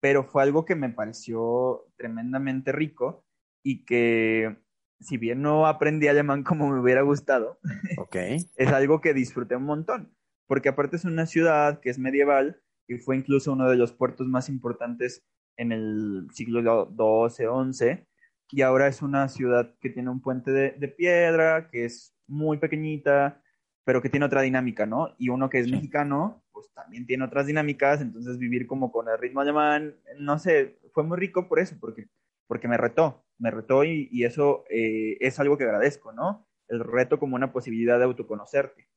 pero 0.00 0.24
fue 0.24 0.42
algo 0.42 0.64
que 0.64 0.74
me 0.74 0.90
pareció 0.90 1.86
tremendamente 1.96 2.72
rico 2.72 3.24
y 3.62 3.84
que 3.84 4.56
si 5.00 5.18
bien 5.18 5.42
no 5.42 5.66
aprendí 5.66 6.08
alemán 6.08 6.42
como 6.42 6.68
me 6.68 6.80
hubiera 6.80 7.02
gustado, 7.02 7.58
okay. 7.98 8.38
es 8.56 8.68
algo 8.68 9.00
que 9.00 9.14
disfruté 9.14 9.56
un 9.56 9.64
montón, 9.64 10.14
porque 10.46 10.68
aparte 10.68 10.96
es 10.96 11.04
una 11.04 11.26
ciudad 11.26 11.80
que 11.80 11.90
es 11.90 11.98
medieval, 11.98 12.62
que 12.86 12.98
fue 12.98 13.16
incluso 13.16 13.52
uno 13.52 13.68
de 13.68 13.76
los 13.76 13.92
puertos 13.92 14.26
más 14.26 14.48
importantes 14.48 15.24
en 15.56 15.72
el 15.72 16.28
siglo 16.32 16.60
XII, 16.60 17.72
XI, 17.72 18.06
y 18.50 18.62
ahora 18.62 18.86
es 18.86 19.02
una 19.02 19.28
ciudad 19.28 19.74
que 19.80 19.90
tiene 19.90 20.10
un 20.10 20.20
puente 20.20 20.50
de, 20.52 20.88
piedra, 20.88 21.68
que 21.68 21.84
es 21.84 22.14
muy 22.26 22.58
pequeñita, 22.58 23.42
pero 23.84 24.00
que 24.00 24.08
tiene 24.08 24.26
otra 24.26 24.42
dinámica, 24.42 24.86
¿no? 24.86 25.14
Y 25.18 25.30
uno 25.30 25.50
que 25.50 25.58
es 25.58 25.68
mexicano, 25.68 26.44
pues 26.52 26.70
también 26.72 27.06
tiene 27.06 27.24
otras 27.24 27.46
dinámicas, 27.46 28.00
entonces 28.00 28.38
vivir 28.38 28.66
como 28.66 28.92
con 28.92 29.08
el 29.08 29.18
ritmo 29.18 29.40
alemán, 29.40 29.96
no 30.18 30.38
sé, 30.38 30.78
fue 30.92 31.04
muy 31.04 31.18
rico 31.18 31.48
por 31.48 31.58
eso, 31.58 31.76
porque, 31.80 32.06
porque 32.46 32.68
me 32.68 32.76
retó, 32.76 33.24
me 33.38 33.50
retó 33.50 33.84
y, 33.84 34.08
y 34.12 34.24
eso 34.24 34.64
eh, 34.70 35.16
es 35.20 35.40
algo 35.40 35.58
que 35.58 35.64
agradezco, 35.64 36.12
¿no? 36.12 36.46
El 36.68 36.80
reto 36.80 37.18
como 37.18 37.36
una 37.36 37.52
posibilidad 37.52 37.98
de 37.98 38.04
autoconocerte. 38.04 38.88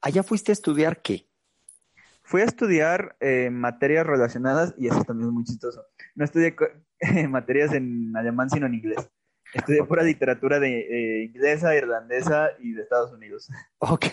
¿Allá 0.00 0.22
fuiste 0.22 0.52
a 0.52 0.54
estudiar 0.54 1.00
qué? 1.00 1.28
Fui 2.26 2.40
a 2.42 2.44
estudiar 2.44 3.16
eh, 3.20 3.50
materias 3.50 4.04
relacionadas, 4.04 4.74
y 4.76 4.88
eso 4.88 5.04
también 5.04 5.28
es 5.28 5.32
muy 5.32 5.44
chistoso. 5.44 5.84
No 6.16 6.24
estudié 6.24 6.56
materias 7.28 7.72
en 7.72 8.16
alemán, 8.16 8.50
sino 8.50 8.66
en 8.66 8.74
inglés. 8.74 9.08
Estudié 9.54 9.84
pura 9.84 10.02
literatura 10.02 10.58
de 10.58 10.80
eh, 10.80 11.24
inglesa, 11.26 11.76
irlandesa 11.76 12.48
y 12.58 12.72
de 12.72 12.82
Estados 12.82 13.12
Unidos. 13.12 13.48
Ok, 13.78 14.06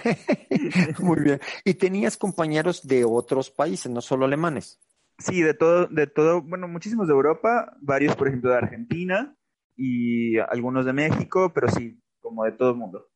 muy 0.99 1.21
bien. 1.21 1.39
¿Y 1.65 1.73
tenías 1.73 2.15
compañeros 2.15 2.85
de 2.87 3.03
otros 3.03 3.49
países, 3.49 3.91
no 3.91 3.99
solo 4.01 4.25
alemanes? 4.25 4.79
Sí, 5.17 5.41
de 5.41 5.55
todo, 5.55 5.87
de 5.87 6.05
todo, 6.05 6.43
bueno, 6.43 6.67
muchísimos 6.67 7.07
de 7.07 7.13
Europa, 7.13 7.75
varios, 7.81 8.15
por 8.15 8.27
ejemplo, 8.27 8.51
de 8.51 8.57
Argentina 8.57 9.35
y 9.75 10.37
algunos 10.37 10.85
de 10.85 10.93
México, 10.93 11.51
pero 11.51 11.67
sí, 11.69 11.99
como 12.21 12.43
de 12.43 12.51
todo 12.51 12.71
el 12.71 12.77
mundo. 12.77 13.07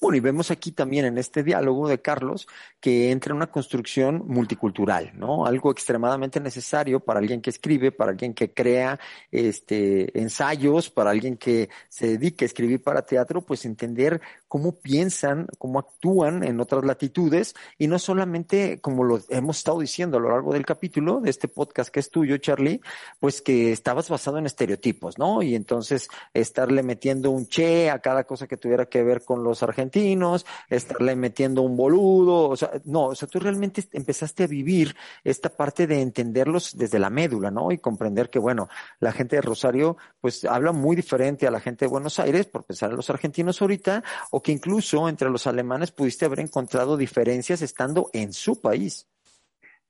Bueno, 0.00 0.16
y 0.16 0.20
vemos 0.20 0.50
aquí 0.50 0.72
también 0.72 1.04
en 1.04 1.18
este 1.18 1.42
diálogo 1.42 1.88
de 1.88 2.00
Carlos 2.00 2.48
que 2.80 3.10
entra 3.10 3.34
una 3.34 3.46
construcción 3.46 4.24
multicultural, 4.26 5.12
¿no? 5.14 5.46
Algo 5.46 5.70
extremadamente 5.70 6.40
necesario 6.40 7.00
para 7.00 7.20
alguien 7.20 7.40
que 7.40 7.50
escribe, 7.50 7.92
para 7.92 8.10
alguien 8.10 8.34
que 8.34 8.52
crea 8.52 8.98
este 9.30 10.18
ensayos, 10.18 10.90
para 10.90 11.10
alguien 11.10 11.36
que 11.36 11.70
se 11.88 12.18
dedique 12.18 12.44
a 12.44 12.46
escribir 12.46 12.82
para 12.82 13.02
teatro, 13.02 13.42
pues 13.42 13.64
entender 13.64 14.20
cómo 14.52 14.72
piensan, 14.72 15.46
cómo 15.56 15.78
actúan 15.78 16.44
en 16.44 16.60
otras 16.60 16.84
latitudes 16.84 17.54
y 17.78 17.86
no 17.86 17.98
solamente 17.98 18.82
como 18.82 19.02
lo 19.02 19.18
hemos 19.30 19.56
estado 19.56 19.80
diciendo 19.80 20.18
a 20.18 20.20
lo 20.20 20.28
largo 20.28 20.52
del 20.52 20.66
capítulo 20.66 21.22
de 21.22 21.30
este 21.30 21.48
podcast 21.48 21.88
que 21.88 22.00
es 22.00 22.10
tuyo, 22.10 22.36
Charlie, 22.36 22.82
pues 23.18 23.40
que 23.40 23.72
estabas 23.72 24.10
basado 24.10 24.36
en 24.36 24.44
estereotipos, 24.44 25.16
¿no? 25.16 25.40
Y 25.40 25.54
entonces 25.54 26.10
estarle 26.34 26.82
metiendo 26.82 27.30
un 27.30 27.46
che 27.46 27.88
a 27.88 28.00
cada 28.00 28.24
cosa 28.24 28.46
que 28.46 28.58
tuviera 28.58 28.84
que 28.84 29.02
ver 29.02 29.24
con 29.24 29.42
los 29.42 29.62
argentinos, 29.62 30.44
estarle 30.68 31.16
metiendo 31.16 31.62
un 31.62 31.74
boludo, 31.74 32.50
o 32.50 32.56
sea, 32.58 32.72
no, 32.84 33.06
o 33.06 33.14
sea, 33.14 33.28
tú 33.28 33.38
realmente 33.38 33.82
empezaste 33.92 34.44
a 34.44 34.48
vivir 34.48 34.94
esta 35.24 35.48
parte 35.48 35.86
de 35.86 36.02
entenderlos 36.02 36.76
desde 36.76 36.98
la 36.98 37.08
médula, 37.08 37.50
¿no? 37.50 37.72
Y 37.72 37.78
comprender 37.78 38.28
que, 38.28 38.38
bueno, 38.38 38.68
la 39.00 39.12
gente 39.12 39.36
de 39.36 39.40
Rosario, 39.40 39.96
pues 40.20 40.44
habla 40.44 40.72
muy 40.72 40.94
diferente 40.94 41.46
a 41.46 41.50
la 41.50 41.60
gente 41.60 41.86
de 41.86 41.90
Buenos 41.90 42.18
Aires, 42.18 42.44
por 42.44 42.64
pensar 42.64 42.90
en 42.90 42.96
los 42.96 43.08
argentinos 43.08 43.62
ahorita, 43.62 44.04
o 44.30 44.41
que 44.42 44.52
incluso 44.52 45.08
entre 45.08 45.30
los 45.30 45.46
alemanes 45.46 45.92
pudiste 45.92 46.24
haber 46.24 46.40
encontrado 46.40 46.96
diferencias 46.96 47.62
estando 47.62 48.10
en 48.12 48.32
su 48.32 48.60
país. 48.60 49.08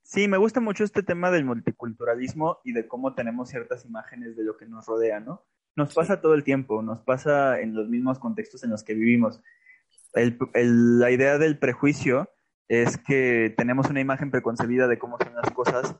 Sí, 0.02 0.28
me 0.28 0.36
gusta 0.36 0.60
mucho 0.60 0.84
este 0.84 1.02
tema 1.02 1.30
del 1.30 1.44
multiculturalismo 1.44 2.58
y 2.64 2.72
de 2.72 2.86
cómo 2.86 3.14
tenemos 3.14 3.48
ciertas 3.48 3.84
imágenes 3.84 4.36
de 4.36 4.44
lo 4.44 4.56
que 4.56 4.66
nos 4.66 4.86
rodea, 4.86 5.20
¿no? 5.20 5.44
Nos 5.74 5.94
pasa 5.94 6.20
todo 6.20 6.34
el 6.34 6.44
tiempo, 6.44 6.82
nos 6.82 7.00
pasa 7.00 7.60
en 7.60 7.74
los 7.74 7.88
mismos 7.88 8.18
contextos 8.18 8.62
en 8.62 8.70
los 8.70 8.82
que 8.82 8.94
vivimos. 8.94 9.40
la 10.14 11.10
idea 11.10 11.38
del 11.38 11.58
prejuicio 11.58 12.28
es 12.68 12.98
que 12.98 13.54
tenemos 13.56 13.88
una 13.88 14.00
imagen 14.00 14.30
preconcebida 14.30 14.86
de 14.86 14.98
cómo 14.98 15.16
son 15.18 15.34
las 15.34 15.50
cosas 15.50 15.96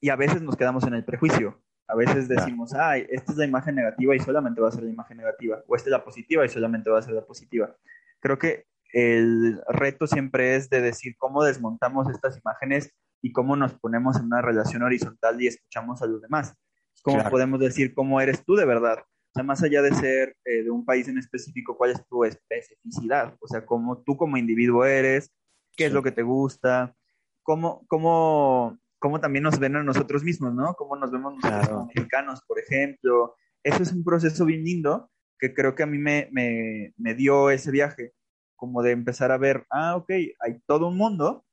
y 0.00 0.10
a 0.10 0.16
veces 0.16 0.42
nos 0.42 0.56
quedamos 0.56 0.84
en 0.84 0.94
el 0.94 1.04
prejuicio. 1.04 1.60
A 1.88 1.94
veces 1.94 2.28
decimos, 2.28 2.72
ay, 2.74 3.06
esta 3.10 3.32
es 3.32 3.38
la 3.38 3.44
imagen 3.44 3.74
negativa 3.74 4.14
y 4.14 4.20
solamente 4.20 4.60
va 4.60 4.68
a 4.68 4.72
ser 4.72 4.84
la 4.84 4.90
imagen 4.90 5.18
negativa, 5.18 5.62
o 5.66 5.76
esta 5.76 5.88
es 5.88 5.92
la 5.92 6.04
positiva 6.04 6.44
y 6.44 6.48
solamente 6.48 6.90
va 6.90 6.98
a 6.98 7.02
ser 7.02 7.14
la 7.14 7.24
positiva. 7.24 7.74
Creo 8.20 8.38
que 8.38 8.66
el 8.92 9.60
reto 9.68 10.06
siempre 10.06 10.54
es 10.54 10.70
de 10.70 10.80
decir 10.80 11.16
cómo 11.18 11.42
desmontamos 11.42 12.08
estas 12.10 12.38
imágenes 12.38 12.94
y 13.22 13.32
cómo 13.32 13.56
nos 13.56 13.74
ponemos 13.74 14.16
en 14.16 14.26
una 14.26 14.42
relación 14.42 14.82
horizontal 14.82 15.40
y 15.40 15.46
escuchamos 15.48 16.02
a 16.02 16.06
los 16.06 16.20
demás. 16.20 16.54
¿Cómo 17.02 17.22
podemos 17.30 17.58
decir 17.58 17.94
cómo 17.94 18.20
eres 18.20 18.44
tú 18.44 18.54
de 18.54 18.64
verdad? 18.64 18.98
O 19.00 19.34
sea, 19.34 19.42
más 19.42 19.62
allá 19.62 19.80
de 19.80 19.94
ser 19.94 20.36
eh, 20.44 20.62
de 20.62 20.70
un 20.70 20.84
país 20.84 21.08
en 21.08 21.18
específico, 21.18 21.76
¿cuál 21.76 21.92
es 21.92 22.06
tu 22.06 22.24
especificidad? 22.24 23.34
O 23.40 23.48
sea, 23.48 23.64
cómo 23.64 24.02
tú 24.02 24.16
como 24.16 24.36
individuo 24.36 24.84
eres, 24.84 25.32
qué 25.74 25.86
es 25.86 25.92
lo 25.92 26.02
que 26.02 26.12
te 26.12 26.22
gusta, 26.22 26.94
cómo, 27.42 27.84
cómo, 27.88 28.78
cómo 29.02 29.18
también 29.18 29.42
nos 29.42 29.58
ven 29.58 29.74
a 29.74 29.82
nosotros 29.82 30.22
mismos, 30.22 30.54
¿no? 30.54 30.74
Cómo 30.74 30.94
nos 30.94 31.10
vemos 31.10 31.34
nosotros 31.34 31.68
como 31.68 31.86
mexicanos, 31.86 32.40
por 32.46 32.60
ejemplo. 32.60 33.34
Eso 33.64 33.82
es 33.82 33.92
un 33.92 34.04
proceso 34.04 34.44
bien 34.44 34.62
lindo 34.62 35.10
que 35.40 35.52
creo 35.52 35.74
que 35.74 35.82
a 35.82 35.86
mí 35.86 35.98
me, 35.98 36.28
me, 36.30 36.94
me 36.96 37.14
dio 37.14 37.50
ese 37.50 37.72
viaje, 37.72 38.12
como 38.54 38.80
de 38.80 38.92
empezar 38.92 39.32
a 39.32 39.38
ver, 39.38 39.66
ah, 39.70 39.96
ok, 39.96 40.08
hay 40.38 40.60
todo 40.66 40.86
un 40.86 40.96
mundo 40.96 41.44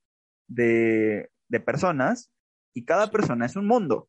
de, 0.46 1.28
de 1.48 1.58
personas 1.58 2.32
y 2.72 2.84
cada 2.84 3.10
persona 3.10 3.46
es 3.46 3.56
un 3.56 3.66
mundo. 3.66 4.08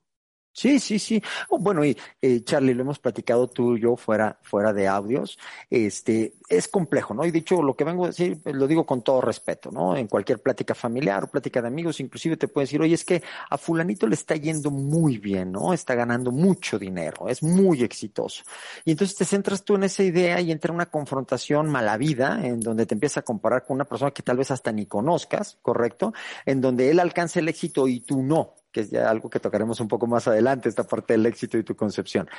Sí, 0.54 0.80
sí, 0.80 1.00
sí. 1.00 1.24
Oh, 1.50 1.60
bueno, 1.60 1.86
y 1.86 1.98
eh, 2.22 2.44
Charlie, 2.44 2.74
lo 2.74 2.82
hemos 2.82 3.00
platicado 3.00 3.48
tú 3.48 3.78
y 3.78 3.82
yo 3.82 3.96
fuera, 3.96 4.38
fuera 4.42 4.74
de 4.74 4.86
audios. 4.86 5.40
Este, 5.70 6.34
es 6.50 6.68
complejo, 6.68 7.14
¿no? 7.14 7.26
Y 7.26 7.32
dicho 7.32 7.62
lo 7.62 7.74
que 7.74 7.86
vengo 7.86 8.04
a 8.04 8.08
decir, 8.08 8.38
pues, 8.44 8.54
lo 8.54 8.68
digo 8.68 8.86
con 8.86 9.02
todo 9.02 9.22
respeto, 9.22 9.72
¿no? 9.72 9.96
En 9.96 10.08
cualquier 10.08 10.40
plática 10.40 10.76
familiar 10.76 11.24
o 11.24 11.28
plática 11.28 11.62
de 11.62 11.70
amigos, 11.70 12.02
inclusive 12.02 12.36
te 12.36 12.50
pueden 12.50 12.66
decir, 12.66 12.82
oye, 12.82 12.96
es 12.96 13.06
que 13.06 13.24
a 13.50 13.58
fulanito 13.58 14.08
le 14.08 14.16
está 14.16 14.36
yendo 14.36 14.72
muy 14.72 15.18
bien, 15.20 15.54
¿no? 15.54 15.72
Está 15.74 15.96
ganando 15.96 16.32
mucho 16.32 16.78
dinero, 16.78 17.30
es 17.30 17.42
muy 17.42 17.82
exitoso. 17.84 18.44
Y 18.84 18.92
entonces 18.92 19.16
te 19.16 19.26
centras 19.26 19.64
tú 19.64 19.76
en 19.76 19.86
esa 19.86 20.04
idea 20.04 20.42
y 20.42 20.52
entra 20.52 20.74
una 20.74 20.88
confrontación 20.88 21.70
mala 21.70 21.96
vida, 21.96 22.42
en 22.44 22.60
donde 22.60 22.86
te 22.86 22.94
empiezas 22.94 23.20
a 23.20 23.22
comparar 23.22 23.66
con 23.66 23.76
una 23.76 23.86
persona 23.86 24.12
que 24.12 24.22
tal 24.22 24.36
vez 24.36 24.52
hasta 24.52 24.74
ni 24.74 24.86
conozcas, 24.86 25.60
¿correcto? 25.62 26.14
En 26.46 26.60
donde 26.60 26.92
él 26.92 27.00
alcanza 27.00 27.40
el 27.40 27.48
éxito 27.48 27.88
y 27.88 28.02
tú 28.02 28.22
no 28.22 28.56
que 28.72 28.82
es 28.82 28.90
ya 28.90 29.10
algo 29.10 29.30
que 29.30 29.40
tocaremos 29.40 29.80
un 29.80 29.88
poco 29.88 30.08
más 30.08 30.28
adelante, 30.28 30.70
esta 30.70 30.84
parte 30.84 31.14
del 31.14 31.26
éxito 31.26 31.58
y 31.58 31.64
tu 31.64 31.76
concepción. 31.76 32.30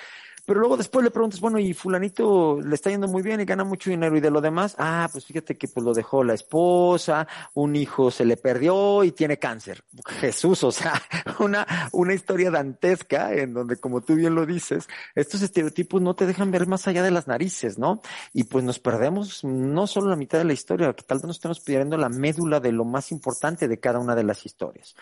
pero 0.45 0.59
luego 0.61 0.77
después 0.77 1.05
le 1.05 1.11
preguntas, 1.11 1.41
bueno, 1.41 1.59
y 1.59 1.73
fulanito 1.73 2.61
le 2.61 2.75
está 2.75 2.91
yendo 2.91 3.07
muy 3.07 3.23
bien 3.23 3.41
y 3.41 3.45
gana 3.45 3.63
mucho 3.65 3.91
dinero 3.91 4.17
y 4.17 4.21
de 4.21 4.31
lo 4.31 4.41
demás, 4.41 4.75
ah, 4.79 5.09
pues 5.13 5.25
fíjate 5.25 5.57
que 5.57 5.69
pues 5.69 5.85
lo 5.85 5.95
dejó 5.95 6.25
la 6.25 6.35
esposa, 6.35 7.29
un 7.55 7.77
hijo 7.77 8.11
se 8.11 8.25
le 8.25 8.37
perdió 8.37 9.05
y 9.05 9.13
tiene 9.13 9.39
cáncer. 9.39 9.85
Jesús, 10.21 10.65
o 10.65 10.73
sea, 10.73 11.01
una, 11.39 11.67
una 11.93 12.15
historia 12.15 12.51
dantesca 12.51 13.33
en 13.35 13.55
donde, 13.55 13.77
como 13.77 14.01
tú 14.01 14.17
bien 14.17 14.35
lo 14.35 14.47
dices, 14.47 14.89
estos 15.15 15.43
estereotipos 15.43 16.03
no 16.03 16.15
te 16.15 16.27
dejan 16.27 16.51
ver 16.51 16.67
más 16.67 16.89
allá 16.89 17.03
de 17.03 17.11
las 17.11 17.29
narices, 17.29 17.79
¿no? 17.79 18.01
Y 18.33 18.45
pues 18.45 18.65
nos 18.65 18.79
perdemos 18.79 19.45
no 19.45 19.87
solo 19.87 20.11
la 20.11 20.17
mitad 20.17 20.39
de 20.39 20.45
la 20.45 20.53
historia, 20.53 20.93
que 20.93 21.05
tal 21.05 21.19
vez 21.19 21.27
nos 21.27 21.37
estemos 21.37 21.61
pidiendo 21.61 21.97
la 21.97 22.09
médula 22.09 22.61
de 22.61 22.73
lo 22.73 22.85
más 22.85 23.13
importante 23.13 23.69
de 23.69 23.79
cada 23.79 23.99
una 23.99 24.15
de 24.15 24.25
las 24.25 24.45
historias. 24.45 24.97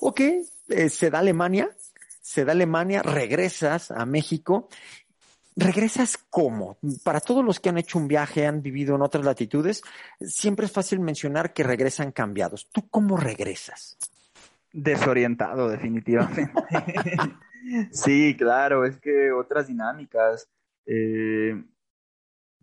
Ok, 0.00 0.20
eh, 0.20 0.88
se 0.88 1.10
da 1.10 1.20
Alemania, 1.20 1.70
se 2.20 2.44
da 2.44 2.52
Alemania, 2.52 3.02
regresas 3.02 3.90
a 3.90 4.04
México. 4.06 4.68
¿Regresas 5.56 6.18
cómo? 6.30 6.78
Para 7.04 7.20
todos 7.20 7.44
los 7.44 7.60
que 7.60 7.68
han 7.68 7.78
hecho 7.78 7.98
un 7.98 8.08
viaje, 8.08 8.46
han 8.46 8.60
vivido 8.60 8.96
en 8.96 9.02
otras 9.02 9.24
latitudes, 9.24 9.82
siempre 10.20 10.66
es 10.66 10.72
fácil 10.72 10.98
mencionar 10.98 11.52
que 11.52 11.62
regresan 11.62 12.10
cambiados. 12.10 12.68
¿Tú 12.72 12.88
cómo 12.90 13.16
regresas? 13.16 13.96
Desorientado, 14.72 15.68
definitivamente. 15.68 16.50
sí, 17.92 18.34
claro, 18.36 18.84
es 18.84 18.98
que 18.98 19.30
otras 19.30 19.68
dinámicas. 19.68 20.48
Eh, 20.86 21.62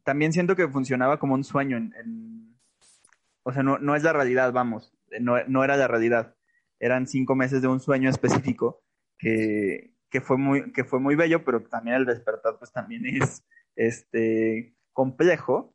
también 0.04 0.34
siento 0.34 0.58
que 0.58 0.68
funcionaba 0.68 1.18
como 1.18 1.36
un 1.36 1.46
sueño. 1.46 1.78
En, 1.78 2.58
o 3.44 3.54
sea, 3.54 3.64
no, 3.64 3.80
no, 3.80 3.96
es 3.96 4.04
la 4.04 4.12
realidad, 4.12 4.52
vamos, 4.52 4.94
no, 5.22 5.42
no 5.48 5.64
era 5.64 5.78
la 5.78 5.88
realidad. 5.88 6.36
Eran 6.82 7.08
cinco 7.08 7.36
meses 7.36 7.62
de 7.62 7.70
un 7.70 7.80
sueño 7.80 8.10
específico 8.10 8.84
que, 9.18 9.94
que, 10.10 10.20
fue 10.20 10.38
muy, 10.38 10.74
que 10.74 10.84
fue 10.84 11.00
muy 11.00 11.16
bello, 11.16 11.46
pero 11.46 11.64
también 11.64 11.96
el 11.96 12.06
despertar 12.06 12.58
pues 12.60 12.74
también 12.74 13.06
es 13.06 13.46
este, 13.76 14.76
complejo. 14.92 15.74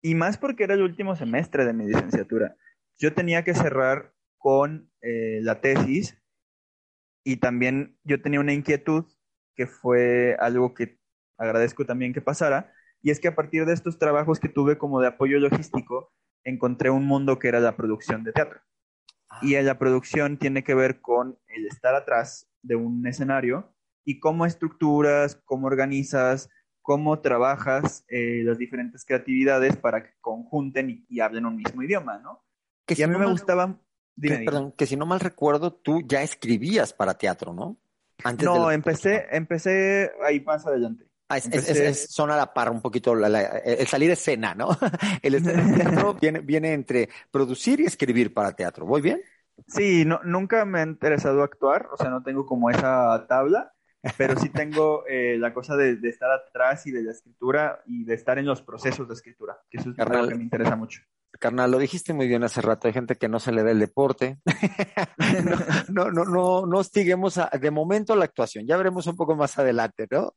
Y 0.00 0.14
más 0.14 0.38
porque 0.38 0.64
era 0.64 0.74
el 0.74 0.82
último 0.82 1.16
semestre 1.16 1.66
de 1.66 1.72
mi 1.74 1.86
licenciatura. 1.86 2.56
Yo 2.98 3.12
tenía 3.12 3.44
que 3.44 3.54
cerrar 3.54 4.14
con 4.38 4.90
eh, 5.02 5.40
la 5.42 5.60
tesis 5.60 6.16
y 7.24 7.38
también 7.38 7.98
yo 8.04 8.22
tenía 8.22 8.40
una 8.40 8.52
inquietud 8.54 9.04
que 9.54 9.66
fue 9.66 10.36
algo 10.38 10.72
que 10.72 10.98
agradezco 11.36 11.84
también 11.84 12.12
que 12.12 12.20
pasara, 12.20 12.72
y 13.00 13.10
es 13.10 13.20
que 13.20 13.28
a 13.28 13.34
partir 13.34 13.64
de 13.64 13.72
estos 13.72 13.98
trabajos 13.98 14.40
que 14.40 14.48
tuve 14.48 14.78
como 14.78 15.00
de 15.00 15.08
apoyo 15.08 15.38
logístico, 15.38 16.12
encontré 16.44 16.90
un 16.90 17.04
mundo 17.04 17.38
que 17.38 17.48
era 17.48 17.60
la 17.60 17.76
producción 17.76 18.24
de 18.24 18.32
teatro. 18.32 18.60
Y 19.42 19.60
la 19.60 19.78
producción 19.78 20.38
tiene 20.38 20.64
que 20.64 20.74
ver 20.74 21.00
con 21.00 21.38
el 21.48 21.66
estar 21.66 21.94
atrás 21.94 22.48
de 22.62 22.76
un 22.76 23.06
escenario 23.06 23.72
y 24.04 24.20
cómo 24.20 24.46
estructuras, 24.46 25.40
cómo 25.44 25.66
organizas, 25.66 26.48
cómo 26.82 27.20
trabajas 27.20 28.04
eh, 28.08 28.42
las 28.44 28.56
diferentes 28.56 29.04
creatividades 29.04 29.76
para 29.76 30.02
que 30.02 30.10
conjunten 30.20 31.04
y, 31.08 31.20
hablen 31.20 31.44
un 31.44 31.56
mismo 31.56 31.82
idioma, 31.82 32.18
¿no? 32.18 32.44
Que 32.86 32.94
si 32.94 33.02
a 33.02 33.08
mí 33.08 33.18
me 33.18 33.26
gustaba... 33.26 33.78
perdón, 34.18 34.72
que 34.72 34.86
si 34.86 34.96
no 34.96 35.04
mal 35.04 35.20
recuerdo, 35.20 35.72
tú 35.72 36.00
ya 36.06 36.22
escribías 36.22 36.94
para 36.94 37.18
teatro, 37.18 37.52
¿no? 37.52 37.76
Antes 38.24 38.46
no, 38.46 38.70
empecé, 38.70 39.26
empecé 39.30 40.10
ahí 40.24 40.40
más 40.40 40.66
adelante. 40.66 41.07
Ah, 41.30 41.36
es, 41.36 42.10
son 42.10 42.30
a 42.30 42.36
la 42.36 42.54
par 42.54 42.70
un 42.70 42.80
poquito 42.80 43.12
el 43.12 43.86
salir 43.86 44.08
de 44.08 44.14
escena, 44.14 44.54
¿no? 44.54 44.70
El 45.22 45.42
teatro 45.42 46.14
viene, 46.20 46.40
viene 46.40 46.72
entre 46.72 47.10
producir 47.30 47.80
y 47.80 47.84
escribir 47.84 48.32
para 48.32 48.52
teatro. 48.52 48.86
¿Voy 48.86 49.02
bien? 49.02 49.20
Sí, 49.66 50.04
no, 50.06 50.20
nunca 50.24 50.64
me 50.64 50.80
ha 50.80 50.84
interesado 50.84 51.42
actuar, 51.42 51.88
o 51.92 51.96
sea, 51.98 52.08
no 52.08 52.22
tengo 52.22 52.46
como 52.46 52.70
esa 52.70 53.26
tabla, 53.28 53.74
pero 54.16 54.38
sí 54.38 54.48
tengo 54.48 55.04
eh, 55.06 55.36
la 55.38 55.52
cosa 55.52 55.76
de, 55.76 55.98
estar 56.04 56.30
atrás 56.30 56.86
y 56.86 56.92
de 56.92 57.02
la 57.02 57.10
escritura 57.10 57.82
y 57.84 58.04
de 58.04 58.14
estar 58.14 58.38
en 58.38 58.46
los 58.46 58.62
procesos 58.62 59.08
de 59.08 59.14
escritura, 59.14 59.58
que 59.68 59.78
eso 59.78 59.90
es 59.90 59.98
algo 59.98 60.28
que 60.28 60.34
me 60.36 60.44
interesa 60.44 60.76
mucho. 60.76 61.02
Carnal, 61.38 61.70
lo 61.70 61.78
dijiste 61.78 62.14
muy 62.14 62.26
bien 62.26 62.42
hace 62.42 62.62
rato, 62.62 62.88
hay 62.88 62.94
gente 62.94 63.16
que 63.16 63.28
no 63.28 63.38
se 63.38 63.52
le 63.52 63.62
da 63.62 63.70
el 63.70 63.78
deporte. 63.78 64.38
no, 65.88 66.10
no, 66.10 66.24
no, 66.24 66.66
no, 66.66 66.78
hostiguemos 66.78 67.38
de 67.60 67.70
momento 67.70 68.16
la 68.16 68.24
actuación, 68.24 68.66
ya 68.66 68.76
veremos 68.76 69.06
un 69.06 69.16
poco 69.16 69.36
más 69.36 69.58
adelante, 69.58 70.06
¿no? 70.10 70.34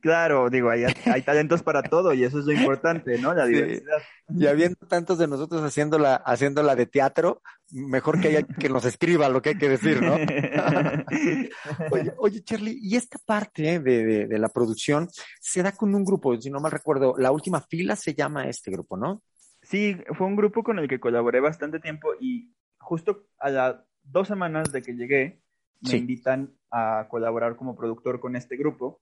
Claro, 0.00 0.50
digo, 0.50 0.68
hay, 0.68 0.84
hay 1.06 1.22
talentos 1.22 1.62
para 1.62 1.82
todo 1.82 2.12
y 2.12 2.24
eso 2.24 2.40
es 2.40 2.44
lo 2.44 2.52
importante, 2.52 3.18
¿no? 3.18 3.32
La 3.32 3.46
diversidad. 3.46 4.02
Y 4.28 4.46
habiendo 4.46 4.76
tantos 4.86 5.18
de 5.18 5.26
nosotros 5.26 5.62
haciéndola, 5.62 6.16
haciéndola 6.16 6.76
de 6.76 6.86
teatro, 6.86 7.40
mejor 7.70 8.20
que 8.20 8.28
haya 8.28 8.42
que 8.42 8.68
nos 8.68 8.84
escriba 8.84 9.30
lo 9.30 9.40
que 9.40 9.50
hay 9.50 9.58
que 9.58 9.70
decir, 9.70 10.02
¿no? 10.02 10.14
oye, 11.90 12.12
oye, 12.18 12.42
Charlie, 12.42 12.78
y 12.82 12.96
esta 12.96 13.18
parte 13.24 13.80
de, 13.80 14.26
de, 14.26 14.38
la 14.38 14.50
producción 14.50 15.08
se 15.40 15.62
da 15.62 15.72
con 15.72 15.94
un 15.94 16.04
grupo, 16.04 16.38
si 16.38 16.50
no 16.50 16.60
mal 16.60 16.72
recuerdo, 16.72 17.14
la 17.16 17.32
última 17.32 17.62
fila 17.62 17.96
se 17.96 18.14
llama 18.14 18.48
este 18.48 18.70
grupo, 18.70 18.98
¿no? 18.98 19.22
Sí, 19.62 19.96
fue 20.18 20.26
un 20.26 20.36
grupo 20.36 20.62
con 20.62 20.78
el 20.80 20.88
que 20.88 21.00
colaboré 21.00 21.40
bastante 21.40 21.80
tiempo 21.80 22.10
y 22.20 22.52
justo 22.78 23.26
a 23.38 23.48
las 23.48 23.76
dos 24.02 24.28
semanas 24.28 24.70
de 24.70 24.82
que 24.82 24.92
llegué, 24.92 25.40
me 25.80 25.96
invitan 25.96 26.54
a 26.70 27.06
colaborar 27.08 27.56
como 27.56 27.74
productor 27.74 28.20
con 28.20 28.36
este 28.36 28.56
grupo 28.56 29.00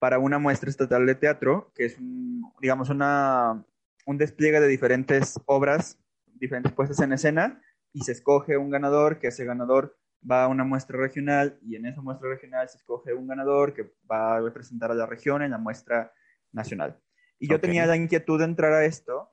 para 0.00 0.18
una 0.18 0.38
muestra 0.38 0.70
estatal 0.70 1.06
de 1.06 1.14
teatro, 1.14 1.70
que 1.74 1.84
es, 1.84 1.98
un, 1.98 2.42
digamos, 2.60 2.88
una, 2.88 3.64
un 4.06 4.18
despliegue 4.18 4.58
de 4.58 4.66
diferentes 4.66 5.38
obras, 5.44 5.98
diferentes 6.34 6.72
puestas 6.72 6.98
en 7.00 7.12
escena, 7.12 7.62
y 7.92 8.00
se 8.00 8.12
escoge 8.12 8.56
un 8.56 8.70
ganador, 8.70 9.18
que 9.18 9.28
ese 9.28 9.44
ganador 9.44 9.98
va 10.28 10.44
a 10.44 10.48
una 10.48 10.64
muestra 10.64 10.98
regional, 10.98 11.58
y 11.62 11.76
en 11.76 11.84
esa 11.84 12.00
muestra 12.00 12.30
regional 12.30 12.66
se 12.70 12.78
escoge 12.78 13.12
un 13.12 13.28
ganador 13.28 13.74
que 13.74 13.92
va 14.10 14.36
a 14.36 14.40
representar 14.40 14.90
a 14.90 14.94
la 14.94 15.04
región 15.04 15.42
en 15.42 15.50
la 15.50 15.58
muestra 15.58 16.12
nacional. 16.50 16.98
Y 17.38 17.48
yo 17.48 17.60
tenía 17.60 17.84
la 17.86 17.96
inquietud 17.96 18.38
de 18.38 18.46
entrar 18.46 18.72
a 18.72 18.86
esto 18.86 19.30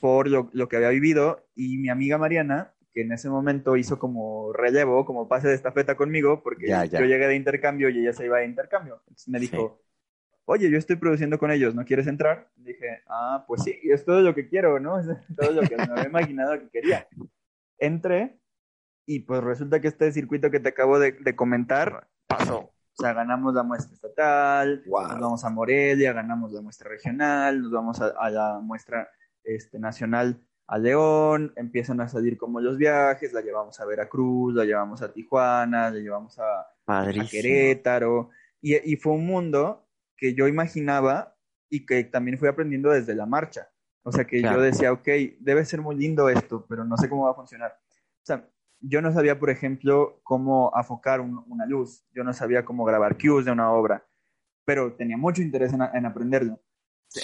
por 0.00 0.28
lo, 0.28 0.50
lo 0.52 0.68
que 0.68 0.76
había 0.76 0.90
vivido, 0.90 1.48
y 1.54 1.78
mi 1.78 1.88
amiga 1.88 2.18
Mariana 2.18 2.74
que 2.92 3.02
en 3.02 3.12
ese 3.12 3.28
momento 3.28 3.76
hizo 3.76 3.98
como 3.98 4.52
relevo, 4.52 5.04
como 5.04 5.28
pase 5.28 5.48
de 5.48 5.54
estafeta 5.54 5.96
conmigo, 5.96 6.42
porque 6.42 6.68
yo 6.68 7.00
llegué 7.00 7.26
de 7.26 7.36
intercambio 7.36 7.88
y 7.88 8.00
ella 8.00 8.12
se 8.12 8.26
iba 8.26 8.38
de 8.38 8.46
intercambio. 8.46 9.00
Entonces 9.06 9.28
me 9.28 9.40
dijo, 9.40 9.80
oye, 10.44 10.70
yo 10.70 10.78
estoy 10.78 10.96
produciendo 10.96 11.38
con 11.38 11.50
ellos, 11.50 11.74
¿no 11.74 11.84
quieres 11.84 12.06
entrar? 12.06 12.50
dije, 12.56 13.02
ah, 13.08 13.44
pues 13.46 13.62
sí, 13.64 13.78
es 13.82 14.04
todo 14.04 14.20
lo 14.20 14.34
que 14.34 14.48
quiero, 14.48 14.78
¿no? 14.78 14.98
Es 15.00 15.06
todo 15.36 15.52
lo 15.52 15.62
que 15.62 15.76
me 15.76 15.84
había 15.84 16.06
imaginado 16.06 16.58
que 16.58 16.68
quería. 16.68 17.08
Entré 17.78 18.38
y 19.06 19.20
pues 19.20 19.42
resulta 19.42 19.80
que 19.80 19.88
este 19.88 20.12
circuito 20.12 20.50
que 20.50 20.60
te 20.60 20.68
acabo 20.68 20.98
de, 20.98 21.34
comentar 21.34 22.08
pasó. 22.26 22.70
O 22.94 23.02
sea, 23.02 23.14
ganamos 23.14 23.54
la 23.54 23.62
muestra 23.62 23.94
estatal, 23.94 24.82
nos 24.84 25.20
vamos 25.20 25.44
a 25.44 25.50
Morelia, 25.50 26.12
ganamos 26.12 26.52
la 26.52 26.60
muestra 26.60 26.90
regional, 26.90 27.62
nos 27.62 27.72
vamos 27.72 28.00
a, 28.02 28.08
a 28.08 28.30
la 28.30 28.60
muestra 28.60 29.08
este, 29.44 29.78
nacional 29.78 30.38
a 30.72 30.78
León, 30.78 31.52
empiezan 31.56 32.00
a 32.00 32.08
salir 32.08 32.38
como 32.38 32.58
los 32.58 32.78
viajes, 32.78 33.34
la 33.34 33.42
llevamos 33.42 33.78
a 33.78 33.84
Veracruz, 33.84 34.54
la 34.54 34.64
llevamos 34.64 35.02
a 35.02 35.12
Tijuana, 35.12 35.90
la 35.90 35.98
llevamos 35.98 36.38
a, 36.38 36.66
Querétaro, 37.30 38.30
y, 38.62 38.96
fue 38.96 39.12
un 39.12 39.26
mundo 39.26 39.86
que 40.16 40.32
yo 40.32 40.48
imaginaba 40.48 41.36
y 41.68 41.84
que 41.84 42.04
también 42.04 42.38
fui 42.38 42.48
aprendiendo 42.48 42.88
desde 42.88 43.14
la 43.14 43.26
marcha. 43.26 43.70
O 44.02 44.12
sea 44.12 44.24
que 44.24 44.40
yo 44.40 44.62
decía, 44.62 44.92
ok, 44.92 45.06
debe 45.40 45.62
ser 45.66 45.82
muy 45.82 45.94
lindo 45.94 46.30
esto, 46.30 46.64
pero 46.66 46.86
no 46.86 46.96
sé 46.96 47.06
cómo 47.06 47.24
va 47.24 47.32
a 47.32 47.34
funcionar. 47.34 47.78
O 47.90 48.24
sea, 48.24 48.48
yo 48.80 49.02
no 49.02 49.12
sabía, 49.12 49.38
por 49.38 49.50
ejemplo, 49.50 50.20
cómo 50.22 50.74
afocar 50.74 51.20
una 51.20 51.66
luz, 51.66 52.06
yo 52.14 52.24
no 52.24 52.32
sabía 52.32 52.64
cómo 52.64 52.86
grabar 52.86 53.18
cues 53.18 53.44
de 53.44 53.52
una 53.52 53.70
obra, 53.70 54.06
pero 54.64 54.94
tenía 54.94 55.18
mucho 55.18 55.42
interés 55.42 55.74
en, 55.74 56.06
aprenderlo. 56.06 56.62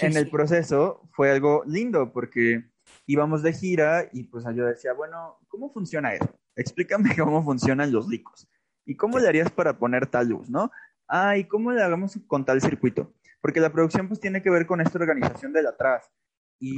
en 0.03 0.19
el 0.19 0.29
proceso 0.29 1.09
fue 1.13 1.31
algo 1.31 1.63
lindo 1.67 2.13
porque 2.13 2.63
íbamos 3.07 3.43
de 3.43 3.53
gira 3.53 4.09
y 4.13 4.25
pues 4.25 4.45
yo 4.55 4.67
decía, 4.67 4.93
bueno, 4.93 5.39
¿cómo 5.49 5.73
funciona 5.73 6.15
eso? 6.15 6.29
Explícame 6.57 7.11
cómo 7.17 7.43
funcionan 7.43 7.93
los 7.93 8.09
licos. 8.09 8.49
¿Y 8.85 8.97
cómo 8.97 9.19
le 9.19 9.29
harías 9.29 9.51
para 9.51 9.79
poner 9.79 10.07
tal 10.07 10.29
luz, 10.29 10.49
no? 10.49 10.71
Ah, 11.07 11.37
¿y 11.37 11.45
cómo 11.45 11.73
le 11.73 11.83
hagamos 11.83 12.19
con 12.27 12.45
tal 12.45 12.61
circuito? 12.61 13.13
Porque 13.41 13.61
la 13.61 13.73
producción 13.73 14.09
pues 14.09 14.21
tiene 14.21 14.43
que 14.43 14.51
ver 14.51 14.67
con 14.67 14.81
esta 14.81 14.99
organización 14.99 15.53
de 15.53 15.67
atrás. 15.67 16.11
Y 16.59 16.75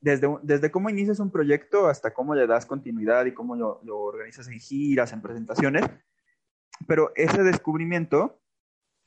desde, 0.00 0.28
desde 0.42 0.70
cómo 0.70 0.90
inicias 0.90 1.18
un 1.18 1.30
proyecto 1.30 1.88
hasta 1.88 2.12
cómo 2.12 2.34
le 2.34 2.46
das 2.46 2.66
continuidad 2.66 3.24
y 3.26 3.34
cómo 3.34 3.56
lo, 3.56 3.80
lo 3.84 3.98
organizas 4.00 4.48
en 4.48 4.60
giras, 4.60 5.12
en 5.12 5.22
presentaciones. 5.22 5.84
Pero 6.86 7.12
ese 7.16 7.42
descubrimiento 7.42 8.40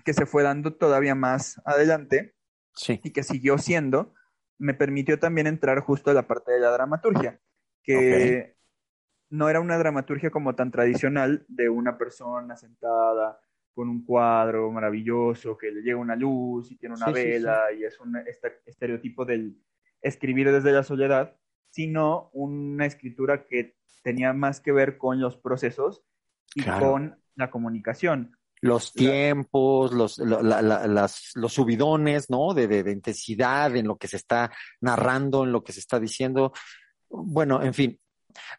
que 0.03 0.13
se 0.13 0.25
fue 0.25 0.43
dando 0.43 0.73
todavía 0.73 1.15
más 1.15 1.61
adelante 1.65 2.35
sí. 2.73 2.99
y 3.03 3.11
que 3.11 3.23
siguió 3.23 3.57
siendo, 3.57 4.13
me 4.57 4.73
permitió 4.73 5.19
también 5.19 5.47
entrar 5.47 5.79
justo 5.81 6.11
a 6.11 6.13
la 6.13 6.27
parte 6.27 6.51
de 6.51 6.59
la 6.59 6.71
dramaturgia, 6.71 7.39
que 7.83 8.55
no 9.29 9.49
era 9.49 9.59
una 9.59 9.77
dramaturgia 9.77 10.31
como 10.31 10.55
tan 10.55 10.71
tradicional 10.71 11.45
de 11.47 11.69
una 11.69 11.97
persona 11.97 12.55
sentada 12.55 13.39
con 13.73 13.89
un 13.89 14.03
cuadro 14.03 14.71
maravilloso, 14.71 15.57
que 15.57 15.71
le 15.71 15.81
llega 15.81 15.97
una 15.97 16.15
luz 16.15 16.71
y 16.71 16.77
tiene 16.77 16.95
una 16.95 17.11
vela 17.11 17.71
y 17.77 17.83
es 17.83 17.99
un 17.99 18.15
estereotipo 18.65 19.23
del 19.23 19.61
escribir 20.01 20.51
desde 20.51 20.71
la 20.71 20.83
soledad, 20.83 21.35
sino 21.69 22.29
una 22.33 22.85
escritura 22.85 23.45
que 23.45 23.75
tenía 24.03 24.33
más 24.33 24.61
que 24.61 24.71
ver 24.71 24.97
con 24.97 25.19
los 25.19 25.37
procesos 25.37 26.03
y 26.55 26.63
con 26.63 27.19
la 27.35 27.51
comunicación. 27.51 28.35
Los 28.61 28.93
tiempos, 28.93 29.91
los, 29.93 30.17
las, 30.17 31.31
los 31.35 31.53
subidones, 31.53 32.29
¿no? 32.29 32.53
De, 32.53 32.67
de, 32.67 32.83
de, 32.83 32.91
intensidad 32.91 33.75
en 33.75 33.87
lo 33.87 33.97
que 33.97 34.07
se 34.07 34.17
está 34.17 34.51
narrando, 34.81 35.43
en 35.43 35.51
lo 35.51 35.63
que 35.63 35.73
se 35.73 35.79
está 35.79 35.99
diciendo. 35.99 36.53
Bueno, 37.09 37.61
en 37.61 37.73
fin, 37.73 37.99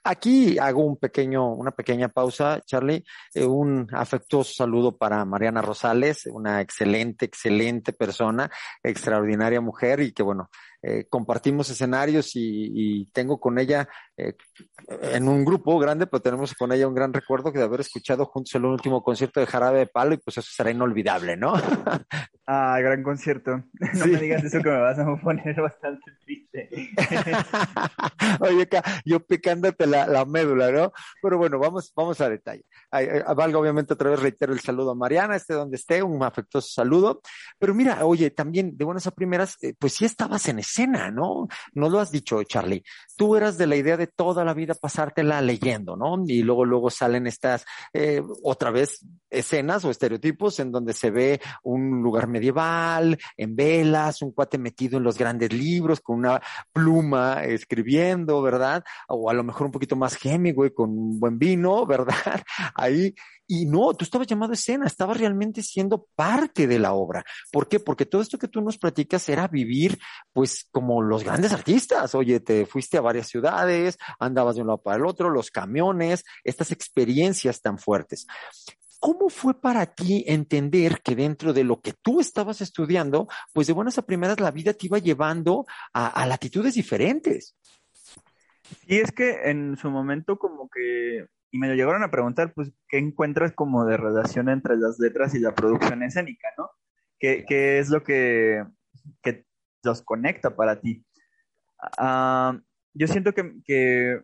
Aquí 0.04 0.58
hago 0.58 0.84
un 0.84 0.96
pequeño, 0.96 1.52
una 1.54 1.70
pequeña 1.70 2.08
pausa, 2.08 2.60
Charlie. 2.64 3.04
Eh, 3.34 3.44
un 3.44 3.88
afectuoso 3.92 4.52
saludo 4.52 4.96
para 4.96 5.24
Mariana 5.24 5.62
Rosales, 5.62 6.26
una 6.26 6.60
excelente, 6.60 7.26
excelente 7.26 7.92
persona, 7.92 8.50
extraordinaria 8.82 9.60
mujer 9.60 10.00
y 10.00 10.12
que 10.12 10.22
bueno, 10.22 10.50
eh, 10.80 11.06
compartimos 11.08 11.68
escenarios 11.70 12.30
y, 12.34 13.06
tengo 13.12 13.40
con 13.40 13.58
ella 13.58 13.88
eh, 14.16 14.34
en 15.12 15.28
un 15.28 15.44
grupo 15.44 15.76
grande, 15.78 16.06
pero 16.06 16.22
tenemos 16.22 16.54
con 16.54 16.72
ella 16.72 16.86
un 16.86 16.94
gran 16.94 17.12
recuerdo 17.12 17.50
de 17.50 17.62
haber 17.62 17.80
escuchado 17.80 18.26
juntos 18.26 18.54
el 18.54 18.64
último 18.64 19.02
concierto 19.02 19.40
de 19.40 19.46
Jarabe 19.46 19.80
de 19.80 19.86
Palo 19.86 20.14
y 20.14 20.18
pues 20.18 20.38
eso 20.38 20.48
será 20.52 20.70
inolvidable, 20.70 21.36
¿no? 21.36 21.54
ah, 22.46 22.78
gran 22.80 23.02
concierto. 23.02 23.64
No 23.98 24.06
me 24.06 24.18
digas 24.18 24.44
eso 24.44 24.62
que 24.62 24.70
me 24.70 24.80
vas 24.80 24.98
a 24.98 25.16
poner 25.16 25.60
bastante 25.60 26.12
triste. 26.24 26.68
Oye, 28.40 28.68
yo 29.04 29.20
picándote 29.20 29.86
la, 29.86 30.06
la, 30.06 30.24
médula, 30.24 30.70
¿no? 30.70 30.92
Pero 31.22 31.38
bueno, 31.38 31.58
vamos, 31.58 31.92
vamos 31.96 32.20
a 32.20 32.28
detalle. 32.28 32.64
Valga 32.90 33.58
obviamente 33.58 33.94
otra 33.94 34.10
vez 34.10 34.20
reitero 34.20 34.52
el 34.52 34.60
saludo 34.60 34.92
a 34.92 34.94
Mariana, 34.94 35.36
esté 35.36 35.54
donde 35.54 35.76
esté, 35.76 36.02
un 36.02 36.22
afectuoso 36.22 36.68
saludo. 36.68 37.20
Pero 37.58 37.74
mira, 37.74 38.04
oye, 38.04 38.30
también 38.30 38.76
de 38.76 38.84
buenas 38.84 39.06
a 39.06 39.10
primeras, 39.10 39.56
eh, 39.62 39.74
pues 39.78 39.94
sí 39.94 40.04
estabas 40.04 40.48
en 40.48 40.58
escena, 40.68 41.10
¿no? 41.10 41.48
No 41.74 41.88
lo 41.88 42.00
has 42.00 42.10
dicho, 42.10 42.42
Charlie. 42.44 42.84
Tú 43.16 43.36
eras 43.36 43.58
de 43.58 43.66
la 43.66 43.76
idea 43.76 43.96
de 43.96 44.06
toda 44.06 44.44
la 44.44 44.54
vida 44.54 44.74
pasártela 44.74 45.40
leyendo, 45.40 45.96
¿no? 45.96 46.22
Y 46.26 46.42
luego, 46.42 46.64
luego 46.64 46.90
salen 46.90 47.26
estas, 47.26 47.64
eh, 47.92 48.22
otra 48.42 48.70
vez, 48.70 49.04
escenas 49.30 49.84
o 49.84 49.90
estereotipos 49.90 50.60
en 50.60 50.70
donde 50.72 50.92
se 50.92 51.10
ve 51.10 51.40
un 51.62 52.02
lugar 52.02 52.28
medieval, 52.28 53.18
en 53.36 53.56
velas, 53.56 54.22
un 54.22 54.32
cuate 54.32 54.58
metido 54.58 54.98
en 54.98 55.04
los 55.04 55.18
grandes 55.18 55.52
libros 55.52 56.00
con 56.00 56.18
una 56.18 56.40
pluma 56.72 57.44
escribiendo, 57.44 58.40
¿verdad? 58.42 58.84
O 59.08 59.30
a 59.30 59.34
lo 59.34 59.44
mejor 59.44 59.66
un 59.66 59.72
poquito 59.72 59.96
más 59.96 60.18
Hemingway 60.24 60.70
con 60.70 60.90
un 60.90 61.20
buen 61.20 61.38
vino, 61.38 61.86
¿verdad? 61.86 62.42
Ahí 62.74 63.14
y 63.50 63.64
no, 63.64 63.94
tú 63.94 64.04
estabas 64.04 64.26
llamado 64.26 64.52
a 64.52 64.54
escena, 64.54 64.86
estabas 64.86 65.16
realmente 65.16 65.62
siendo 65.62 66.06
parte 66.14 66.66
de 66.66 66.78
la 66.78 66.92
obra. 66.92 67.24
¿Por 67.50 67.66
qué? 67.66 67.80
Porque 67.80 68.04
todo 68.04 68.20
esto 68.20 68.38
que 68.38 68.46
tú 68.46 68.60
nos 68.60 68.76
platicas 68.76 69.26
era 69.30 69.48
vivir, 69.48 69.98
pues, 70.34 70.68
como 70.70 71.00
los 71.00 71.24
grandes 71.24 71.54
artistas. 71.54 72.14
Oye, 72.14 72.40
te 72.40 72.66
fuiste 72.66 72.98
a 72.98 73.00
varias 73.00 73.28
ciudades, 73.28 73.96
andabas 74.20 74.56
de 74.56 74.60
un 74.60 74.68
lado 74.68 74.82
para 74.82 74.98
el 74.98 75.06
otro, 75.06 75.30
los 75.30 75.50
camiones, 75.50 76.24
estas 76.44 76.70
experiencias 76.72 77.62
tan 77.62 77.78
fuertes. 77.78 78.26
¿Cómo 79.00 79.30
fue 79.30 79.58
para 79.58 79.86
ti 79.86 80.24
entender 80.26 81.00
que 81.00 81.16
dentro 81.16 81.54
de 81.54 81.64
lo 81.64 81.80
que 81.80 81.94
tú 81.94 82.20
estabas 82.20 82.60
estudiando, 82.60 83.28
pues 83.54 83.66
de 83.66 83.72
buenas 83.72 83.96
a 83.96 84.02
primeras 84.02 84.40
la 84.40 84.50
vida 84.50 84.74
te 84.74 84.86
iba 84.86 84.98
llevando 84.98 85.64
a, 85.94 86.08
a 86.08 86.26
latitudes 86.26 86.74
diferentes? 86.74 87.56
Y 88.86 88.98
es 88.98 89.10
que 89.12 89.48
en 89.48 89.78
su 89.78 89.88
momento 89.88 90.38
como 90.38 90.68
que 90.68 91.28
y 91.50 91.58
me 91.58 91.68
lo 91.68 91.74
llegaron 91.74 92.02
a 92.02 92.10
preguntar, 92.10 92.52
pues, 92.54 92.72
¿qué 92.88 92.98
encuentras 92.98 93.52
como 93.52 93.84
de 93.84 93.96
relación 93.96 94.48
entre 94.48 94.76
las 94.76 94.98
letras 94.98 95.34
y 95.34 95.40
la 95.40 95.54
producción 95.54 96.02
escénica, 96.02 96.48
no? 96.58 96.70
¿Qué, 97.18 97.44
qué 97.48 97.78
es 97.78 97.88
lo 97.88 98.02
que, 98.02 98.64
que, 99.22 99.44
los 99.84 100.02
conecta 100.02 100.54
para 100.54 100.80
ti? 100.80 101.04
Uh, 101.98 102.58
yo 102.92 103.06
siento 103.06 103.32
que, 103.32 103.54
que, 103.64 104.20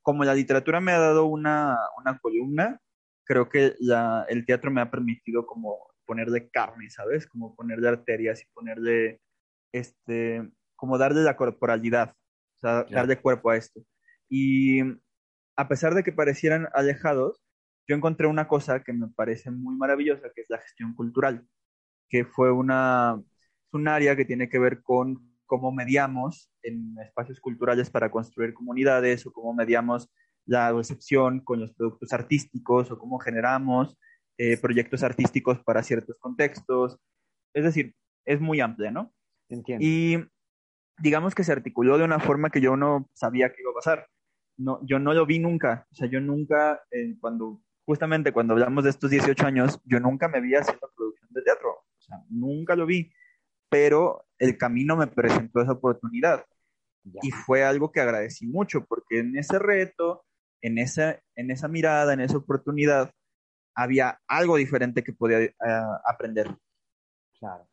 como 0.00 0.24
la 0.24 0.34
literatura 0.34 0.80
me 0.80 0.92
ha 0.92 0.98
dado 0.98 1.26
una, 1.26 1.76
una 1.98 2.18
columna, 2.18 2.80
creo 3.24 3.48
que 3.48 3.74
la, 3.80 4.24
el 4.28 4.46
teatro 4.46 4.70
me 4.70 4.80
ha 4.80 4.90
permitido 4.90 5.46
como 5.46 5.78
ponerle 6.06 6.50
carne, 6.50 6.90
¿sabes? 6.90 7.26
Como 7.26 7.54
ponerle 7.54 7.88
arterias 7.88 8.42
y 8.42 8.46
ponerle, 8.54 9.20
este, 9.72 10.48
como 10.76 10.98
darle 10.98 11.22
la 11.22 11.36
corporalidad, 11.36 12.14
o 12.56 12.60
sea, 12.60 12.84
darle 12.84 13.20
cuerpo 13.20 13.50
a 13.50 13.56
esto. 13.56 13.80
Y 14.28 14.82
a 15.56 15.68
pesar 15.68 15.94
de 15.94 16.02
que 16.02 16.12
parecieran 16.12 16.68
alejados, 16.74 17.42
yo 17.88 17.96
encontré 17.96 18.26
una 18.26 18.48
cosa 18.48 18.82
que 18.82 18.92
me 18.92 19.08
parece 19.08 19.50
muy 19.50 19.74
maravillosa, 19.76 20.30
que 20.34 20.42
es 20.42 20.50
la 20.50 20.58
gestión 20.58 20.94
cultural, 20.94 21.46
que 22.08 22.24
fue 22.24 22.52
una, 22.52 23.20
un 23.72 23.88
área 23.88 24.16
que 24.16 24.24
tiene 24.24 24.48
que 24.48 24.58
ver 24.58 24.82
con 24.82 25.32
cómo 25.46 25.72
mediamos 25.72 26.50
en 26.62 26.96
espacios 27.04 27.40
culturales 27.40 27.90
para 27.90 28.10
construir 28.10 28.54
comunidades 28.54 29.26
o 29.26 29.32
cómo 29.32 29.52
mediamos 29.52 30.10
la 30.46 30.72
recepción 30.72 31.40
con 31.40 31.60
los 31.60 31.72
productos 31.74 32.12
artísticos 32.12 32.90
o 32.90 32.98
cómo 32.98 33.18
generamos 33.18 33.96
eh, 34.38 34.56
proyectos 34.56 35.02
artísticos 35.02 35.58
para 35.62 35.82
ciertos 35.82 36.16
contextos. 36.18 36.98
Es 37.52 37.64
decir, 37.64 37.94
es 38.24 38.40
muy 38.40 38.60
amplia, 38.60 38.90
¿no? 38.90 39.12
Entiendo. 39.48 39.84
Y 39.84 40.24
digamos 40.98 41.34
que 41.34 41.44
se 41.44 41.52
articuló 41.52 41.98
de 41.98 42.04
una 42.04 42.20
forma 42.20 42.50
que 42.50 42.60
yo 42.60 42.76
no 42.76 43.10
sabía 43.12 43.52
que 43.52 43.60
iba 43.60 43.72
a 43.72 43.74
pasar 43.74 44.06
no, 44.62 44.80
yo 44.82 44.98
no 44.98 45.12
lo 45.12 45.26
vi 45.26 45.38
nunca. 45.38 45.86
O 45.90 45.94
sea, 45.94 46.08
yo 46.08 46.20
nunca, 46.20 46.82
eh, 46.90 47.16
cuando, 47.20 47.60
justamente 47.84 48.32
cuando 48.32 48.54
hablamos 48.54 48.84
de 48.84 48.90
estos 48.90 49.10
18 49.10 49.46
años, 49.46 49.80
yo 49.84 50.00
nunca 50.00 50.28
me 50.28 50.40
vi 50.40 50.54
haciendo 50.54 50.90
producción 50.94 51.28
de 51.30 51.42
teatro. 51.42 51.70
O 51.70 52.00
sea, 52.00 52.18
nunca 52.28 52.76
lo 52.76 52.86
vi. 52.86 53.12
Pero 53.68 54.26
el 54.38 54.56
camino 54.56 54.96
me 54.96 55.06
presentó 55.06 55.60
esa 55.60 55.72
oportunidad. 55.72 56.44
Y 57.22 57.32
fue 57.32 57.64
algo 57.64 57.90
que 57.90 58.00
agradecí 58.00 58.46
mucho, 58.46 58.84
porque 58.84 59.18
en 59.18 59.36
ese 59.36 59.58
reto, 59.58 60.24
en 60.60 60.78
esa, 60.78 61.20
en 61.34 61.50
esa 61.50 61.66
mirada, 61.66 62.12
en 62.12 62.20
esa 62.20 62.36
oportunidad, 62.36 63.10
había 63.74 64.20
algo 64.28 64.56
diferente 64.56 65.02
que 65.02 65.12
podía 65.12 65.40
eh, 65.40 65.54
aprender. 66.04 66.56
Claro. 67.40 67.66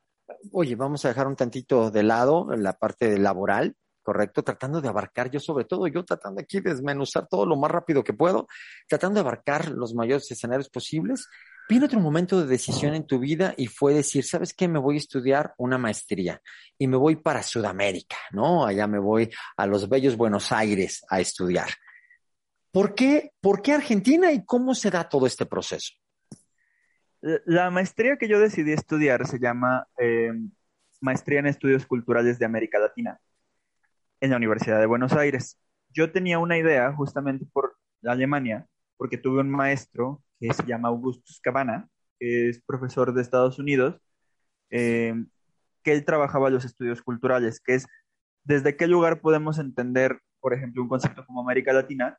Oye, 0.51 0.75
vamos 0.75 1.05
a 1.05 1.09
dejar 1.09 1.27
un 1.27 1.35
tantito 1.35 1.91
de 1.91 2.03
lado 2.03 2.47
la 2.55 2.73
parte 2.73 3.19
laboral 3.19 3.75
correcto, 4.01 4.43
tratando 4.43 4.81
de 4.81 4.89
abarcar, 4.89 5.29
yo 5.29 5.39
sobre 5.39 5.65
todo, 5.65 5.87
yo 5.87 6.03
tratando 6.03 6.41
aquí 6.41 6.59
de 6.59 6.71
desmenuzar 6.71 7.27
todo 7.27 7.45
lo 7.45 7.55
más 7.55 7.71
rápido 7.71 8.03
que 8.03 8.13
puedo, 8.13 8.47
tratando 8.87 9.15
de 9.15 9.21
abarcar 9.21 9.69
los 9.69 9.93
mayores 9.93 10.29
escenarios 10.31 10.69
posibles. 10.69 11.27
Viene 11.69 11.85
otro 11.85 11.99
momento 11.99 12.41
de 12.41 12.47
decisión 12.47 12.95
en 12.95 13.05
tu 13.05 13.19
vida 13.19 13.53
y 13.55 13.67
fue 13.67 13.93
decir, 13.93 14.23
¿sabes 14.23 14.53
qué? 14.55 14.67
Me 14.67 14.79
voy 14.79 14.95
a 14.95 14.97
estudiar 14.97 15.53
una 15.57 15.77
maestría 15.77 16.41
y 16.77 16.87
me 16.87 16.97
voy 16.97 17.17
para 17.17 17.43
Sudamérica, 17.43 18.17
¿no? 18.31 18.65
Allá 18.65 18.87
me 18.87 18.97
voy 18.97 19.29
a 19.55 19.67
los 19.67 19.87
bellos 19.87 20.17
Buenos 20.17 20.51
Aires 20.51 21.05
a 21.09 21.19
estudiar. 21.19 21.69
¿Por 22.71 22.95
qué, 22.95 23.33
¿Por 23.39 23.61
qué 23.61 23.73
Argentina 23.73 24.31
y 24.31 24.43
cómo 24.45 24.73
se 24.73 24.89
da 24.89 25.07
todo 25.07 25.27
este 25.27 25.45
proceso? 25.45 25.93
La 27.21 27.69
maestría 27.69 28.17
que 28.17 28.27
yo 28.27 28.39
decidí 28.39 28.71
estudiar 28.71 29.27
se 29.27 29.39
llama 29.39 29.87
eh, 29.97 30.31
Maestría 31.01 31.39
en 31.39 31.47
Estudios 31.47 31.85
Culturales 31.85 32.39
de 32.39 32.45
América 32.45 32.79
Latina 32.79 33.19
en 34.21 34.31
la 34.31 34.37
Universidad 34.37 34.79
de 34.79 34.85
Buenos 34.85 35.13
Aires. 35.13 35.59
Yo 35.89 36.11
tenía 36.11 36.39
una 36.39 36.57
idea 36.57 36.93
justamente 36.93 37.45
por 37.51 37.75
Alemania, 38.03 38.67
porque 38.97 39.17
tuve 39.17 39.41
un 39.41 39.49
maestro 39.49 40.21
que 40.39 40.53
se 40.53 40.65
llama 40.65 40.89
Augustus 40.89 41.39
Cabana, 41.41 41.89
que 42.19 42.49
es 42.49 42.61
profesor 42.61 43.13
de 43.13 43.21
Estados 43.21 43.59
Unidos, 43.59 43.99
eh, 44.69 45.13
que 45.83 45.93
él 45.93 46.05
trabajaba 46.05 46.49
los 46.49 46.65
estudios 46.65 47.01
culturales, 47.01 47.59
que 47.59 47.75
es 47.75 47.87
desde 48.43 48.75
qué 48.77 48.87
lugar 48.87 49.21
podemos 49.21 49.59
entender, 49.59 50.19
por 50.39 50.53
ejemplo, 50.53 50.81
un 50.81 50.89
concepto 50.89 51.25
como 51.25 51.41
América 51.41 51.73
Latina, 51.73 52.17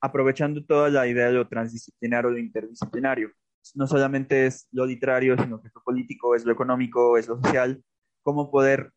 aprovechando 0.00 0.64
toda 0.64 0.88
la 0.90 1.06
idea 1.06 1.26
de 1.26 1.32
lo 1.32 1.48
transdisciplinario 1.48 2.30
o 2.30 2.32
lo 2.32 2.38
interdisciplinario. 2.38 3.30
No 3.74 3.86
solamente 3.86 4.46
es 4.46 4.66
lo 4.72 4.86
literario, 4.86 5.36
sino 5.36 5.60
que 5.60 5.68
es 5.68 5.74
lo 5.74 5.82
político, 5.82 6.34
es 6.34 6.44
lo 6.44 6.52
económico, 6.52 7.18
es 7.18 7.28
lo 7.28 7.40
social, 7.42 7.82
cómo 8.22 8.50
poder 8.50 8.92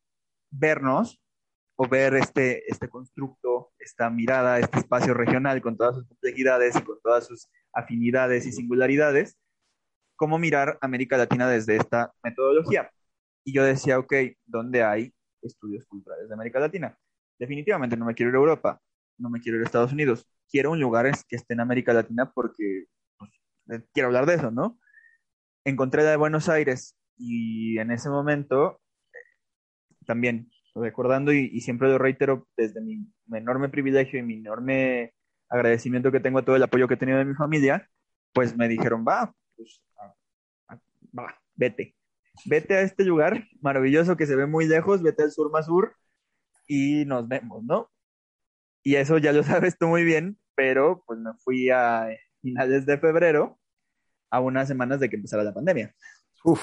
vernos 0.51 1.22
o 1.75 1.87
ver 1.87 2.13
este, 2.15 2.69
este 2.71 2.87
constructo, 2.89 3.71
esta 3.79 4.09
mirada, 4.09 4.59
este 4.59 4.79
espacio 4.79 5.13
regional 5.13 5.61
con 5.61 5.75
todas 5.75 5.95
sus 5.95 6.07
complejidades 6.07 6.75
y 6.75 6.81
con 6.81 6.99
todas 7.01 7.25
sus 7.25 7.49
afinidades 7.73 8.45
y 8.45 8.51
singularidades, 8.51 9.37
cómo 10.15 10.37
mirar 10.37 10.77
América 10.81 11.17
Latina 11.17 11.47
desde 11.47 11.75
esta 11.75 12.13
metodología. 12.23 12.91
Y 13.43 13.53
yo 13.53 13.63
decía, 13.63 13.99
ok, 13.99 14.13
¿dónde 14.45 14.83
hay 14.83 15.13
estudios 15.41 15.85
culturales 15.85 16.27
de 16.27 16.33
América 16.33 16.59
Latina? 16.59 16.97
Definitivamente 17.39 17.97
no 17.97 18.05
me 18.05 18.13
quiero 18.13 18.29
ir 18.29 18.35
a 18.35 18.39
Europa, 18.39 18.79
no 19.17 19.29
me 19.29 19.41
quiero 19.41 19.57
ir 19.57 19.63
a 19.63 19.65
Estados 19.65 19.91
Unidos, 19.91 20.27
quiero 20.49 20.71
un 20.71 20.79
lugar 20.79 21.11
que 21.27 21.35
esté 21.35 21.53
en 21.53 21.59
América 21.59 21.93
Latina 21.93 22.31
porque 22.31 22.85
pues, 23.17 23.31
eh, 23.71 23.83
quiero 23.93 24.07
hablar 24.07 24.25
de 24.25 24.35
eso, 24.35 24.51
¿no? 24.51 24.79
Encontré 25.65 26.03
la 26.03 26.11
de 26.11 26.17
Buenos 26.17 26.49
Aires 26.49 26.95
y 27.17 27.79
en 27.79 27.91
ese 27.91 28.09
momento 28.09 28.81
eh, 29.13 30.05
también 30.05 30.49
recordando 30.75 31.31
y, 31.31 31.59
siempre 31.61 31.89
lo 31.89 31.97
reitero 31.97 32.47
desde 32.57 32.81
mi, 32.81 33.05
enorme 33.31 33.69
privilegio 33.69 34.19
y 34.19 34.23
mi 34.23 34.35
enorme 34.35 35.13
agradecimiento 35.49 36.11
que 36.11 36.19
tengo 36.19 36.39
a 36.39 36.45
todo 36.45 36.55
el 36.55 36.63
apoyo 36.63 36.87
que 36.87 36.95
he 36.95 36.97
tenido 36.97 37.19
de 37.19 37.25
mi 37.25 37.35
familia, 37.35 37.89
pues 38.33 38.55
me 38.57 38.67
dijeron, 38.67 39.05
va, 39.07 39.33
pues, 39.55 39.81
va, 41.17 41.35
vete. 41.55 41.95
Vete 42.45 42.75
a 42.75 42.81
este 42.81 43.05
lugar 43.05 43.47
maravilloso 43.61 44.17
que 44.17 44.25
se 44.25 44.35
ve 44.35 44.47
muy 44.47 44.65
lejos, 44.67 45.03
vete 45.03 45.23
al 45.23 45.31
sur 45.31 45.51
más 45.51 45.67
sur 45.67 45.95
y 46.67 47.05
nos 47.05 47.27
vemos, 47.27 47.63
¿no? 47.63 47.91
Y 48.81 48.95
eso 48.95 49.17
ya 49.19 49.31
lo 49.31 49.43
sabes 49.43 49.77
tú 49.77 49.87
muy 49.87 50.03
bien, 50.03 50.37
pero 50.55 51.03
pues 51.05 51.19
me 51.19 51.31
fui 51.43 51.69
a 51.69 52.07
finales 52.41 52.85
de 52.85 52.97
febrero 52.97 53.59
a 54.31 54.39
unas 54.39 54.67
semanas 54.67 54.99
de 54.99 55.09
que 55.09 55.15
empezara 55.15 55.43
la 55.43 55.53
pandemia. 55.53 55.93
Uf, 56.43 56.61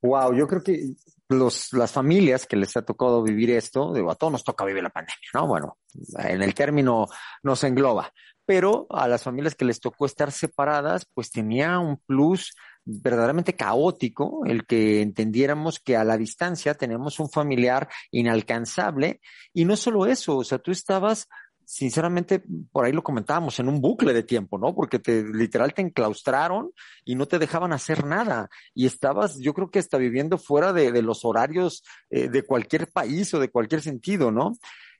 wow, 0.00 0.32
yo 0.34 0.46
creo 0.46 0.62
que 0.62 0.94
los, 1.28 1.72
las 1.72 1.92
familias 1.92 2.46
que 2.46 2.56
les 2.56 2.76
ha 2.76 2.82
tocado 2.82 3.22
vivir 3.22 3.50
esto, 3.50 3.92
digo, 3.92 4.10
a 4.10 4.14
todos 4.14 4.32
nos 4.32 4.44
toca 4.44 4.64
vivir 4.64 4.82
la 4.82 4.90
pandemia, 4.90 5.28
¿no? 5.34 5.46
Bueno, 5.46 5.78
en 6.18 6.42
el 6.42 6.54
término 6.54 7.06
nos 7.42 7.64
engloba, 7.64 8.12
pero 8.46 8.86
a 8.90 9.06
las 9.08 9.22
familias 9.22 9.54
que 9.54 9.66
les 9.66 9.80
tocó 9.80 10.06
estar 10.06 10.32
separadas, 10.32 11.06
pues 11.12 11.30
tenía 11.30 11.78
un 11.78 11.98
plus 11.98 12.54
verdaderamente 12.90 13.54
caótico 13.54 14.46
el 14.46 14.64
que 14.64 15.02
entendiéramos 15.02 15.78
que 15.78 15.96
a 15.96 16.04
la 16.04 16.16
distancia 16.16 16.72
tenemos 16.72 17.20
un 17.20 17.28
familiar 17.28 17.88
inalcanzable 18.10 19.20
y 19.52 19.66
no 19.66 19.76
solo 19.76 20.06
eso, 20.06 20.38
o 20.38 20.44
sea, 20.44 20.58
tú 20.58 20.70
estabas 20.70 21.28
sinceramente, 21.68 22.42
por 22.72 22.86
ahí 22.86 22.92
lo 22.92 23.02
comentábamos, 23.02 23.60
en 23.60 23.68
un 23.68 23.82
bucle 23.82 24.14
de 24.14 24.22
tiempo, 24.22 24.56
¿no? 24.56 24.74
Porque 24.74 24.98
te, 24.98 25.22
literal 25.22 25.74
te 25.74 25.82
enclaustraron 25.82 26.72
y 27.04 27.14
no 27.14 27.28
te 27.28 27.38
dejaban 27.38 27.74
hacer 27.74 28.06
nada. 28.06 28.48
Y 28.72 28.86
estabas, 28.86 29.38
yo 29.38 29.52
creo 29.52 29.70
que 29.70 29.78
hasta 29.78 29.98
viviendo 29.98 30.38
fuera 30.38 30.72
de, 30.72 31.02
los 31.02 31.26
horarios 31.26 31.84
eh, 32.08 32.30
de 32.30 32.42
cualquier 32.42 32.90
país 32.90 33.34
o 33.34 33.38
de 33.38 33.50
cualquier 33.50 33.82
sentido, 33.82 34.30
¿no? 34.30 34.56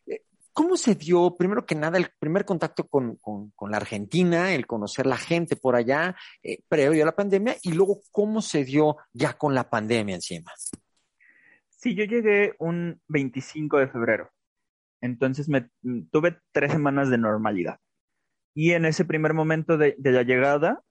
Eh, 0.06 0.24
¿Cómo 0.52 0.76
se 0.76 0.94
dio, 0.94 1.36
primero 1.38 1.64
que 1.64 1.74
nada, 1.74 1.96
el 1.96 2.10
primer 2.18 2.44
contacto 2.44 2.86
con, 2.86 3.16
con, 3.16 3.50
con 3.52 3.70
la 3.70 3.78
Argentina, 3.78 4.52
el 4.52 4.66
conocer 4.66 5.06
la 5.06 5.16
gente 5.16 5.56
por 5.56 5.74
allá, 5.74 6.16
eh, 6.42 6.58
previo 6.68 7.02
a 7.02 7.06
la 7.06 7.16
pandemia, 7.16 7.56
y 7.62 7.72
luego 7.72 8.02
cómo 8.12 8.42
se 8.42 8.64
dio 8.64 8.98
ya 9.14 9.38
con 9.38 9.54
la 9.54 9.70
pandemia 9.70 10.16
encima? 10.16 10.52
Sí, 11.70 11.94
yo 11.94 12.04
llegué 12.04 12.56
un 12.58 13.00
25 13.08 13.78
de 13.78 13.88
febrero. 13.88 14.30
Entonces 15.00 15.48
me 15.48 15.70
tuve 16.10 16.38
tres 16.52 16.72
semanas 16.72 17.10
de 17.10 17.18
normalidad. 17.18 17.78
Y 18.54 18.72
en 18.72 18.84
ese 18.84 19.04
primer 19.04 19.34
momento 19.34 19.78
de, 19.78 19.94
de, 19.98 20.12
la 20.12 20.22
llegada, 20.22 20.82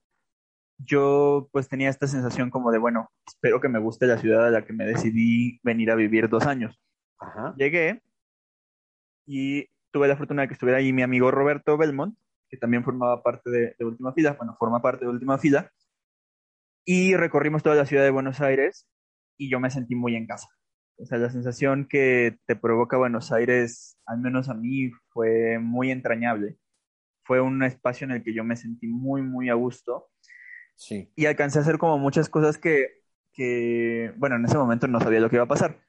yo 0.78 1.48
pues 1.52 1.68
tenía 1.68 1.90
esta 1.90 2.06
sensación 2.06 2.50
como 2.50 2.70
de, 2.70 2.78
bueno, 2.78 3.10
espero 3.26 3.60
que 3.60 3.68
me 3.68 3.78
guste 3.78 4.06
la 4.06 4.18
ciudad 4.18 4.46
a 4.46 4.50
la 4.50 4.64
que 4.64 4.72
me 4.72 4.86
decidí 4.86 5.60
venir 5.62 5.90
a 5.90 5.94
vivir 5.94 6.28
dos 6.28 6.46
años. 6.46 6.80
Ajá. 7.18 7.54
Llegué 7.56 8.02
y 9.26 9.66
tuve 9.90 10.08
la 10.08 10.16
fortuna 10.16 10.42
de 10.42 10.48
que 10.48 10.54
estuviera 10.54 10.78
ahí 10.78 10.92
mi 10.92 11.02
amigo 11.02 11.30
Roberto 11.30 11.76
Belmont, 11.76 12.16
que 12.48 12.56
también 12.56 12.84
formaba 12.84 13.22
parte 13.22 13.50
de, 13.50 13.76
de 13.78 13.84
Última 13.84 14.12
Fila, 14.14 14.32
bueno, 14.32 14.56
forma 14.58 14.80
parte 14.80 15.04
de 15.04 15.10
Última 15.10 15.36
Fila, 15.36 15.70
y 16.86 17.16
recorrimos 17.16 17.62
toda 17.62 17.76
la 17.76 17.84
ciudad 17.84 18.02
de 18.02 18.10
Buenos 18.10 18.40
Aires 18.40 18.88
y 19.36 19.50
yo 19.50 19.60
me 19.60 19.70
sentí 19.70 19.94
muy 19.94 20.16
en 20.16 20.26
casa. 20.26 20.48
O 20.98 21.06
sea, 21.06 21.18
la 21.18 21.30
sensación 21.30 21.86
que 21.88 22.38
te 22.46 22.56
provoca 22.56 22.96
Buenos 22.96 23.32
Aires, 23.32 23.98
al 24.06 24.18
menos 24.20 24.48
a 24.48 24.54
mí, 24.54 24.90
fue 25.10 25.58
muy 25.60 25.90
entrañable. 25.92 26.58
Fue 27.24 27.40
un 27.40 27.62
espacio 27.64 28.06
en 28.06 28.12
el 28.12 28.24
que 28.24 28.34
yo 28.34 28.44
me 28.44 28.56
sentí 28.56 28.88
muy, 28.88 29.22
muy 29.22 29.50
a 29.50 29.54
gusto. 29.54 30.08
Sí. 30.76 31.10
Y 31.16 31.26
alcancé 31.26 31.58
a 31.58 31.62
hacer 31.62 31.78
como 31.78 31.98
muchas 31.98 32.28
cosas 32.28 32.58
que, 32.58 33.02
que, 33.32 34.12
bueno, 34.16 34.36
en 34.36 34.44
ese 34.44 34.56
momento 34.58 34.86
no 34.88 35.00
sabía 35.00 35.20
lo 35.20 35.28
que 35.30 35.36
iba 35.36 35.44
a 35.44 35.48
pasar. 35.48 35.80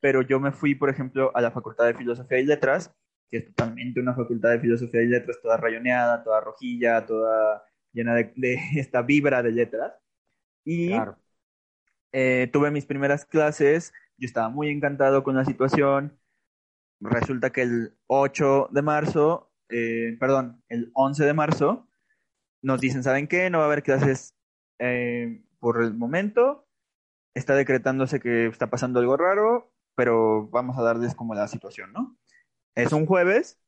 Pero 0.00 0.22
yo 0.22 0.40
me 0.40 0.52
fui, 0.52 0.74
por 0.74 0.90
ejemplo, 0.90 1.32
a 1.34 1.40
la 1.40 1.50
Facultad 1.50 1.86
de 1.86 1.94
Filosofía 1.94 2.38
y 2.38 2.44
Letras, 2.46 2.94
que 3.30 3.38
es 3.38 3.46
totalmente 3.46 4.00
una 4.00 4.14
facultad 4.14 4.50
de 4.50 4.60
Filosofía 4.60 5.02
y 5.02 5.06
Letras 5.08 5.38
toda 5.42 5.56
rayoneada, 5.56 6.22
toda 6.22 6.40
rojilla, 6.40 7.04
toda 7.06 7.64
llena 7.92 8.14
de, 8.14 8.32
de 8.36 8.58
esta 8.76 9.02
vibra 9.02 9.42
de 9.42 9.52
letras. 9.52 9.94
Y 10.64 10.90
Claro. 10.90 11.18
eh, 12.12 12.48
tuve 12.52 12.70
mis 12.70 12.86
primeras 12.86 13.24
clases, 13.24 13.92
yo 14.18 14.26
estaba 14.26 14.48
muy 14.48 14.68
encantado 14.70 15.22
con 15.24 15.36
la 15.36 15.44
situación. 15.44 16.18
Resulta 17.00 17.50
que 17.50 17.62
el 17.62 17.98
8 18.06 18.68
de 18.72 18.82
marzo, 18.82 19.52
eh, 19.68 20.16
perdón, 20.18 20.62
el 20.68 20.90
11 20.94 21.24
de 21.24 21.34
marzo, 21.34 21.88
nos 22.62 22.80
dicen, 22.80 23.02
¿saben 23.02 23.28
qué? 23.28 23.50
No 23.50 23.58
va 23.58 23.64
a 23.64 23.66
haber 23.68 23.82
clases 23.82 24.34
eh, 24.78 25.42
por 25.60 25.82
el 25.82 25.94
momento. 25.94 26.66
Está 27.34 27.54
decretándose 27.54 28.20
que 28.20 28.46
está 28.46 28.70
pasando 28.70 29.00
algo 29.00 29.16
raro, 29.16 29.72
pero 29.94 30.48
vamos 30.48 30.78
a 30.78 30.82
darles 30.82 31.14
como 31.14 31.34
la 31.34 31.48
situación, 31.48 31.92
¿no? 31.92 32.16
Es 32.74 32.92
un 32.92 33.06
jueves, 33.06 33.60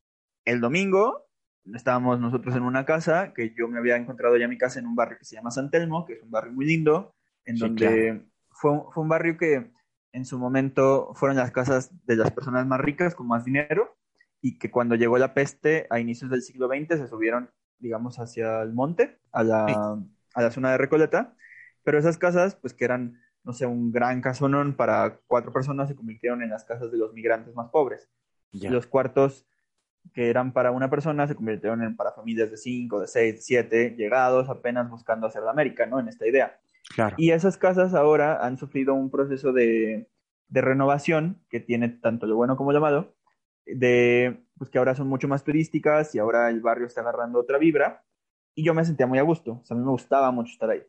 el 0.45 0.61
domingo 0.61 1.27
estábamos 1.75 2.19
nosotros 2.21 2.57
en 2.57 2.63
una 2.63 2.87
casa, 2.87 3.35
que 3.35 3.55
yo 3.57 3.69
me 3.69 3.79
había 3.79 3.97
encontrado 3.97 4.37
ya 4.39 4.49
mi 4.49 4.57
casa 4.59 4.79
en 4.79 4.87
un 4.87 4.97
barrio 4.97 5.19
que 5.19 5.25
se 5.25 5.37
llama 5.37 5.51
San 5.51 5.71
Telmo, 5.71 6.07
que 6.07 6.15
es 6.15 6.23
un 6.23 6.31
barrio 6.31 6.53
muy 6.53 6.65
lindo, 6.67 7.15
en 7.45 7.57
Sí, 7.57 7.61
donde 7.61 7.77
claro. 7.77 8.27
fue, 8.51 8.73
fue 8.93 9.03
un 9.03 9.09
barrio 9.09 9.37
que 9.37 9.71
en 10.13 10.25
su 10.25 10.39
momento 10.39 11.13
fueron 11.15 11.37
las 11.37 11.51
casas 11.51 11.91
de 12.07 12.17
las 12.17 12.31
personas 12.31 12.67
más 12.67 12.81
ricas 12.81 13.15
con 13.15 13.27
más 13.29 13.45
dinero 13.45 13.97
y 14.41 14.59
que 14.59 14.71
cuando 14.71 14.95
llegó 14.95 15.19
la 15.19 15.35
peste 15.35 15.87
a 15.91 16.01
inicios 16.01 16.31
del 16.31 16.43
siglo 16.43 16.69
XX 16.69 16.99
se 16.99 17.09
subieron, 17.09 17.51
digamos, 17.79 18.19
hacia 18.19 18.63
el 18.63 18.73
monte, 18.73 19.19
a 19.33 19.43
la, 19.43 19.67
Sí. 19.67 19.75
a 20.35 20.43
la 20.43 20.51
zona 20.51 20.71
de 20.73 20.79
Recoleta, 20.79 21.35
pero 21.83 21.99
esas 21.99 22.19
casas, 22.19 22.55
pues 22.57 22.75
que 22.75 22.85
eran, 22.85 23.21
no 23.45 23.53
sé, 23.53 23.67
un 23.67 23.91
gran 23.93 24.21
casonón 24.21 24.75
para 24.75 25.19
cuatro 25.27 25.53
personas, 25.53 25.89
se 25.89 25.97
convirtieron 25.97 26.43
en 26.43 26.51
las 26.51 26.65
casas 26.65 26.91
de 26.93 26.99
los 26.99 27.13
migrantes 27.13 27.55
más 27.55 27.69
pobres. 27.71 28.09
Los 28.53 28.87
cuartos 28.87 29.47
que 30.15 30.31
eran 30.31 30.53
para 30.53 30.71
una 30.71 30.89
persona 30.89 31.27
se 31.27 31.35
convirtieron 31.35 31.83
en 31.83 31.97
para 31.97 32.13
familias 32.13 32.51
de 32.51 32.57
cinco, 32.57 33.01
de 33.01 33.07
seis, 33.07 33.35
de 33.35 33.41
siete, 33.43 33.91
llegados 33.97 34.49
apenas 34.49 34.89
buscando 34.89 35.27
hacer 35.27 35.43
la 35.43 35.51
América, 35.51 35.85
¿no? 35.87 36.01
En 36.01 36.09
esta 36.09 36.27
idea. 36.27 36.59
Y 37.17 37.31
esas 37.31 37.59
casas 37.59 37.95
ahora 37.95 38.45
han 38.45 38.59
sufrido 38.59 38.95
un 38.95 39.11
proceso 39.11 39.53
de, 39.53 40.09
de 40.49 40.61
renovación 40.61 41.45
que 41.49 41.61
tiene 41.61 41.89
tanto 41.89 42.27
lo 42.27 42.37
bueno 42.37 42.57
como 42.57 42.73
lo 42.73 42.81
malo, 42.81 43.15
de 43.67 44.45
pues 44.57 44.71
que 44.71 44.79
ahora 44.79 44.95
son 44.95 45.09
mucho 45.09 45.29
más 45.29 45.45
turísticas 45.45 46.15
y 46.15 46.19
ahora 46.19 46.51
el 46.51 46.61
barrio 46.61 46.87
está 46.87 47.03
agarrando 47.03 47.39
otra 47.39 47.59
vibra. 47.59 48.05
Y 48.55 48.65
yo 48.65 48.75
me 48.75 48.85
sentía 48.85 49.07
muy 49.07 49.19
a 49.19 49.23
gusto, 49.23 49.61
o 49.63 49.65
sea, 49.65 49.77
me 49.77 49.85
gustaba 49.85 50.33
mucho 50.33 50.53
estar 50.53 50.71
ahí. 50.71 50.83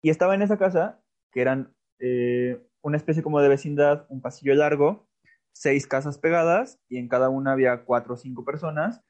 Y 0.00 0.08
estaba 0.08 0.34
en 0.34 0.42
esa 0.42 0.56
casa, 0.56 1.02
que 1.30 1.42
eran 1.42 1.74
eh, 1.98 2.66
una 2.80 2.96
especie 2.96 3.22
como 3.22 3.40
de 3.40 3.48
vecindad, 3.48 4.06
un 4.08 4.22
pasillo 4.22 4.54
largo, 4.54 5.06
seis 5.52 5.86
casas 5.86 6.16
pegadas, 6.18 6.80
y 6.88 6.96
en 6.96 7.08
cada 7.08 7.28
una 7.28 7.52
había 7.52 7.84
cuatro 7.84 8.14
o 8.14 8.16
cinco 8.16 8.44
personas. 8.44 9.02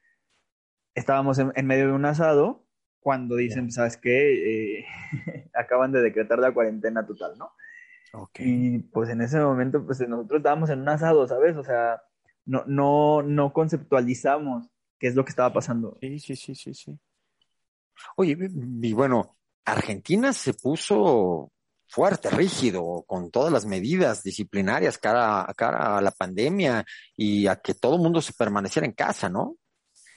Estábamos 0.93 1.39
en, 1.39 1.53
en 1.55 1.67
medio 1.67 1.87
de 1.87 1.93
un 1.93 2.05
asado 2.05 2.64
cuando 3.05 3.35
dicen, 3.35 3.71
¿sabes 3.71 3.97
qué? 3.97 4.79
Eh, 4.79 4.85
acaban 5.53 5.91
de 5.91 6.01
decretar 6.01 6.39
la 6.39 6.51
cuarentena 6.51 7.05
total, 7.05 7.37
¿no? 7.37 7.51
Ok. 8.13 8.39
Y 8.39 8.79
pues 8.79 9.11
en 9.11 9.21
ese 9.21 9.39
momento, 9.39 9.85
pues 9.85 9.99
nosotros 10.09 10.39
estábamos 10.39 10.71
en 10.71 10.81
un 10.81 10.89
asado, 10.89 11.27
¿sabes? 11.27 11.55
O 11.55 11.63
sea, 11.63 12.01
no, 12.45 12.63
no, 12.65 13.21
no 13.21 13.53
conceptualizamos 13.53 14.71
qué 14.97 15.05
es 15.05 15.15
lo 15.15 15.23
que 15.23 15.29
estaba 15.29 15.53
pasando. 15.53 15.99
Sí, 16.01 16.17
sí, 16.17 16.35
sí, 16.35 16.55
sí, 16.55 16.73
sí. 16.73 16.99
Oye, 18.15 18.35
y 18.39 18.93
bueno, 18.93 19.37
Argentina 19.65 20.33
se 20.33 20.55
puso 20.55 21.51
fuerte, 21.87 22.31
rígido, 22.31 23.03
con 23.05 23.29
todas 23.29 23.53
las 23.53 23.67
medidas 23.67 24.23
disciplinarias 24.23 24.97
cara, 24.97 25.45
cara 25.55 25.95
a 25.95 26.01
la 26.01 26.09
pandemia 26.09 26.83
y 27.15 27.45
a 27.45 27.57
que 27.57 27.75
todo 27.75 27.97
el 27.97 28.01
mundo 28.01 28.19
se 28.19 28.33
permaneciera 28.33 28.87
en 28.87 28.93
casa, 28.93 29.29
¿no? 29.29 29.57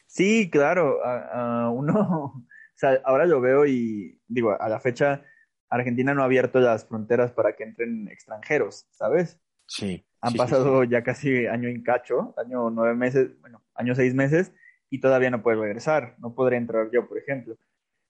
Sí, 0.07 0.49
claro, 0.51 1.05
a, 1.05 1.67
a 1.67 1.71
uno, 1.71 2.47
sea, 2.79 3.01
ahora 3.05 3.27
lo 3.27 3.41
veo 3.41 3.67
y 3.67 4.21
digo, 4.27 4.57
a 4.61 4.69
la 4.69 4.81
fecha 4.81 5.23
Argentina 5.69 6.15
no 6.15 6.23
ha 6.23 6.27
abierto 6.27 6.61
las 6.61 6.87
fronteras 6.87 7.33
para 7.33 7.55
que 7.55 7.65
entren 7.65 8.09
extranjeros, 8.09 8.87
¿sabes? 8.91 9.41
Sí. 9.67 10.05
Han 10.21 10.33
sí, 10.33 10.33
sí, 10.33 10.39
pasado 10.39 10.85
ya 10.85 11.03
casi 11.03 11.47
año 11.47 11.69
en 11.69 11.83
cacho, 11.83 12.35
año 12.39 12.71
nueve 12.71 12.95
meses, 12.95 13.39
bueno, 13.41 13.63
año 13.75 13.95
seis 13.95 14.15
meses, 14.15 14.53
y 14.91 15.01
todavía 15.01 15.31
no 15.31 15.43
puede 15.43 15.61
regresar. 15.61 16.17
No 16.19 16.35
podría 16.35 16.59
entrar 16.59 16.91
yo, 16.91 17.07
por 17.07 17.19
ejemplo. 17.19 17.57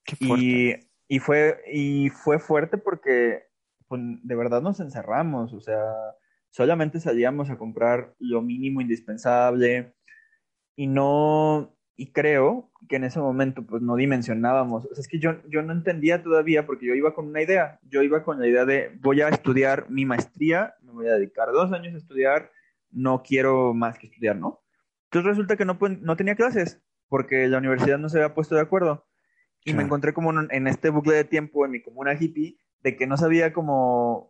sí. 0.05 0.15
Qué. 0.17 0.25
Y, 0.25 1.15
y 1.15 1.19
fue, 1.19 1.61
y 1.71 2.09
fue 2.09 2.39
fuerte 2.39 2.77
porque 2.77 3.47
pues, 3.87 4.01
de 4.21 4.35
verdad 4.35 4.61
nos 4.61 4.79
encerramos, 4.79 5.51
o 5.53 5.59
sea, 5.59 5.83
solamente 6.51 6.99
salíamos 6.99 7.49
a 7.49 7.57
comprar 7.57 8.13
lo 8.19 8.41
mínimo 8.41 8.79
indispensable 8.79 9.95
y 10.75 10.87
no, 10.87 11.75
y 11.99 12.11
creo 12.13 12.71
que 12.87 12.95
en 12.95 13.03
ese 13.03 13.19
momento 13.19 13.65
pues 13.65 13.81
no 13.81 13.95
dimensionábamos, 13.97 14.85
o 14.85 14.95
sea, 14.95 15.01
es 15.01 15.07
que 15.09 15.19
yo, 15.19 15.35
yo 15.49 15.61
no 15.61 15.73
entendía 15.73 16.23
todavía 16.23 16.65
porque 16.65 16.85
yo 16.87 16.95
iba 16.95 17.13
con 17.13 17.27
una 17.27 17.41
idea, 17.41 17.79
yo 17.83 18.01
iba 18.03 18.23
con 18.23 18.39
la 18.39 18.47
idea 18.47 18.65
de 18.65 18.97
voy 19.01 19.21
a 19.21 19.29
estudiar 19.29 19.89
mi 19.89 20.05
maestría, 20.05 20.75
me 20.81 20.93
voy 20.93 21.07
a 21.07 21.13
dedicar 21.15 21.51
dos 21.51 21.71
años 21.73 21.93
a 21.93 21.97
estudiar, 21.97 22.51
no 22.91 23.21
quiero 23.23 23.73
más 23.73 23.99
que 23.99 24.07
estudiar, 24.07 24.37
¿no? 24.37 24.61
Entonces 25.05 25.29
resulta 25.29 25.57
que 25.57 25.65
no, 25.65 25.77
no 26.01 26.15
tenía 26.15 26.35
clases 26.35 26.81
porque 27.09 27.47
la 27.47 27.57
universidad 27.57 27.97
no 27.99 28.09
se 28.09 28.19
había 28.19 28.33
puesto 28.33 28.55
de 28.55 28.61
acuerdo 28.61 29.05
y 29.65 29.73
Claro. 29.73 29.77
me 29.77 29.83
encontré 29.83 30.13
como 30.13 30.31
en, 30.31 30.47
en 30.51 30.67
este 30.67 30.89
bucle 30.89 31.15
de 31.15 31.25
tiempo 31.25 31.65
en 31.65 31.71
mi 31.71 31.81
comuna 31.81 32.13
hippie 32.19 32.57
de 32.81 32.95
que 32.95 33.07
no 33.07 33.17
sabía 33.17 33.51
cómo, 33.53 34.27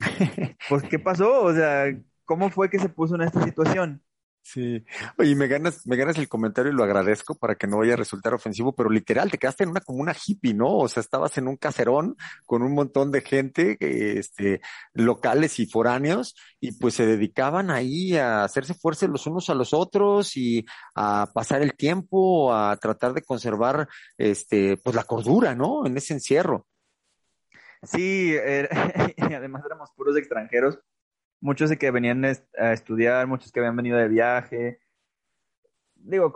pues, 0.70 0.84
¿qué 0.84 0.99
pasó? 0.99 1.43
O 1.43 1.53
sea, 1.53 1.86
¿cómo 2.26 2.49
fue 2.49 2.70
que 2.70 2.80
se 2.80 2.89
puso 2.89 3.15
en 3.15 3.22
esta 3.22 3.41
situación? 3.43 4.03
Sí. 4.41 4.83
Oye, 5.17 5.35
me 5.35 5.47
ganas, 5.47 5.85
me 5.85 5.95
ganas 5.95 6.17
el 6.17 6.27
comentario 6.27 6.71
y 6.71 6.75
lo 6.75 6.83
agradezco 6.83 7.35
para 7.35 7.55
que 7.55 7.67
no 7.67 7.77
vaya 7.77 7.93
a 7.93 7.97
resultar 7.97 8.33
ofensivo, 8.33 8.73
pero 8.73 8.89
literal, 8.89 9.29
te 9.29 9.37
quedaste 9.37 9.63
en 9.63 9.69
una 9.69 9.81
comuna 9.81 10.15
hippie, 10.15 10.55
¿no? 10.55 10.77
O 10.77 10.87
sea, 10.87 11.01
estabas 11.01 11.37
en 11.37 11.47
un 11.47 11.55
caserón 11.57 12.15
con 12.45 12.63
un 12.63 12.73
montón 12.73 13.11
de 13.11 13.21
gente, 13.21 13.77
eh, 13.79 14.15
este, 14.17 14.61
locales 14.93 15.59
y 15.59 15.67
foráneos, 15.67 16.35
y 16.59 16.71
pues 16.71 16.95
se 16.95 17.05
dedicaban 17.05 17.69
ahí 17.69 18.17
a 18.17 18.43
hacerse 18.43 18.73
fuerza 18.73 19.07
los 19.07 19.27
unos 19.27 19.49
a 19.51 19.55
los 19.55 19.73
otros 19.73 20.35
y 20.35 20.65
a 20.95 21.29
pasar 21.31 21.61
el 21.61 21.75
tiempo, 21.75 22.53
a 22.53 22.75
tratar 22.77 23.13
de 23.13 23.21
conservar, 23.21 23.87
este, 24.17 24.77
pues 24.77 24.95
la 24.95 25.03
cordura, 25.03 25.53
¿no? 25.53 25.85
En 25.85 25.95
ese 25.97 26.13
encierro. 26.13 26.65
Sí, 27.83 28.33
y 29.29 29.33
además 29.33 29.63
éramos 29.65 29.91
puros 29.95 30.17
extranjeros, 30.17 30.79
muchos 31.41 31.69
de 31.69 31.77
que 31.77 31.91
venían 31.91 32.23
a 32.25 32.73
estudiar, 32.73 33.27
muchos 33.27 33.51
que 33.51 33.59
habían 33.59 33.75
venido 33.75 33.97
de 33.97 34.07
viaje. 34.07 34.79
Digo, 35.95 36.33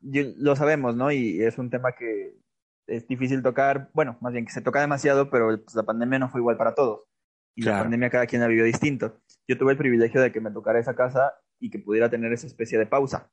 lo 0.00 0.56
sabemos, 0.56 0.96
¿no? 0.96 1.10
Y 1.10 1.42
es 1.42 1.58
un 1.58 1.70
tema 1.70 1.92
que 1.92 2.38
es 2.86 3.06
difícil 3.06 3.42
tocar, 3.42 3.90
bueno, 3.94 4.16
más 4.20 4.32
bien 4.32 4.44
que 4.44 4.52
se 4.52 4.60
toca 4.60 4.80
demasiado, 4.80 5.30
pero 5.30 5.46
pues, 5.62 5.74
la 5.74 5.82
pandemia 5.82 6.18
no 6.18 6.28
fue 6.28 6.40
igual 6.40 6.56
para 6.56 6.74
todos. 6.74 7.08
Y 7.54 7.62
la 7.62 7.80
pandemia 7.80 8.10
cada 8.10 8.26
quien 8.26 8.42
la 8.42 8.48
vivió 8.48 8.64
distinto. 8.64 9.18
Yo 9.48 9.56
tuve 9.56 9.72
el 9.72 9.78
privilegio 9.78 10.20
de 10.20 10.30
que 10.30 10.40
me 10.40 10.50
tocara 10.50 10.78
esa 10.78 10.94
casa 10.94 11.34
y 11.58 11.70
que 11.70 11.78
pudiera 11.78 12.10
tener 12.10 12.32
esa 12.32 12.46
especie 12.46 12.78
de 12.78 12.86
pausa. 12.86 13.30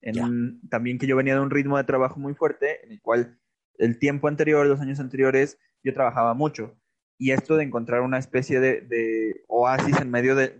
En 0.00 0.60
también 0.68 0.98
que 0.98 1.06
yo 1.06 1.16
venía 1.16 1.34
de 1.34 1.40
un 1.40 1.50
ritmo 1.50 1.76
de 1.76 1.84
trabajo 1.84 2.18
muy 2.18 2.34
fuerte, 2.34 2.84
en 2.84 2.92
el 2.92 3.00
cual 3.02 3.38
el 3.78 3.98
tiempo 3.98 4.28
anterior, 4.28 4.66
los 4.66 4.80
años 4.80 4.98
anteriores, 4.98 5.58
yo 5.82 5.92
trabajaba 5.92 6.32
mucho. 6.32 6.74
Y 7.18 7.32
esto 7.32 7.56
de 7.56 7.64
encontrar 7.64 8.02
una 8.02 8.18
especie 8.18 8.60
de, 8.60 9.44
oasis 9.48 10.00
en 10.00 10.10
medio 10.10 10.34
de, 10.34 10.58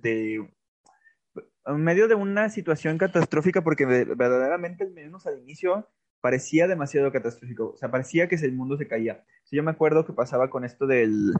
en 1.66 1.84
medio 1.84 2.08
de 2.08 2.14
una 2.14 2.48
situación 2.48 2.98
catastrófica, 2.98 3.62
porque 3.62 3.84
verdaderamente, 3.84 4.84
al 4.84 4.92
menos 4.92 5.26
al 5.26 5.38
inicio, 5.38 5.88
parecía 6.20 6.66
demasiado 6.66 7.12
catastrófico. 7.12 7.70
O 7.70 7.76
sea, 7.76 7.90
parecía 7.90 8.28
que 8.28 8.36
el 8.36 8.52
mundo 8.52 8.76
se 8.76 8.88
caía. 8.88 9.24
yo 9.50 9.62
me 9.62 9.70
acuerdo 9.70 10.06
que 10.06 10.12
pasaba 10.12 10.50
con 10.50 10.64
esto 10.64 10.86
del, 10.86 11.32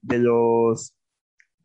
de 0.00 0.18
los 0.18 0.94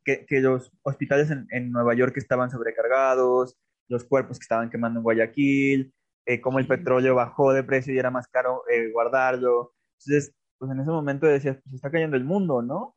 que, 0.03 0.39
los 0.41 0.71
hospitales 0.83 1.29
en, 1.31 1.71
Nueva 1.71 1.93
York 1.93 2.15
estaban 2.17 2.49
sobrecargados, 2.49 3.57
los 3.89 4.05
cuerpos 4.05 4.39
que 4.39 4.43
estaban 4.43 4.69
quemando 4.69 4.99
en 4.99 5.03
Guayaquil, 5.03 5.93
eh, 6.25 6.41
cómo 6.41 6.59
el 6.59 6.67
petróleo 6.67 7.15
bajó 7.15 7.51
de 7.53 7.63
precio 7.63 7.93
y 7.93 7.99
era 7.99 8.11
más 8.11 8.27
caro 8.27 8.63
eh, 8.69 8.89
guardarlo. 8.91 9.73
Entonces, 9.99 10.33
pues 10.57 10.71
en 10.71 10.79
ese 10.79 10.89
momento 10.89 11.25
decías, 11.27 11.57
pues 11.63 11.75
está 11.75 11.91
cayendo 11.91 12.17
el 12.17 12.23
mundo, 12.23 12.61
¿no? 12.61 12.95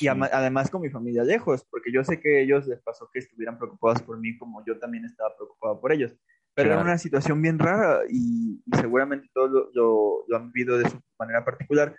Y 0.00 0.08
además 0.08 0.70
con 0.70 0.80
mi 0.80 0.88
familia 0.88 1.22
lejos, 1.22 1.66
porque 1.70 1.92
yo 1.92 2.02
sé 2.02 2.18
que 2.18 2.38
a 2.38 2.40
ellos 2.40 2.66
les 2.66 2.80
pasó 2.80 3.10
que 3.12 3.18
estuvieran 3.18 3.58
preocupados 3.58 4.00
por 4.02 4.18
mí 4.18 4.38
como 4.38 4.64
yo 4.64 4.78
también 4.78 5.04
estaba 5.04 5.36
preocupado 5.36 5.80
por 5.80 5.92
ellos. 5.92 6.14
Pero 6.54 6.72
era 6.72 6.82
una 6.82 6.98
situación 6.98 7.40
bien 7.40 7.58
rara 7.58 8.00
y, 8.10 8.62
seguramente 8.78 9.28
todos 9.32 9.70
lo, 9.74 10.24
lo, 10.26 10.36
han 10.36 10.52
vivido 10.52 10.78
de 10.78 10.88
su 10.88 10.98
manera 11.18 11.44
particular. 11.44 11.94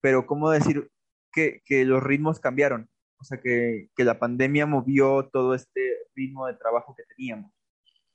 Pero 0.00 0.26
¿cómo 0.26 0.50
decir 0.50 0.90
que, 1.32 1.60
que 1.64 1.84
los 1.84 2.02
ritmos 2.02 2.40
cambiaron? 2.40 2.88
O 3.18 3.24
sea, 3.24 3.40
que, 3.40 3.88
que 3.96 4.04
la 4.04 4.18
pandemia 4.18 4.66
movió 4.66 5.28
todo 5.32 5.54
este 5.54 5.80
ritmo 6.14 6.46
de 6.46 6.54
trabajo 6.54 6.94
que 6.96 7.04
teníamos. 7.16 7.55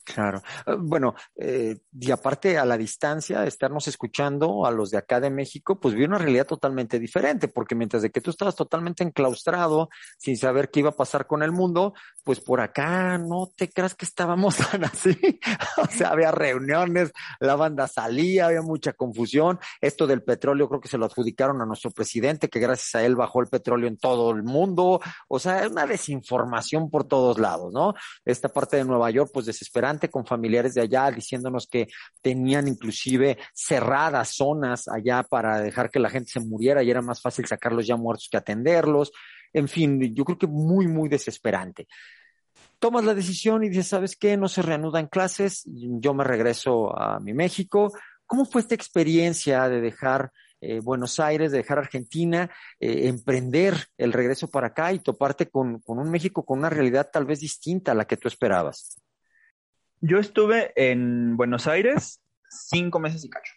Claro. 0.04 0.42
Eh, 0.66 0.76
bueno, 0.78 1.16
eh, 1.36 1.78
y 2.00 2.12
aparte 2.12 2.58
a 2.58 2.66
la 2.66 2.78
distancia, 2.78 3.46
estarnos 3.46 3.88
escuchando 3.88 4.66
a 4.66 4.72
los 4.72 4.90
de 4.92 4.98
acá 4.98 5.20
de 5.20 5.30
México, 5.30 5.80
pues 5.80 5.94
vi 5.94 6.04
una 6.06 6.18
realidad 6.18 6.48
totalmente 6.48 7.00
diferente, 7.00 7.48
porque 7.48 7.76
mientras 7.76 8.02
de 8.02 8.10
que 8.10 8.22
tú 8.22 8.32
estabas 8.32 8.56
totalmente 8.56 9.04
enclaustrado, 9.04 9.90
sin 10.18 10.38
saber 10.38 10.70
qué 10.70 10.80
iba 10.80 10.90
a 10.90 10.96
pasar 10.96 11.28
con 11.28 11.44
el 11.44 11.52
mundo, 11.52 11.94
pues 12.24 12.40
por 12.40 12.62
acá 12.62 13.18
no 13.18 13.52
te 13.56 13.70
creas 13.70 13.96
que 13.96 14.06
estábamos 14.06 14.58
tan 14.72 14.84
así. 14.86 15.40
o 15.78 15.86
sea, 15.88 16.10
había 16.10 16.32
reuniones, 16.32 17.12
la 17.40 17.56
banda 17.56 17.88
salía, 17.88 18.48
había 18.48 18.62
mucha 18.62 18.94
confusión. 18.94 19.60
Esto 19.80 20.08
del 20.08 20.24
petróleo 20.24 20.68
creo 20.68 20.82
que 20.82 20.90
se 20.90 20.98
lo 20.98 21.06
adjudicaron 21.06 21.62
a 21.62 21.66
nuestro 21.66 21.92
presidente, 21.92 22.50
que 22.50 22.60
gracias 22.60 22.96
a 22.96 23.06
él 23.06 23.16
bajó 23.16 23.42
el 23.42 23.48
petróleo 23.48 23.88
en 23.88 23.98
todo 23.98 24.32
el 24.32 24.44
mundo. 24.44 25.00
O 25.28 25.40
sea, 25.40 25.64
es 25.64 25.72
una 25.72 25.86
desinformación 25.86 26.90
por 26.90 27.06
todos 27.06 27.40
lados, 27.40 27.72
¿no? 27.72 27.94
Esta 28.26 28.50
parte 28.50 28.78
de 28.78 28.86
Nueva 28.86 29.10
York, 29.12 29.30
pues 29.34 29.46
con 30.00 30.26
familiares 30.26 30.74
de 30.74 30.82
allá 30.82 31.12
diciéndonos 31.12 31.68
que 31.68 31.88
tenían 32.22 32.68
inclusive 32.68 33.38
cerradas 33.54 34.30
zonas 34.36 34.88
allá 34.88 35.24
para 35.24 35.60
dejar 35.60 35.90
que 35.90 36.00
la 36.00 36.10
gente 36.10 36.32
se 36.32 36.40
muriera 36.40 36.84
y 36.84 36.90
era 36.90 37.02
más 37.02 37.22
fácil 37.22 37.46
sacarlos 37.46 37.88
ya 37.88 37.96
muertos 37.96 38.30
que 38.30 38.38
atenderlos. 38.38 39.12
En 39.54 39.68
fin, 39.68 40.14
yo 40.16 40.24
creo 40.24 40.38
que 40.38 40.48
muy, 40.48 40.88
muy 40.88 41.10
desesperante. 41.10 41.88
Tomas 42.80 43.06
la 43.06 43.14
decisión 43.14 43.64
y 43.64 43.70
dices, 43.70 43.88
¿sabes 43.88 44.16
qué? 44.16 44.38
No 44.38 44.48
se 44.48 44.62
reanudan 44.62 45.08
clases, 45.08 45.64
yo 45.66 46.14
me 46.14 46.24
regreso 46.24 46.98
a 46.98 47.20
mi 47.20 47.34
México. 47.34 47.92
¿Cómo 48.26 48.46
fue 48.46 48.62
esta 48.62 48.76
experiencia 48.76 49.68
de 49.70 49.82
dejar 49.82 50.32
eh, 50.62 50.80
Buenos 50.80 51.20
Aires, 51.20 51.52
de 51.52 51.58
dejar 51.58 51.80
Argentina, 51.80 52.50
eh, 52.80 53.08
emprender 53.08 53.88
el 53.98 54.14
regreso 54.14 54.48
para 54.48 54.68
acá 54.68 54.94
y 54.94 55.00
toparte 55.00 55.50
con, 55.50 55.80
con, 55.82 56.00
un 56.00 56.10
México 56.10 56.46
con 56.46 56.60
una 56.60 56.70
realidad 56.70 57.10
tal 57.12 57.26
vez 57.26 57.40
distinta 57.40 57.92
a 57.92 57.96
la 57.96 58.06
que 58.06 58.18
tú 58.18 58.28
esperabas? 58.28 59.01
Yo 60.04 60.18
estuve 60.18 60.74
en 60.76 61.38
Buenos 61.38 61.68
Aires 61.68 62.24
cinco 62.50 63.00
meses 63.00 63.24
y 63.24 63.30
cacho. 63.30 63.54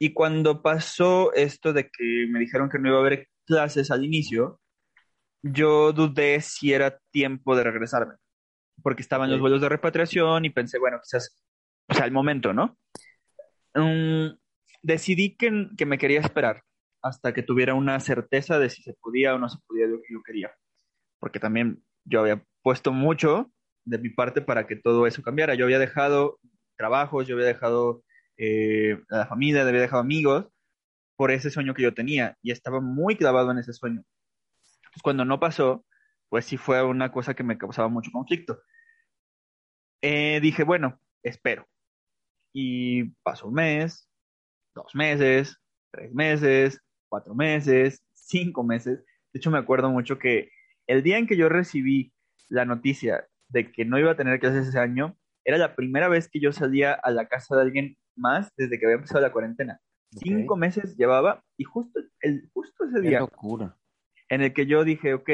Y 0.00 0.12
cuando 0.12 0.62
pasó 0.62 1.32
esto 1.32 1.72
de 1.72 1.84
que 1.84 2.26
me 2.28 2.40
dijeron 2.40 2.68
que 2.68 2.80
no 2.80 2.88
iba 2.88 2.98
a 2.98 3.00
haber 3.00 3.28
clases 3.46 3.92
al 3.92 4.04
inicio, 4.04 4.60
yo 5.42 5.92
dudé 5.92 6.40
si 6.40 6.72
era 6.72 6.98
tiempo 7.12 7.54
de 7.54 7.62
regresarme, 7.62 8.14
porque 8.82 9.02
estaban 9.02 9.30
los 9.30 9.38
vuelos 9.38 9.60
de 9.60 9.68
repatriación 9.68 10.44
y 10.44 10.50
pensé, 10.50 10.80
bueno, 10.80 10.98
quizás, 11.00 11.40
o 11.88 11.94
sea, 11.94 12.04
el 12.04 12.12
momento, 12.12 12.52
¿no? 12.52 12.76
Mm, 13.74 14.36
decidí 14.82 15.36
que, 15.36 15.68
que, 15.76 15.86
me 15.86 15.98
quería 15.98 16.18
esperar 16.18 16.64
hasta 17.00 17.32
que 17.32 17.44
tuviera 17.44 17.74
una 17.74 18.00
certeza 18.00 18.58
de 18.58 18.70
si 18.70 18.82
se 18.82 18.94
podía 18.94 19.36
o 19.36 19.38
no 19.38 19.48
se 19.48 19.58
podía 19.68 19.86
lo 19.86 19.98
que 19.98 20.14
yo 20.14 20.22
quería, 20.24 20.50
porque 21.20 21.38
también 21.38 21.84
yo 22.04 22.20
había 22.20 22.44
puesto 22.62 22.92
mucho 22.92 23.52
de 23.88 23.98
mi 23.98 24.10
parte 24.10 24.42
para 24.42 24.66
que 24.66 24.76
todo 24.76 25.06
eso 25.06 25.22
cambiara. 25.22 25.54
Yo 25.54 25.64
había 25.64 25.78
dejado 25.78 26.38
trabajos, 26.76 27.26
yo 27.26 27.34
había 27.34 27.46
dejado 27.46 28.04
eh, 28.36 29.00
a 29.10 29.18
la 29.18 29.26
familia, 29.26 29.66
había 29.66 29.80
dejado 29.80 30.02
amigos 30.02 30.46
por 31.16 31.30
ese 31.30 31.50
sueño 31.50 31.74
que 31.74 31.82
yo 31.82 31.94
tenía 31.94 32.36
y 32.42 32.52
estaba 32.52 32.80
muy 32.80 33.16
clavado 33.16 33.50
en 33.50 33.58
ese 33.58 33.72
sueño. 33.72 34.04
cuando 35.02 35.24
no 35.24 35.40
pasó, 35.40 35.84
pues 36.28 36.44
sí 36.44 36.56
fue 36.56 36.82
una 36.82 37.10
cosa 37.12 37.34
que 37.34 37.42
me 37.42 37.58
causaba 37.58 37.88
mucho 37.88 38.10
conflicto. 38.12 38.60
Eh, 40.02 40.40
dije, 40.40 40.64
bueno, 40.64 41.00
espero. 41.22 41.66
Y 42.52 43.04
pasó 43.22 43.48
un 43.48 43.54
mes, 43.54 44.08
dos 44.74 44.94
meses, 44.94 45.56
tres 45.90 46.12
meses, 46.12 46.80
cuatro 47.08 47.34
meses, 47.34 48.02
cinco 48.14 48.62
meses. 48.62 48.98
De 49.32 49.38
hecho, 49.38 49.50
me 49.50 49.58
acuerdo 49.58 49.90
mucho 49.90 50.18
que 50.18 50.50
el 50.86 51.02
día 51.02 51.18
en 51.18 51.26
que 51.26 51.36
yo 51.36 51.48
recibí 51.48 52.12
la 52.48 52.64
noticia 52.64 53.26
de 53.48 53.72
que 53.72 53.84
no 53.84 53.98
iba 53.98 54.12
a 54.12 54.16
tener 54.16 54.40
clases 54.40 54.68
ese 54.68 54.78
año, 54.78 55.16
era 55.44 55.58
la 55.58 55.74
primera 55.74 56.08
vez 56.08 56.28
que 56.28 56.40
yo 56.40 56.52
salía 56.52 56.92
a 56.92 57.10
la 57.10 57.26
casa 57.26 57.56
de 57.56 57.62
alguien 57.62 57.96
más 58.16 58.52
desde 58.56 58.78
que 58.78 58.86
había 58.86 58.96
empezado 58.96 59.20
la 59.20 59.32
cuarentena. 59.32 59.80
Cinco 60.10 60.56
meses 60.56 60.96
llevaba 60.96 61.44
y 61.56 61.64
justo, 61.64 62.00
el, 62.20 62.48
justo 62.52 62.84
ese 62.84 63.00
día 63.00 63.20
locura. 63.20 63.76
en 64.28 64.42
el 64.42 64.52
que 64.52 64.66
yo 64.66 64.84
dije, 64.84 65.14
ok, 65.14 65.30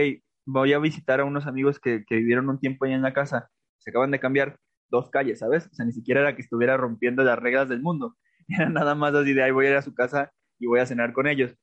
voy 0.46 0.72
a 0.72 0.78
visitar 0.78 1.20
a 1.20 1.24
unos 1.24 1.46
amigos 1.46 1.78
que, 1.78 2.04
que 2.06 2.16
vivieron 2.16 2.48
un 2.48 2.58
tiempo 2.58 2.84
ahí 2.84 2.92
en 2.92 3.02
la 3.02 3.14
casa, 3.14 3.50
se 3.78 3.90
acaban 3.90 4.10
de 4.10 4.20
cambiar 4.20 4.58
dos 4.88 5.10
calles, 5.10 5.38
¿sabes? 5.38 5.66
O 5.66 5.74
sea, 5.74 5.84
ni 5.84 5.92
siquiera 5.92 6.20
era 6.20 6.34
que 6.34 6.42
estuviera 6.42 6.76
rompiendo 6.76 7.22
las 7.22 7.38
reglas 7.38 7.68
del 7.68 7.82
mundo, 7.82 8.16
era 8.48 8.68
nada 8.68 8.94
más 8.94 9.14
así 9.14 9.32
de 9.32 9.42
ahí 9.42 9.50
voy 9.50 9.66
a 9.66 9.70
ir 9.70 9.76
a 9.76 9.82
su 9.82 9.94
casa 9.94 10.32
y 10.58 10.66
voy 10.66 10.80
a 10.80 10.86
cenar 10.86 11.12
con 11.12 11.26
ellos. 11.26 11.54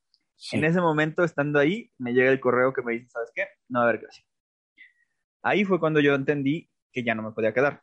En 0.52 0.64
ese 0.64 0.82
momento, 0.82 1.24
estando 1.24 1.60
ahí, 1.60 1.92
me 2.00 2.14
llega 2.14 2.32
el 2.32 2.40
correo 2.40 2.74
que 2.74 2.82
me 2.82 2.94
dice, 2.94 3.10
¿sabes 3.10 3.32
qué? 3.36 3.44
No 3.70 3.80
va 3.80 3.86
a 3.86 3.90
haber 3.90 4.02
clase. 4.02 4.24
Ahí 5.44 5.66
fue 5.66 5.80
cuando 5.80 6.00
yo 6.00 6.14
entendí 6.14 6.70
que 6.92 7.04
ya 7.04 7.16
no 7.16 7.24
me 7.24 7.32
podía 7.32 7.54
quedar. 7.54 7.82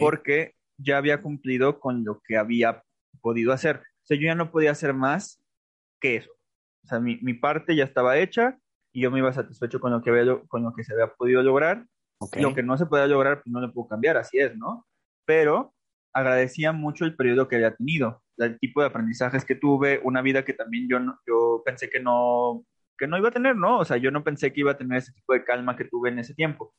Porque 0.00 0.54
ya 0.78 0.98
había 0.98 1.22
cumplido 1.22 1.80
con 1.80 2.04
lo 2.04 2.20
que 2.26 2.36
había 2.36 2.82
podido 3.20 3.52
hacer. 3.52 3.76
O 3.76 4.04
sea, 4.06 4.16
yo 4.16 4.24
ya 4.24 4.34
no 4.34 4.50
podía 4.50 4.72
hacer 4.72 4.94
más 4.94 5.42
que 6.00 6.16
eso. 6.16 6.30
O 6.84 6.88
sea, 6.88 6.98
mi, 6.98 7.18
mi 7.22 7.34
parte 7.34 7.76
ya 7.76 7.84
estaba 7.84 8.18
hecha 8.18 8.58
y 8.92 9.02
yo 9.02 9.10
me 9.10 9.18
iba 9.18 9.32
satisfecho 9.32 9.80
con 9.80 9.92
lo 9.92 10.02
que, 10.02 10.10
había, 10.10 10.40
con 10.48 10.62
lo 10.62 10.72
que 10.72 10.84
se 10.84 10.92
había 10.92 11.12
podido 11.14 11.42
lograr. 11.42 11.86
Lo 12.38 12.54
que 12.54 12.62
no 12.62 12.78
se 12.78 12.86
podía 12.86 13.06
lograr, 13.08 13.42
pues 13.42 13.52
no 13.52 13.60
le 13.60 13.72
puedo 13.72 13.88
cambiar, 13.88 14.16
así 14.16 14.38
es, 14.38 14.56
¿no? 14.56 14.86
Pero 15.24 15.74
agradecía 16.12 16.72
mucho 16.72 17.04
el 17.04 17.16
periodo 17.16 17.48
que 17.48 17.56
había 17.56 17.74
tenido, 17.74 18.22
el 18.36 18.60
tipo 18.60 18.80
de 18.80 18.86
aprendizajes 18.86 19.44
que 19.44 19.56
tuve, 19.56 20.00
una 20.04 20.22
vida 20.22 20.44
que 20.44 20.52
también 20.52 20.88
yo, 20.88 20.98
yo 21.26 21.62
pensé 21.64 21.90
que 21.90 21.98
no, 21.98 22.64
no 23.06 23.18
iba 23.18 23.28
a 23.28 23.32
tener, 23.32 23.56
¿no? 23.56 23.78
O 23.78 23.84
sea, 23.84 23.96
yo 23.96 24.10
no 24.10 24.24
pensé 24.24 24.52
que 24.52 24.60
iba 24.60 24.72
a 24.72 24.78
tener 24.78 24.98
ese 24.98 25.12
tipo 25.12 25.32
de 25.32 25.44
calma 25.44 25.76
que 25.76 25.84
tuve 25.84 26.10
en 26.10 26.18
ese 26.18 26.34
tiempo. 26.34 26.74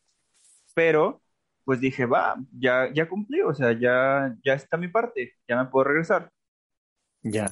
Pero, 0.76 1.22
pues 1.66 1.80
dije, 1.80 2.06
va, 2.06 2.36
ya, 2.52 2.92
ya 2.94 3.08
cumplí, 3.08 3.42
o 3.42 3.54
sea, 3.54 3.78
ya, 3.80 4.36
ya 4.44 4.54
está 4.54 4.78
mi 4.78 4.88
parte, 4.88 5.36
ya 5.48 5.58
me 5.58 5.70
puedo 5.70 5.86
regresar. 5.86 6.32
Ya. 7.22 7.52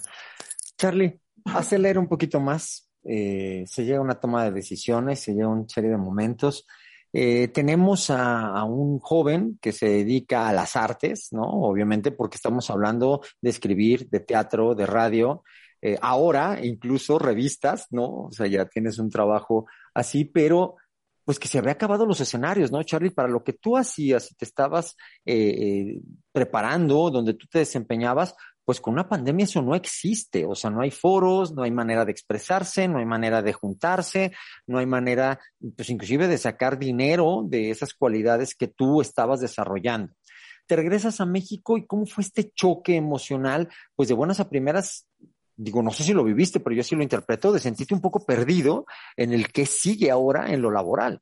Charlie, 0.78 1.19
acelera 1.45 1.99
un 1.99 2.07
poquito 2.07 2.39
más. 2.39 2.91
Eh, 3.03 3.63
se 3.67 3.84
llega 3.86 3.97
a 3.97 4.01
una 4.01 4.19
toma 4.19 4.43
de 4.43 4.51
decisiones, 4.51 5.19
se 5.19 5.34
llega 5.34 5.45
a 5.45 5.49
una 5.49 5.67
serie 5.67 5.89
de 5.89 5.97
momentos. 5.97 6.65
Eh, 7.13 7.49
tenemos 7.49 8.09
a, 8.09 8.63
un 8.63 8.99
joven 8.99 9.59
que 9.61 9.74
se 9.74 9.89
dedica 9.89 10.47
a 10.47 10.53
las 10.53 10.76
artes, 10.76 11.30
¿no? 11.32 11.43
Obviamente 11.43 12.11
porque 12.11 12.36
estamos 12.36 12.69
hablando 12.69 13.22
de 13.41 13.49
escribir, 13.49 14.09
de 14.09 14.22
teatro, 14.22 14.76
de 14.76 14.86
radio, 14.86 15.43
eh, 15.82 15.97
ahora 16.01 16.59
incluso 16.63 17.17
revistas, 17.17 17.88
¿no? 17.91 18.25
O 18.25 18.32
sea, 18.32 18.47
ya 18.47 18.65
tienes 18.65 18.99
un 18.99 19.09
trabajo 19.09 19.65
así, 19.93 20.25
pero 20.25 20.75
pues 21.23 21.39
que 21.39 21.47
se 21.47 21.59
había 21.59 21.73
acabado 21.73 22.05
los 22.05 22.19
escenarios, 22.19 22.71
¿no, 22.71 22.82
Charlie? 22.84 23.11
Para 23.11 23.29
lo 23.29 23.43
que 23.43 23.53
tú 23.53 23.77
hacías 23.77 24.32
y 24.32 24.36
te 24.36 24.45
estabas 24.45 24.95
eh, 25.25 25.36
eh, 25.36 26.01
preparando, 26.32 27.09
donde 27.09 27.36
tú 27.36 27.45
te 27.47 27.59
desempeñabas, 27.59 28.36
pues 28.65 28.79
con 28.79 28.93
una 28.93 29.07
pandemia 29.07 29.45
eso 29.45 29.61
no 29.61 29.75
existe, 29.75 30.45
o 30.45 30.55
sea, 30.55 30.69
no 30.69 30.82
hay 30.82 30.91
foros, 30.91 31.53
no 31.53 31.63
hay 31.63 31.71
manera 31.71 32.05
de 32.05 32.11
expresarse, 32.11 32.88
no 32.88 32.99
hay 32.99 33.05
manera 33.05 33.41
de 33.41 33.53
juntarse, 33.53 34.32
no 34.67 34.79
hay 34.79 34.86
manera, 34.86 35.39
pues 35.75 35.89
inclusive 35.89 36.27
de 36.27 36.38
sacar 36.38 36.77
dinero 36.77 37.43
de 37.47 37.71
esas 37.71 37.93
cualidades 37.93 38.55
que 38.55 38.67
tú 38.67 39.01
estabas 39.01 39.41
desarrollando. 39.41 40.13
Te 40.67 40.75
regresas 40.75 41.19
a 41.19 41.25
México 41.25 41.77
y 41.77 41.86
cómo 41.86 42.05
fue 42.05 42.23
este 42.23 42.51
choque 42.51 42.95
emocional, 42.95 43.67
pues 43.95 44.09
de 44.09 44.15
buenas 44.15 44.39
a 44.39 44.49
primeras 44.49 45.07
digo, 45.55 45.81
no 45.83 45.91
sé 45.91 46.03
si 46.03 46.13
lo 46.13 46.23
viviste, 46.23 46.59
pero 46.59 46.75
yo 46.75 46.83
sí 46.83 46.95
lo 46.95 47.03
interpreto, 47.03 47.51
de 47.51 47.59
sentirte 47.59 47.93
un 47.93 48.01
poco 48.01 48.25
perdido 48.25 48.85
en 49.15 49.33
el 49.33 49.51
que 49.51 49.65
sigue 49.65 50.11
ahora 50.11 50.51
en 50.51 50.61
lo 50.61 50.71
laboral. 50.71 51.21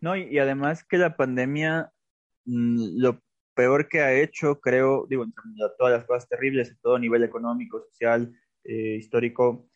No, 0.00 0.16
y, 0.16 0.38
además 0.38 0.84
que 0.84 0.98
la 0.98 1.16
pandemia, 1.16 1.92
mm, 2.44 2.98
lo 2.98 3.22
peor 3.54 3.88
que 3.88 4.00
ha 4.00 4.12
hecho, 4.12 4.60
creo, 4.60 5.06
digo, 5.08 5.24
entre 5.24 5.42
todas 5.78 5.92
las 5.92 6.04
cosas 6.04 6.28
terribles, 6.28 6.70
a 6.70 6.76
todo 6.82 6.98
nivel 6.98 7.24
económico, 7.24 7.80
social, 7.90 8.32
eh, 8.64 8.96
histórico, 8.98 9.68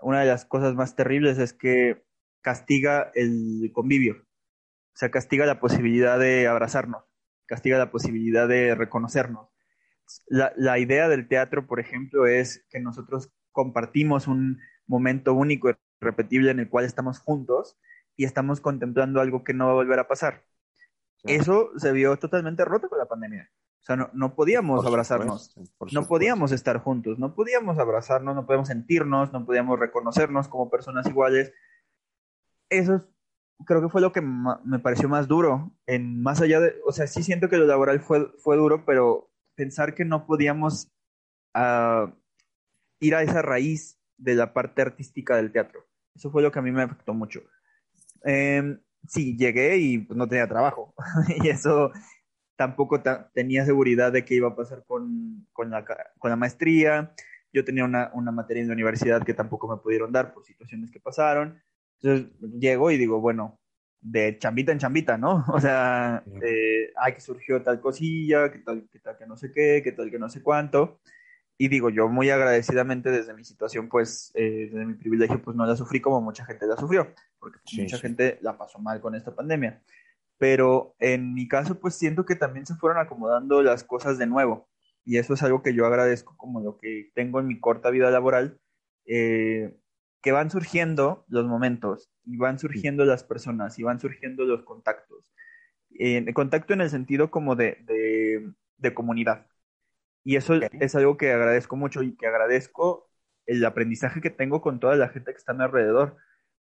una 0.00 0.20
de 0.20 0.26
las 0.26 0.44
cosas 0.44 0.74
más 0.74 0.94
terribles 0.94 1.38
es 1.38 1.52
que 1.52 2.04
castiga 2.42 3.10
el 3.14 3.70
convivio, 3.72 4.16
o 4.16 4.98
sea, 4.98 5.10
castiga 5.10 5.46
la 5.46 5.58
posibilidad 5.58 6.18
de 6.18 6.46
abrazarnos, 6.46 7.04
castiga 7.46 7.78
la 7.78 7.90
posibilidad 7.90 8.46
de 8.46 8.74
reconocernos. 8.74 9.48
La, 10.28 10.52
la 10.56 10.78
idea 10.78 11.08
del 11.08 11.28
teatro, 11.28 11.66
por 11.66 11.80
ejemplo, 11.80 12.26
es 12.26 12.64
que 12.70 12.80
nosotros 12.80 13.32
compartimos 13.52 14.28
un 14.28 14.60
momento 14.86 15.34
único 15.34 15.70
y 15.70 15.74
repetible 16.00 16.50
en 16.50 16.60
el 16.60 16.68
cual 16.68 16.84
estamos 16.84 17.18
juntos 17.18 17.78
y 18.16 18.24
estamos 18.24 18.60
contemplando 18.60 19.20
algo 19.20 19.44
que 19.44 19.54
no 19.54 19.66
va 19.66 19.72
a 19.72 19.76
volver 19.76 19.98
a 19.98 20.08
pasar. 20.08 20.44
Eso 21.24 21.70
se 21.76 21.92
vio 21.92 22.16
totalmente 22.18 22.64
roto 22.64 22.88
con 22.88 22.98
la 22.98 23.06
pandemia. 23.06 23.50
O 23.80 23.84
sea, 23.86 23.96
no, 23.96 24.10
no 24.12 24.34
podíamos 24.34 24.84
abrazarnos, 24.84 25.56
no 25.92 26.06
podíamos 26.06 26.50
estar 26.52 26.78
juntos, 26.78 27.18
no 27.18 27.34
podíamos 27.34 27.78
abrazarnos, 27.78 28.34
no 28.34 28.44
podíamos 28.44 28.68
sentirnos, 28.68 29.32
no 29.32 29.46
podíamos 29.46 29.78
reconocernos 29.78 30.48
como 30.48 30.70
personas 30.70 31.06
iguales. 31.06 31.52
Eso 32.68 33.06
creo 33.64 33.80
que 33.80 33.88
fue 33.88 34.00
lo 34.00 34.12
que 34.12 34.20
me 34.20 34.78
pareció 34.80 35.08
más 35.08 35.28
duro, 35.28 35.72
en 35.86 36.20
más 36.20 36.40
allá 36.40 36.60
de, 36.60 36.74
o 36.84 36.92
sea, 36.92 37.06
sí 37.06 37.22
siento 37.22 37.48
que 37.48 37.58
lo 37.58 37.66
laboral 37.66 38.00
fue, 38.00 38.32
fue 38.38 38.56
duro, 38.56 38.84
pero 38.84 39.30
pensar 39.56 39.94
que 39.94 40.04
no 40.04 40.26
podíamos 40.26 40.92
uh, 41.54 42.12
ir 43.00 43.14
a 43.14 43.22
esa 43.22 43.42
raíz 43.42 43.98
de 44.16 44.34
la 44.34 44.52
parte 44.52 44.82
artística 44.82 45.36
del 45.36 45.52
teatro. 45.52 45.86
Eso 46.14 46.30
fue 46.30 46.42
lo 46.42 46.52
que 46.52 46.58
a 46.58 46.62
mí 46.62 46.70
me 46.70 46.82
afectó 46.82 47.12
mucho. 47.14 47.42
Eh, 48.24 48.78
sí, 49.06 49.36
llegué 49.36 49.76
y 49.78 49.98
pues, 49.98 50.16
no 50.16 50.28
tenía 50.28 50.46
trabajo. 50.46 50.94
y 51.42 51.48
eso 51.48 51.90
tampoco 52.56 53.02
tenía 53.34 53.64
seguridad 53.64 54.12
de 54.12 54.24
qué 54.24 54.34
iba 54.34 54.48
a 54.48 54.56
pasar 54.56 54.84
con, 54.86 55.46
con, 55.52 55.70
la, 55.70 55.84
con 56.18 56.30
la 56.30 56.36
maestría. 56.36 57.12
Yo 57.52 57.64
tenía 57.64 57.84
una, 57.84 58.10
una, 58.14 58.32
materia 58.32 58.62
en 58.62 58.68
la 58.68 58.74
universidad 58.74 59.22
que 59.22 59.34
tampoco 59.34 59.68
me 59.68 59.80
pudieron 59.80 60.12
dar 60.12 60.32
por 60.32 60.44
situaciones 60.44 60.90
que 60.90 61.00
pasaron. 61.00 61.60
Entonces 62.00 62.32
llego 62.58 62.90
y 62.90 62.98
digo, 62.98 63.20
bueno, 63.20 63.60
de 64.00 64.38
chambita 64.38 64.72
en 64.72 64.78
chambita, 64.78 65.18
¿no? 65.18 65.44
O 65.52 65.60
sea, 65.60 66.22
eh, 66.42 66.92
ay, 66.96 67.14
que 67.14 67.20
surgió 67.20 67.62
tal 67.62 67.80
cosilla, 67.80 68.50
que 68.50 68.58
tal, 68.58 68.88
que 68.90 68.98
tal 68.98 69.16
que 69.18 69.26
no 69.26 69.36
sé 69.36 69.52
qué, 69.52 69.82
que 69.82 69.92
tal 69.92 70.10
que 70.10 70.18
no 70.18 70.28
sé 70.28 70.42
cuánto 70.42 71.00
y 71.58 71.68
digo, 71.68 71.88
yo 71.90 72.08
muy 72.08 72.28
agradecidamente 72.30 73.10
desde 73.10 73.34
mi 73.34 73.44
situación, 73.44 73.88
pues, 73.88 74.30
eh, 74.34 74.68
desde 74.70 74.84
mi 74.84 74.94
privilegio, 74.94 75.40
pues 75.42 75.56
no 75.56 75.64
la 75.64 75.76
sufrí 75.76 76.00
como 76.00 76.20
mucha 76.20 76.44
gente 76.44 76.66
la 76.66 76.76
sufrió, 76.76 77.14
porque 77.38 77.58
mucha 77.78 77.98
gente 77.98 78.38
la 78.42 78.58
pasó 78.58 78.78
mal 78.78 79.00
con 79.00 79.14
esta 79.14 79.34
pandemia. 79.34 79.82
Pero 80.38 80.94
en 80.98 81.32
mi 81.32 81.48
caso, 81.48 81.80
pues 81.80 81.94
siento 81.94 82.26
que 82.26 82.36
también 82.36 82.66
se 82.66 82.74
fueron 82.74 82.98
acomodando 82.98 83.62
las 83.62 83.84
cosas 83.84 84.18
de 84.18 84.26
nuevo. 84.26 84.68
Y 85.04 85.16
eso 85.16 85.32
es 85.32 85.42
algo 85.42 85.62
que 85.62 85.72
yo 85.72 85.86
agradezco 85.86 86.36
como 86.36 86.60
lo 86.60 86.76
que 86.76 87.10
tengo 87.14 87.40
en 87.40 87.46
mi 87.46 87.58
corta 87.58 87.90
vida 87.90 88.10
laboral, 88.10 88.60
eh, 89.06 89.74
que 90.22 90.32
van 90.32 90.50
surgiendo 90.50 91.24
los 91.28 91.46
momentos, 91.46 92.10
y 92.24 92.36
van 92.36 92.58
surgiendo 92.58 93.04
las 93.04 93.24
personas, 93.24 93.78
y 93.78 93.82
van 93.84 94.00
surgiendo 94.00 94.44
los 94.44 94.64
contactos. 94.64 95.32
Eh, 95.98 96.32
contacto 96.34 96.74
en 96.74 96.82
el 96.82 96.90
sentido 96.90 97.30
como 97.30 97.56
de, 97.56 97.78
de, 97.86 98.52
de 98.78 98.94
comunidad 98.94 99.46
y 100.24 100.36
eso 100.36 100.54
es 100.80 100.94
algo 100.96 101.16
que 101.16 101.32
agradezco 101.32 101.76
mucho 101.76 102.02
y 102.02 102.16
que 102.16 102.26
agradezco 102.26 103.10
el 103.46 103.64
aprendizaje 103.64 104.20
que 104.20 104.30
tengo 104.30 104.60
con 104.60 104.80
toda 104.80 104.96
la 104.96 105.08
gente 105.08 105.32
que 105.32 105.38
está 105.38 105.52
a 105.52 105.54
mi 105.54 105.62
alrededor, 105.64 106.16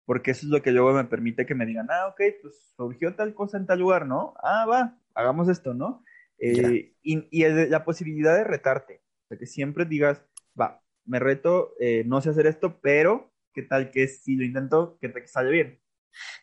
porque 0.05 0.31
eso 0.31 0.45
es 0.45 0.51
lo 0.51 0.61
que 0.61 0.71
luego 0.71 0.93
me 0.93 1.05
permite 1.05 1.45
que 1.45 1.55
me 1.55 1.65
digan, 1.65 1.87
ah, 1.89 2.07
ok, 2.09 2.21
pues 2.41 2.73
surgió 2.75 3.15
tal 3.15 3.33
cosa 3.33 3.57
en 3.57 3.65
tal 3.65 3.79
lugar, 3.79 4.05
¿no? 4.05 4.33
Ah, 4.43 4.65
va, 4.65 4.99
hagamos 5.15 5.49
esto, 5.49 5.73
¿no? 5.73 6.03
Eh, 6.39 6.93
y, 7.01 7.27
y 7.31 7.69
la 7.69 7.85
posibilidad 7.85 8.35
de 8.35 8.43
retarte, 8.43 9.01
de 9.29 9.37
que 9.37 9.45
siempre 9.45 9.85
digas, 9.85 10.21
va, 10.59 10.81
me 11.05 11.19
reto, 11.19 11.73
eh, 11.79 12.03
no 12.05 12.21
sé 12.21 12.31
hacer 12.31 12.47
esto, 12.47 12.79
pero 12.81 13.32
qué 13.53 13.63
tal 13.63 13.91
que 13.91 14.07
si 14.07 14.35
lo 14.35 14.43
intento, 14.43 14.97
que 14.99 15.09
te 15.09 15.27
sale 15.27 15.51
bien. 15.51 15.79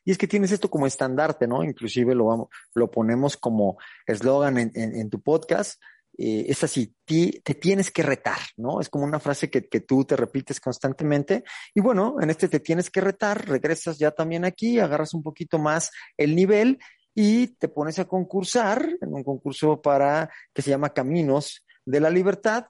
Y 0.05 0.11
es 0.11 0.19
que 0.19 0.27
tienes 0.27 0.51
esto 0.51 0.71
como 0.71 0.87
estandarte, 0.87 1.47
¿no? 1.47 1.63
Inclusive 1.63 2.15
lo, 2.15 2.27
vamos, 2.27 2.49
lo 2.75 2.91
ponemos 2.91 3.37
como 3.37 3.79
eslogan 4.07 4.59
en, 4.59 4.73
en 4.75 5.11
tu 5.11 5.23
podcast, 5.23 5.81
eh, 6.23 6.51
es 6.51 6.63
así, 6.63 6.95
te 7.07 7.55
tienes 7.55 7.91
que 7.91 8.03
retar, 8.03 8.39
¿no? 8.59 8.83
Es 8.83 8.91
como 8.91 9.05
una 9.05 9.19
frase 9.21 9.49
que, 9.49 9.67
que, 9.69 9.81
tú 9.81 10.05
te 10.05 10.17
repites 10.17 10.61
constantemente. 10.61 11.45
Y 11.75 11.81
bueno, 11.81 12.17
en 12.21 12.29
este 12.29 12.47
te 12.49 12.61
tienes 12.61 12.91
que 12.91 13.01
retar, 13.01 13.49
regresas 13.49 13.99
ya 13.99 14.11
también 14.11 14.45
aquí, 14.45 14.79
agarras 14.79 15.15
un 15.15 15.23
poquito 15.23 15.59
más 15.59 15.91
el 16.19 16.37
nivel 16.37 16.79
y 17.15 17.47
te 17.57 17.69
pones 17.69 17.99
a 18.01 18.05
concursar 18.05 18.87
en 19.01 19.15
un 19.15 19.25
concurso 19.25 19.81
para 19.81 20.29
que 20.53 20.61
se 20.61 20.69
llama 20.69 20.93
Caminos 20.93 21.65
de 21.87 22.01
la 22.01 22.11
Libertad 22.11 22.67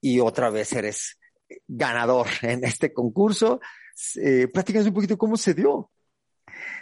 y 0.00 0.18
otra 0.18 0.50
vez 0.50 0.72
eres 0.72 1.19
ganador 1.66 2.26
en 2.42 2.64
este 2.64 2.92
concurso. 2.92 3.60
Eh, 4.16 4.48
un 4.54 4.94
poquito 4.94 5.18
cómo 5.18 5.36
se 5.36 5.54
dio. 5.54 5.90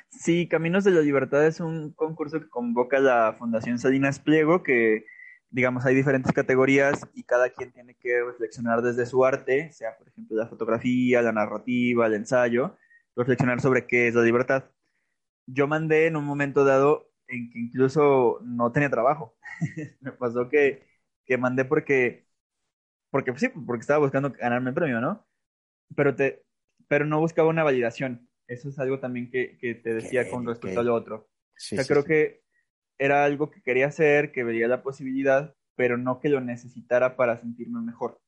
Sí, 0.09 0.49
Caminos 0.49 0.85
de 0.85 0.93
la 0.93 1.01
Libertad 1.01 1.47
es 1.47 1.61
un 1.61 1.93
concurso 1.93 2.41
que 2.41 2.49
convoca 2.49 2.99
la 2.99 3.35
Fundación 3.39 3.79
Salinas 3.79 4.19
Pliego, 4.19 4.63
que 4.63 5.05
digamos, 5.51 5.85
hay 5.87 5.95
diferentes 5.95 6.33
categorías 6.33 7.07
y 7.15 7.25
cada 7.25 7.51
quien 7.51 7.73
tiene 7.73 7.95
que 7.95 8.23
reflexionar 8.23 8.83
desde 8.83 9.07
su 9.07 9.25
arte, 9.25 9.73
sea 9.73 9.97
por 9.97 10.09
ejemplo 10.09 10.37
la 10.37 10.47
fotografía, 10.47 11.23
la 11.23 11.33
narrativa, 11.33 12.07
el 12.07 12.15
ensayo, 12.15 12.77
reflexionar 13.17 13.61
sobre 13.61 13.87
qué 13.87 14.09
es 14.09 14.15
la 14.15 14.23
libertad. 14.23 14.65
Yo 15.47 15.67
mandé 15.67 16.07
en 16.07 16.17
un 16.17 16.25
momento 16.25 16.65
dado 16.65 17.11
en 17.29 17.51
que 17.51 17.59
incluso 17.59 18.41
no 18.43 18.73
tenía 18.73 18.91
trabajo. 18.91 19.37
Me 20.01 20.13
pasó 20.13 20.49
que, 20.49 20.87
que 21.25 21.39
mandé 21.39 21.65
porque, 21.65 22.27
porque 23.11 23.37
sí, 23.37 23.49
porque 23.49 23.81
estaba 23.81 24.01
buscando 24.01 24.31
ganarme 24.31 24.71
el 24.71 24.75
premio, 24.75 25.01
¿no? 25.01 25.27
Pero, 25.97 26.15
te, 26.15 26.45
pero 26.89 27.07
no 27.07 27.21
buscaba 27.21 27.49
una 27.49 27.65
validación. 27.65 28.29
Eso 28.47 28.69
es 28.69 28.79
algo 28.79 28.99
también 28.99 29.31
que, 29.31 29.59
que 29.59 29.75
te 29.75 29.95
decía 29.95 30.29
con 30.31 30.47
respecto 30.47 30.81
a 30.81 30.83
lo 30.83 30.95
otro. 30.95 31.17
o 31.17 31.29
sea, 31.57 31.85
creo 31.85 32.05
que 32.05 32.43
era 32.99 33.25
algo 33.25 33.51
que 33.51 33.63
quería 33.63 33.87
hacer, 33.87 34.33
que 34.33 34.45
veía 34.45 34.69
la 34.69 34.83
posibilidad, 34.83 35.55
pero 35.77 35.97
no 35.97 36.19
que 36.19 36.29
lo 36.29 36.41
necesitara 36.41 37.17
para 37.17 37.37
sentirme 37.39 37.81
mejor. 37.81 38.21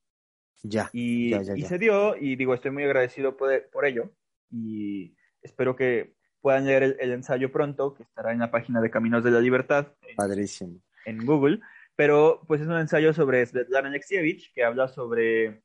Ya. 0.62 0.90
Y, 0.92 1.34
y 1.34 1.62
se 1.62 1.78
dio, 1.78 2.16
y 2.16 2.36
digo, 2.36 2.54
estoy 2.54 2.70
muy 2.70 2.84
agradecido 2.84 3.36
por, 3.36 3.84
ello, 3.84 4.12
y 4.50 5.16
espero 5.42 5.74
que 5.74 6.14
puedan 6.40 6.66
leer 6.66 6.96
el, 7.00 7.12
ensayo 7.12 7.50
pronto, 7.50 7.94
que 7.94 8.02
estará 8.02 8.32
en 8.32 8.38
la 8.38 8.50
página 8.50 8.80
de 8.80 8.90
Caminos 8.90 9.24
de 9.24 9.30
la 9.30 9.40
Libertad. 9.40 9.88
Padrísimo. 10.16 10.80
En 11.06 11.24
Google, 11.24 11.60
pero 12.00 12.40
pues 12.46 12.62
es 12.62 12.66
un 12.66 12.78
ensayo 12.78 13.12
sobre 13.12 13.44
Svetlana 13.44 13.88
Alexievich, 13.88 14.54
que 14.54 14.64
habla 14.64 14.88
sobre... 14.88 15.62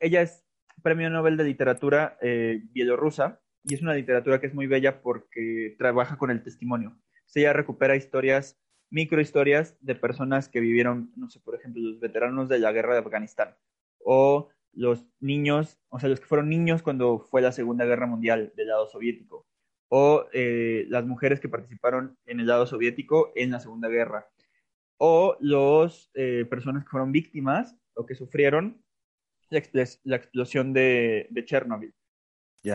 Ella 0.00 0.20
es 0.20 0.44
premio 0.82 1.08
Nobel 1.08 1.38
de 1.38 1.44
Literatura 1.44 2.18
eh, 2.20 2.60
bielorrusa, 2.72 3.40
y 3.64 3.72
es 3.72 3.80
una 3.80 3.94
literatura 3.94 4.38
que 4.38 4.48
es 4.48 4.54
muy 4.54 4.66
bella 4.66 5.00
porque 5.00 5.74
trabaja 5.78 6.18
con 6.18 6.30
el 6.30 6.42
testimonio. 6.42 6.94
Ya 7.34 7.54
recupera 7.54 7.96
historias, 7.96 8.60
microhistorias 8.90 9.78
de 9.80 9.94
personas 9.94 10.50
que 10.50 10.60
vivieron, 10.60 11.10
no 11.16 11.30
sé, 11.30 11.40
por 11.40 11.54
ejemplo, 11.54 11.80
los 11.80 12.00
veteranos 12.00 12.50
de 12.50 12.58
la 12.58 12.72
guerra 12.72 12.92
de 12.92 13.00
Afganistán 13.00 13.56
o 14.04 14.50
los 14.74 15.06
niños, 15.20 15.78
o 15.88 15.98
sea, 15.98 16.10
los 16.10 16.20
que 16.20 16.26
fueron 16.26 16.50
niños 16.50 16.82
cuando 16.82 17.18
fue 17.18 17.40
la 17.40 17.52
Segunda 17.52 17.86
Guerra 17.86 18.06
Mundial 18.06 18.52
del 18.56 18.68
lado 18.68 18.88
soviético, 18.88 19.46
o 19.88 20.26
eh, 20.34 20.84
las 20.90 21.06
mujeres 21.06 21.40
que 21.40 21.48
participaron 21.48 22.18
en 22.26 22.40
el 22.40 22.46
lado 22.46 22.66
soviético 22.66 23.32
en 23.36 23.52
la 23.52 23.60
Segunda 23.60 23.88
Guerra, 23.88 24.28
o 24.98 25.36
las 25.40 26.10
eh, 26.14 26.44
personas 26.48 26.84
que 26.84 26.90
fueron 26.90 27.12
víctimas 27.12 27.76
o 27.94 28.06
que 28.06 28.14
sufrieron 28.14 28.82
la, 29.50 30.16
explosión 30.16 30.72
de, 30.72 31.28
de 31.30 31.44
Chernobyl. 31.44 31.94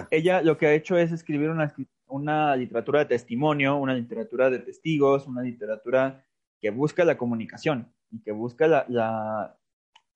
Ella 0.09 0.41
lo 0.41 0.57
que 0.57 0.67
ha 0.67 0.73
hecho 0.73 0.97
es 0.97 1.11
escribir 1.11 1.49
una, 1.49 1.73
una 2.07 2.55
literatura 2.55 2.99
de 2.99 3.05
testimonio, 3.05 3.75
una 3.75 3.93
literatura 3.93 4.49
de 4.49 4.59
testigos, 4.59 5.27
una 5.27 5.41
literatura 5.41 6.25
que 6.61 6.69
busca 6.69 7.03
la 7.03 7.17
comunicación 7.17 7.93
y 8.09 8.21
que 8.21 8.31
busca 8.31 8.67
la, 8.67 9.59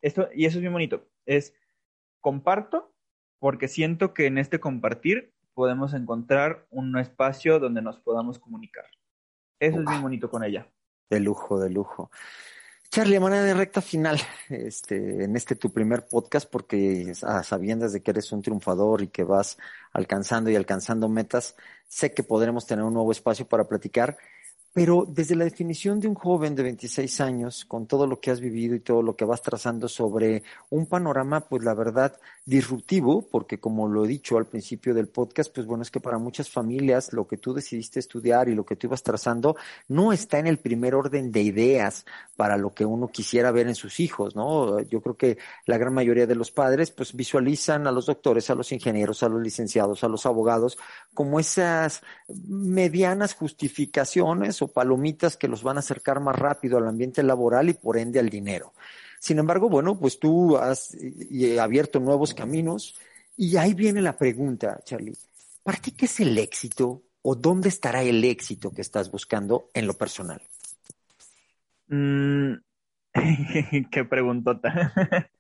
Esto, 0.01 0.30
y 0.34 0.45
eso 0.45 0.60
es 0.60 0.64
muy 0.64 0.72
bonito. 0.72 1.06
Es 1.26 1.53
comparto 2.22 2.93
porque 3.39 3.68
siento 3.68 4.14
que 4.14 4.28
en 4.28 4.38
este 4.38 4.60
compartir 4.60 5.34
podemos 5.53 5.93
encontrar 5.93 6.68
un 6.70 6.97
espacio 6.97 7.60
donde 7.60 7.82
nos 7.82 7.99
podamos 7.99 8.39
comunicar. 8.39 8.86
Eso 9.60 9.80
es 9.80 9.86
muy 9.86 10.01
bonito 10.01 10.30
con 10.30 10.43
ella. 10.43 10.70
De 11.10 11.20
lujo, 11.20 11.60
de 11.60 11.70
lujo. 11.70 12.10
Charlie, 12.89 13.18
a 13.18 13.20
manera 13.20 13.43
de 13.43 13.53
recta 13.53 13.82
final, 13.82 14.22
este, 14.49 15.26
en 15.26 15.36
este 15.36 15.56
tu 15.56 15.72
primer 15.72 16.08
podcast, 16.08 16.49
porque 16.49 17.12
a 17.24 17.43
sabiendas 17.43 17.91
de 17.91 18.01
que 18.01 18.12
eres 18.12 18.32
un 18.32 18.41
triunfador 18.41 19.01
y 19.01 19.08
que 19.10 19.24
vas 19.24 19.58
alcanzando 19.91 20.49
y 20.49 20.56
alcanzando 20.56 21.10
metas, 21.10 21.56
sé 21.88 22.14
que 22.14 22.24
podremos 22.24 22.66
tener 22.66 22.86
un 22.86 22.93
nuevo 22.93 23.12
espacio 23.12 23.47
para 23.47 23.68
platicar. 23.68 24.18
Pero 24.76 25.06
desde 25.08 25.38
la 25.38 25.46
definición 25.46 26.02
de 26.02 26.10
un 26.10 26.16
joven 26.16 26.54
de 26.54 26.64
26 26.64 27.22
años, 27.22 27.64
con 27.64 27.88
todo 27.88 28.06
lo 28.06 28.20
que 28.20 28.30
has 28.30 28.42
vivido 28.42 28.76
y 28.76 28.82
todo 28.82 29.02
lo 29.02 29.16
que 29.16 29.24
vas 29.24 29.42
trazando 29.42 29.88
sobre 29.88 30.44
un 30.70 30.86
panorama, 30.86 31.40
pues 31.40 31.64
la 31.64 31.74
verdad, 31.74 32.18
disruptivo, 32.44 33.26
porque 33.32 33.58
como 33.58 33.88
lo 33.88 34.04
he 34.04 34.08
dicho 34.10 34.38
al 34.38 34.48
principio 34.48 34.94
del 34.94 35.08
podcast, 35.08 35.56
pues 35.56 35.66
bueno, 35.66 35.82
es 35.82 35.92
que 35.92 36.02
para 36.02 36.18
muchas 36.18 36.50
familias 36.50 37.14
lo 37.14 37.26
que 37.26 37.38
tú 37.38 37.54
decidiste 37.54 38.02
estudiar 38.02 38.50
y 38.50 38.54
lo 38.54 38.66
que 38.66 38.76
tú 38.76 38.88
ibas 38.88 39.02
trazando 39.02 39.56
no 39.88 40.12
está 40.12 40.40
en 40.40 40.48
el 40.48 40.58
primer 40.58 40.94
orden 40.94 41.32
de 41.32 41.42
ideas 41.42 42.06
para 42.36 42.58
lo 42.58 42.74
que 42.74 42.84
uno 42.84 43.08
quisiera 43.08 43.52
ver 43.52 43.70
en 43.70 43.76
sus 43.76 44.02
hijos, 44.02 44.36
¿no? 44.36 44.82
Yo 44.82 45.00
creo 45.00 45.16
que 45.16 45.38
la 45.68 45.78
gran 45.78 45.94
mayoría 45.94 46.28
de 46.28 46.36
los 46.36 46.52
padres, 46.52 46.92
pues 46.92 47.16
visualizan 47.16 47.88
a 47.88 47.94
los 47.94 48.08
doctores, 48.08 48.50
a 48.50 48.56
los 48.56 48.74
ingenieros, 48.74 49.24
a 49.24 49.30
los 49.30 49.42
licenciados, 49.42 50.04
a 50.04 50.10
los 50.10 50.26
abogados, 50.26 50.78
como 51.14 51.40
esas 51.40 52.02
medianas 52.28 53.36
justificaciones 53.36 54.64
palomitas 54.68 55.38
que 55.38 55.47
los 55.47 55.63
van 55.63 55.78
a 55.78 55.80
acercar 55.80 56.20
más 56.20 56.36
rápido 56.36 56.78
al 56.78 56.88
ambiente 56.88 57.24
laboral 57.24 57.70
y 57.70 57.74
por 57.74 57.97
ende 57.97 58.20
al 58.20 58.30
dinero. 58.30 58.74
Sin 59.20 59.39
embargo, 59.39 59.70
bueno, 59.70 59.99
pues 59.99 60.20
tú 60.20 60.57
has 60.57 60.95
abierto 61.59 61.99
nuevos 61.99 62.34
caminos 62.34 62.95
y 63.38 63.57
ahí 63.57 63.74
viene 63.74 64.01
la 64.01 64.18
pregunta, 64.18 64.80
Charlie. 64.84 65.18
¿Para 65.63 65.80
ti 65.80 65.91
qué 65.91 66.05
es 66.05 66.20
el 66.20 66.38
éxito 66.38 67.03
o 67.22 67.36
dónde 67.36 67.70
estará 67.70 68.03
el 68.03 68.24
éxito 68.24 68.72
que 68.72 68.82
estás 68.82 69.09
buscando 69.09 69.70
en 69.74 69.88
lo 69.88 69.93
personal? 69.95 70.41
Mm, 71.88 72.53
qué 73.91 74.05
preguntota. 74.05 74.93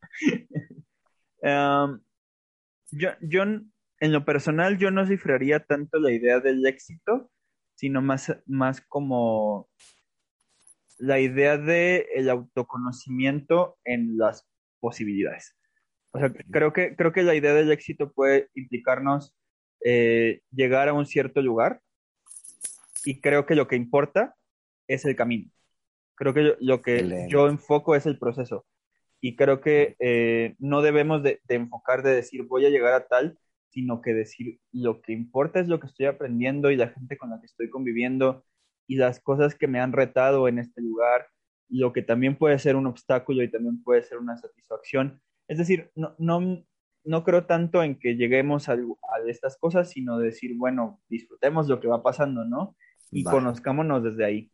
Yo, 2.91 3.09
yo, 3.19 3.43
en 3.43 4.11
lo 4.11 4.25
personal, 4.25 4.77
yo 4.77 4.89
no 4.89 5.05
cifraría 5.05 5.59
tanto 5.59 5.99
la 5.99 6.11
idea 6.11 6.39
del 6.39 6.65
éxito, 6.65 7.29
sino 7.75 8.01
más, 8.01 8.35
más 8.45 8.81
como 8.81 9.69
la 10.97 11.19
idea 11.19 11.57
de 11.57 12.07
el 12.15 12.29
autoconocimiento 12.29 13.77
en 13.83 14.17
las 14.17 14.47
posibilidades. 14.79 15.55
O 16.11 16.19
sea, 16.19 16.31
creo 16.51 16.71
que, 16.71 16.95
creo 16.95 17.11
que 17.11 17.23
la 17.23 17.35
idea 17.35 17.53
del 17.53 17.71
éxito 17.71 18.11
puede 18.13 18.49
implicarnos 18.55 19.35
eh, 19.83 20.41
llegar 20.51 20.87
a 20.87 20.93
un 20.93 21.05
cierto 21.05 21.41
lugar 21.41 21.81
y 23.03 23.19
creo 23.19 23.45
que 23.45 23.55
lo 23.55 23.67
que 23.67 23.75
importa 23.75 24.35
es 24.87 25.05
el 25.05 25.15
camino. 25.15 25.51
Creo 26.15 26.33
que 26.33 26.55
lo 26.61 26.81
que 26.81 27.27
yo 27.29 27.49
enfoco 27.49 27.95
es 27.95 28.05
el 28.05 28.17
proceso 28.17 28.65
y 29.19 29.35
creo 29.35 29.59
que 29.59 29.95
eh, 29.99 30.55
no 30.59 30.81
debemos 30.81 31.21
de, 31.23 31.41
de, 31.43 31.55
enfocar 31.55 32.03
de 32.03 32.15
decir 32.15 32.43
voy 32.43 32.65
a 32.65 32.69
llegar 32.69 32.93
a 32.93 33.07
tal, 33.07 33.37
sino 33.75 34.01
que 34.01 34.13
decir 34.13 34.61
lo 34.71 35.01
que 35.01 35.11
importa 35.11 35.59
es 35.59 35.67
lo 35.67 35.81
que 35.81 35.87
estoy 35.87 36.05
aprendiendo 36.05 36.71
y 36.71 36.77
la 36.77 36.87
gente 36.87 37.17
con 37.17 37.29
la 37.29 37.41
que 37.41 37.45
estoy 37.45 37.69
conviviendo 37.69 38.45
y 38.87 38.95
las 38.95 39.19
cosas 39.19 39.53
que 39.53 39.67
me 39.67 39.81
han 39.81 39.91
retado 39.91 40.47
en 40.47 40.59
este 40.59 40.81
lugar, 40.81 41.27
lo 41.67 41.91
que 41.91 42.01
también 42.01 42.37
puede 42.37 42.57
ser 42.57 42.77
un 42.77 42.87
obstáculo 42.87 43.43
y 43.43 43.51
también 43.51 43.83
puede 43.83 44.01
ser 44.03 44.17
una 44.17 44.37
satisfacción. 44.37 45.21
Es 45.49 45.57
decir, 45.57 45.91
no, 45.93 46.15
no, 46.17 46.63
no 47.03 47.23
creo 47.25 47.45
tanto 47.47 47.83
en 47.83 47.99
que 47.99 48.15
lleguemos 48.15 48.69
a, 48.69 48.73
a 48.75 49.27
estas 49.27 49.57
cosas, 49.57 49.89
sino 49.89 50.19
decir, 50.19 50.55
bueno, 50.55 51.01
disfrutemos 51.09 51.67
lo 51.67 51.81
que 51.81 51.89
va 51.89 52.01
pasando, 52.01 52.45
¿no? 52.45 52.77
Y 53.11 53.25
conozcámonos 53.25 54.05
desde 54.05 54.23
ahí. 54.23 54.51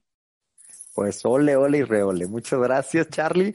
Pues 0.96 1.24
ole, 1.26 1.56
ole 1.56 1.80
y 1.80 1.84
reole. 1.84 2.26
Muchas 2.26 2.60
gracias, 2.60 3.08
Charlie. 3.10 3.54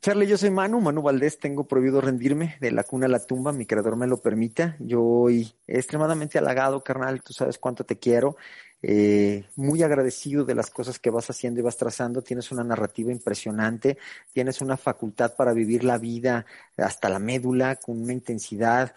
Charlie, 0.00 0.28
yo 0.28 0.38
soy 0.38 0.50
Manu, 0.50 0.80
Manu 0.80 1.02
Valdés, 1.02 1.40
tengo 1.40 1.66
prohibido 1.66 2.00
rendirme 2.00 2.56
de 2.60 2.70
la 2.70 2.84
cuna 2.84 3.06
a 3.06 3.08
la 3.08 3.26
tumba, 3.26 3.52
mi 3.52 3.66
creador 3.66 3.96
me 3.96 4.06
lo 4.06 4.18
permita. 4.18 4.76
Yo 4.78 5.02
hoy 5.02 5.52
extremadamente 5.66 6.38
halagado, 6.38 6.84
carnal, 6.84 7.20
tú 7.20 7.32
sabes 7.32 7.58
cuánto 7.58 7.84
te 7.84 7.98
quiero, 7.98 8.36
eh, 8.80 9.44
muy 9.56 9.82
agradecido 9.82 10.44
de 10.44 10.54
las 10.54 10.70
cosas 10.70 11.00
que 11.00 11.10
vas 11.10 11.28
haciendo 11.30 11.58
y 11.58 11.64
vas 11.64 11.76
trazando, 11.76 12.22
tienes 12.22 12.52
una 12.52 12.62
narrativa 12.62 13.10
impresionante, 13.10 13.98
tienes 14.32 14.60
una 14.60 14.76
facultad 14.76 15.34
para 15.34 15.52
vivir 15.52 15.82
la 15.82 15.98
vida 15.98 16.46
hasta 16.76 17.08
la 17.08 17.18
médula 17.18 17.74
con 17.74 18.00
una 18.00 18.12
intensidad 18.12 18.94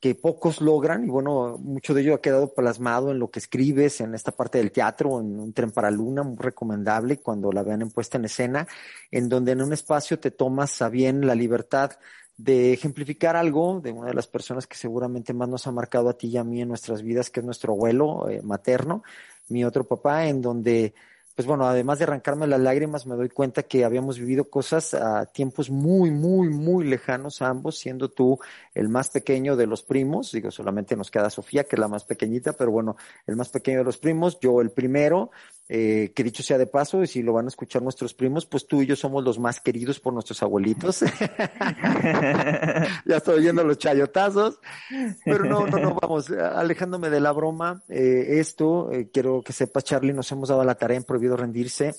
que 0.00 0.14
pocos 0.14 0.62
logran, 0.62 1.04
y 1.04 1.08
bueno, 1.08 1.58
mucho 1.58 1.92
de 1.92 2.00
ello 2.00 2.14
ha 2.14 2.22
quedado 2.22 2.54
plasmado 2.54 3.10
en 3.10 3.18
lo 3.18 3.30
que 3.30 3.38
escribes, 3.38 4.00
en 4.00 4.14
esta 4.14 4.32
parte 4.32 4.58
del 4.58 4.72
teatro, 4.72 5.20
en 5.20 5.38
un 5.38 5.52
tren 5.52 5.70
para 5.70 5.90
luna, 5.90 6.22
muy 6.22 6.38
recomendable 6.38 7.18
cuando 7.18 7.52
la 7.52 7.62
vean 7.62 7.82
en 7.82 7.90
puesta 7.90 8.16
en 8.16 8.24
escena, 8.24 8.66
en 9.10 9.28
donde 9.28 9.52
en 9.52 9.60
un 9.60 9.74
espacio 9.74 10.18
te 10.18 10.30
tomas 10.30 10.80
a 10.80 10.88
bien 10.88 11.26
la 11.26 11.34
libertad 11.34 11.92
de 12.38 12.72
ejemplificar 12.72 13.36
algo 13.36 13.80
de 13.80 13.92
una 13.92 14.08
de 14.08 14.14
las 14.14 14.26
personas 14.26 14.66
que 14.66 14.76
seguramente 14.76 15.34
más 15.34 15.50
nos 15.50 15.66
ha 15.66 15.72
marcado 15.72 16.08
a 16.08 16.16
ti 16.16 16.28
y 16.28 16.38
a 16.38 16.44
mí 16.44 16.62
en 16.62 16.68
nuestras 16.68 17.02
vidas, 17.02 17.28
que 17.28 17.40
es 17.40 17.46
nuestro 17.46 17.74
abuelo 17.74 18.30
eh, 18.30 18.40
materno, 18.42 19.02
mi 19.48 19.64
otro 19.64 19.84
papá, 19.84 20.26
en 20.26 20.40
donde 20.40 20.94
pues 21.40 21.46
bueno, 21.46 21.66
además 21.66 21.98
de 21.98 22.04
arrancarme 22.04 22.46
las 22.46 22.60
lágrimas, 22.60 23.06
me 23.06 23.16
doy 23.16 23.30
cuenta 23.30 23.62
que 23.62 23.82
habíamos 23.82 24.18
vivido 24.18 24.50
cosas 24.50 24.92
a 24.92 25.24
tiempos 25.24 25.70
muy, 25.70 26.10
muy, 26.10 26.50
muy 26.50 26.84
lejanos 26.84 27.40
ambos, 27.40 27.78
siendo 27.78 28.10
tú 28.10 28.38
el 28.74 28.90
más 28.90 29.08
pequeño 29.08 29.56
de 29.56 29.66
los 29.66 29.82
primos, 29.82 30.32
digo, 30.32 30.50
solamente 30.50 30.96
nos 30.96 31.10
queda 31.10 31.30
Sofía, 31.30 31.64
que 31.64 31.76
es 31.76 31.80
la 31.80 31.88
más 31.88 32.04
pequeñita, 32.04 32.52
pero 32.52 32.70
bueno, 32.70 32.96
el 33.26 33.36
más 33.36 33.48
pequeño 33.48 33.78
de 33.78 33.84
los 33.84 33.96
primos, 33.96 34.38
yo 34.38 34.60
el 34.60 34.70
primero, 34.70 35.30
eh, 35.72 36.10
que 36.16 36.24
dicho 36.24 36.42
sea 36.42 36.58
de 36.58 36.66
paso, 36.66 37.00
y 37.00 37.06
si 37.06 37.22
lo 37.22 37.32
van 37.32 37.44
a 37.44 37.48
escuchar 37.48 37.80
nuestros 37.80 38.12
primos, 38.12 38.44
pues 38.44 38.66
tú 38.66 38.82
y 38.82 38.86
yo 38.86 38.96
somos 38.96 39.22
los 39.22 39.38
más 39.38 39.60
queridos 39.60 40.00
por 40.00 40.12
nuestros 40.12 40.42
abuelitos. 40.42 41.00
ya 43.06 43.16
estoy 43.16 43.38
oyendo 43.38 43.62
los 43.62 43.78
chayotazos, 43.78 44.58
pero 45.24 45.44
no, 45.44 45.68
no, 45.68 45.78
no, 45.78 45.94
vamos, 45.94 46.28
alejándome 46.32 47.08
de 47.08 47.20
la 47.20 47.30
broma, 47.30 47.84
eh, 47.88 48.40
esto, 48.40 48.90
eh, 48.90 49.10
quiero 49.12 49.42
que 49.42 49.52
sepas, 49.52 49.84
Charlie, 49.84 50.12
nos 50.12 50.32
hemos 50.32 50.48
dado 50.48 50.64
la 50.64 50.74
tarea 50.74 50.96
en 50.96 51.04
prohibido 51.04 51.36
rendirse 51.36 51.94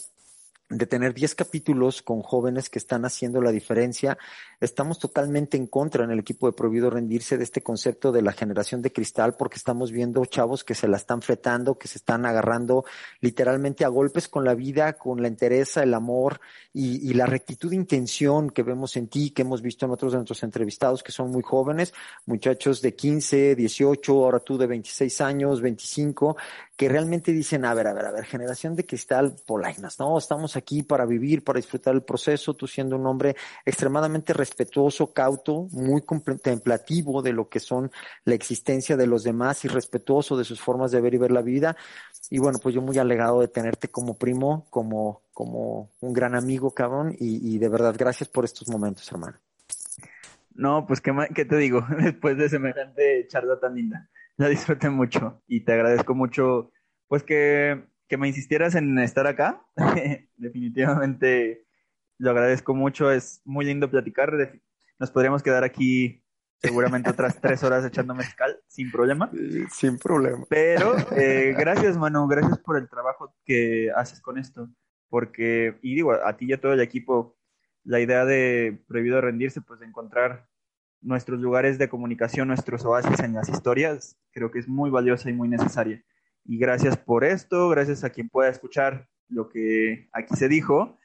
de 0.72 0.86
tener 0.86 1.13
10 1.13 1.36
capítulos 1.36 2.01
con 2.01 2.22
jóvenes 2.22 2.69
que 2.69 2.80
están 2.80 3.03
haciendo 3.03 3.41
la 3.41 3.51
diferencia. 3.51 4.17
Estamos 4.61 4.99
totalmente 4.99 5.57
en 5.57 5.67
contra 5.67 6.05
en 6.05 6.11
el 6.11 6.19
equipo 6.19 6.47
de 6.47 6.53
Prohibido 6.53 6.89
Rendirse 6.89 7.38
de 7.38 7.43
este 7.43 7.61
concepto 7.61 8.11
de 8.11 8.22
la 8.22 8.32
generación 8.32 8.82
de 8.82 8.93
cristal 8.93 9.36
porque 9.36 9.57
estamos 9.57 9.91
viendo 9.91 10.24
chavos 10.26 10.63
que 10.63 10.74
se 10.74 10.88
la 10.88 10.95
están 10.95 11.22
fletando, 11.22 11.78
que 11.78 11.89
se 11.89 11.97
están 11.97 12.26
agarrando 12.26 12.86
literalmente 13.19 13.84
a 13.84 13.89
golpes 13.89 14.30
con 14.30 14.45
la 14.45 14.55
vida, 14.55 14.93
con 14.93 15.22
la 15.22 15.28
entereza, 15.28 15.84
el 15.84 15.93
amor 15.93 16.39
y, 16.74 17.11
la 17.11 17.26
rectitud 17.26 17.72
de 17.72 17.76
intención 17.76 18.49
que 18.49 18.63
vemos 18.63 18.95
en 18.95 19.09
ti, 19.09 19.32
que 19.32 19.41
hemos 19.41 19.61
visto 19.61 19.86
en 19.86 19.91
otros 19.91 20.13
de 20.13 20.19
nuestros 20.19 20.43
entrevistados 20.43 21.03
que 21.03 21.11
son 21.11 21.30
muy 21.30 21.43
jóvenes, 21.43 21.93
muchachos 22.26 22.82
de 22.82 22.95
15, 22.95 23.55
18, 23.55 24.13
ahora 24.13 24.39
tú 24.39 24.57
de 24.57 24.67
26 24.67 25.19
años, 25.19 25.61
25, 25.61 26.38
que 26.78 26.88
realmente 26.88 27.34
dicen, 27.34 27.65
a 27.65 27.74
ver, 27.74 27.88
a 27.88 27.93
ver, 27.93 28.05
a 28.05 28.11
ver, 28.11 28.24
generación 28.24 28.76
de 28.76 28.86
cristal, 28.86 29.36
polainas, 29.45 29.99
no, 29.99 30.17
estamos 30.17 30.55
aquí 30.55 30.61
para 30.88 31.05
vivir, 31.05 31.43
para 31.43 31.57
disfrutar 31.57 31.93
el 31.93 32.03
proceso, 32.03 32.53
tú 32.53 32.68
siendo 32.68 32.95
un 32.95 33.05
hombre 33.05 33.36
extremadamente 33.66 34.34
respetuoso, 34.34 35.14
cauto, 35.14 35.68
muy 35.72 36.01
contemplativo 36.01 37.22
de 37.22 37.34
lo 37.34 37.49
que 37.49 37.59
son 37.59 37.91
la 38.26 38.36
existencia 38.36 38.97
de 38.97 39.07
los 39.07 39.24
demás 39.24 39.66
y 39.66 39.68
respetuoso 39.68 40.38
de 40.38 40.43
sus 40.43 40.62
formas 40.62 40.91
de 40.91 41.01
ver 41.01 41.14
y 41.14 41.18
ver 41.18 41.32
la 41.32 41.41
vida. 41.41 41.76
Y 42.30 42.39
bueno, 42.39 42.59
pues 42.62 42.76
yo 42.76 42.82
muy 42.82 42.97
alegado 42.97 43.41
de 43.41 43.47
tenerte 43.47 43.89
como 43.89 44.18
primo, 44.18 44.66
como, 44.70 45.24
como 45.34 45.89
un 45.99 46.14
gran 46.14 46.36
amigo, 46.36 46.74
cabrón, 46.74 47.16
y, 47.20 47.55
y 47.55 47.57
de 47.57 47.70
verdad, 47.70 47.95
gracias 47.97 48.30
por 48.30 48.45
estos 48.45 48.70
momentos, 48.70 49.12
hermano. 49.12 49.38
No, 50.53 50.86
pues 50.86 51.01
qué, 51.01 51.14
qué 51.34 51.45
te 51.45 51.57
digo, 51.57 51.86
después 52.01 52.38
de 52.38 52.49
semejante 52.49 53.28
charla 53.28 53.59
tan 53.59 53.76
linda 53.76 54.09
la 54.41 54.49
disfruté 54.49 54.89
mucho 54.89 55.41
y 55.47 55.62
te 55.62 55.74
agradezco 55.74 56.16
mucho, 56.16 56.72
pues 57.07 57.24
que, 57.24 57.84
que 58.12 58.18
me 58.18 58.28
insistieras 58.28 58.76
en 58.76 58.99
estar 58.99 59.26
acá. 59.26 59.66
Definitivamente 60.36 61.66
lo 62.18 62.32
agradezco 62.32 62.76
mucho, 62.76 63.09
es 63.09 63.41
muy 63.45 63.64
lindo 63.64 63.89
platicar. 63.89 64.34
Nos 64.99 65.12
podríamos 65.12 65.41
quedar 65.41 65.64
aquí 65.64 66.22
seguramente 66.57 67.09
otras 67.09 67.39
tres 67.39 67.64
horas 67.64 67.86
echando 67.86 68.14
mezcal 68.14 68.59
sin 68.68 68.91
problema. 68.91 69.32
Sin 69.72 69.97
problema. 69.97 70.43
Pero 70.49 70.93
eh, 71.16 71.55
gracias, 71.57 71.97
Manu, 71.97 72.28
gracias 72.28 72.59
por 72.59 72.76
el 72.76 72.89
trabajo 72.89 73.34
que 73.45 73.89
haces 73.95 74.20
con 74.20 74.38
esto. 74.38 74.70
Porque, 75.07 75.80
y 75.82 75.95
digo, 75.95 76.12
a 76.12 76.36
ti 76.36 76.47
y 76.47 76.53
a 76.53 76.59
todo 76.59 76.74
el 76.74 76.82
equipo, 76.82 77.38
la 77.86 78.01
idea 78.01 78.26
de 78.26 78.84
prohibido 78.89 79.22
rendirse, 79.22 79.62
pues 79.62 79.80
de 79.80 79.86
encontrar 79.86 80.49
nuestros 80.99 81.39
lugares 81.39 81.78
de 81.78 81.88
comunicación, 81.88 82.49
nuestros 82.49 82.84
oasis 82.84 83.22
en 83.22 83.36
las 83.36 83.47
historias, 83.47 84.18
creo 84.32 84.51
que 84.51 84.59
es 84.59 84.68
muy 84.68 84.89
valiosa 84.89 85.30
y 85.30 85.34
muy 85.34 85.47
necesaria. 85.47 86.03
Y 86.46 86.58
gracias 86.58 86.98
por 86.98 87.24
esto, 87.24 87.70
gracias 87.70 88.04
a 88.04 88.10
quien 88.10 88.30
pueda 88.30 88.50
escuchar 88.50 89.08
lo 89.28 89.50
que 89.50 90.10
aquí 90.12 90.36
se 90.36 90.48
dijo, 90.48 90.98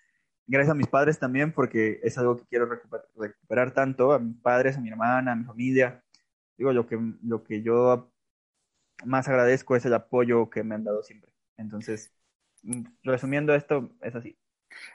gracias 0.47 0.73
a 0.73 0.75
mis 0.75 0.89
padres 0.89 1.19
también, 1.19 1.53
porque 1.53 2.01
es 2.03 2.19
algo 2.19 2.37
que 2.37 2.47
quiero 2.47 2.67
recuperar, 2.67 3.73
tanto, 3.73 4.13
a 4.13 4.19
mis 4.19 4.37
padres, 4.37 4.77
a 4.77 4.81
mi 4.81 4.89
hermana, 4.89 5.33
a 5.33 5.37
mi 5.37 5.45
familia. 5.45 6.03
Digo, 6.57 6.73
lo 6.73 6.87
que, 6.87 6.99
lo 7.23 7.45
que 7.45 7.63
yo 7.63 8.11
más 9.05 9.29
agradezco 9.29 9.77
es 9.77 9.85
el 9.85 9.95
apoyo 9.95 10.51
que 10.51 10.65
me 10.65 10.75
han 10.75 10.85
dado 10.85 11.03
siempre. 11.03 11.33
Entonces, 11.57 12.13
mm, 12.63 12.85
resumiendo 13.03 13.55
esto, 13.55 13.91
es 14.01 14.15
así. 14.15 14.39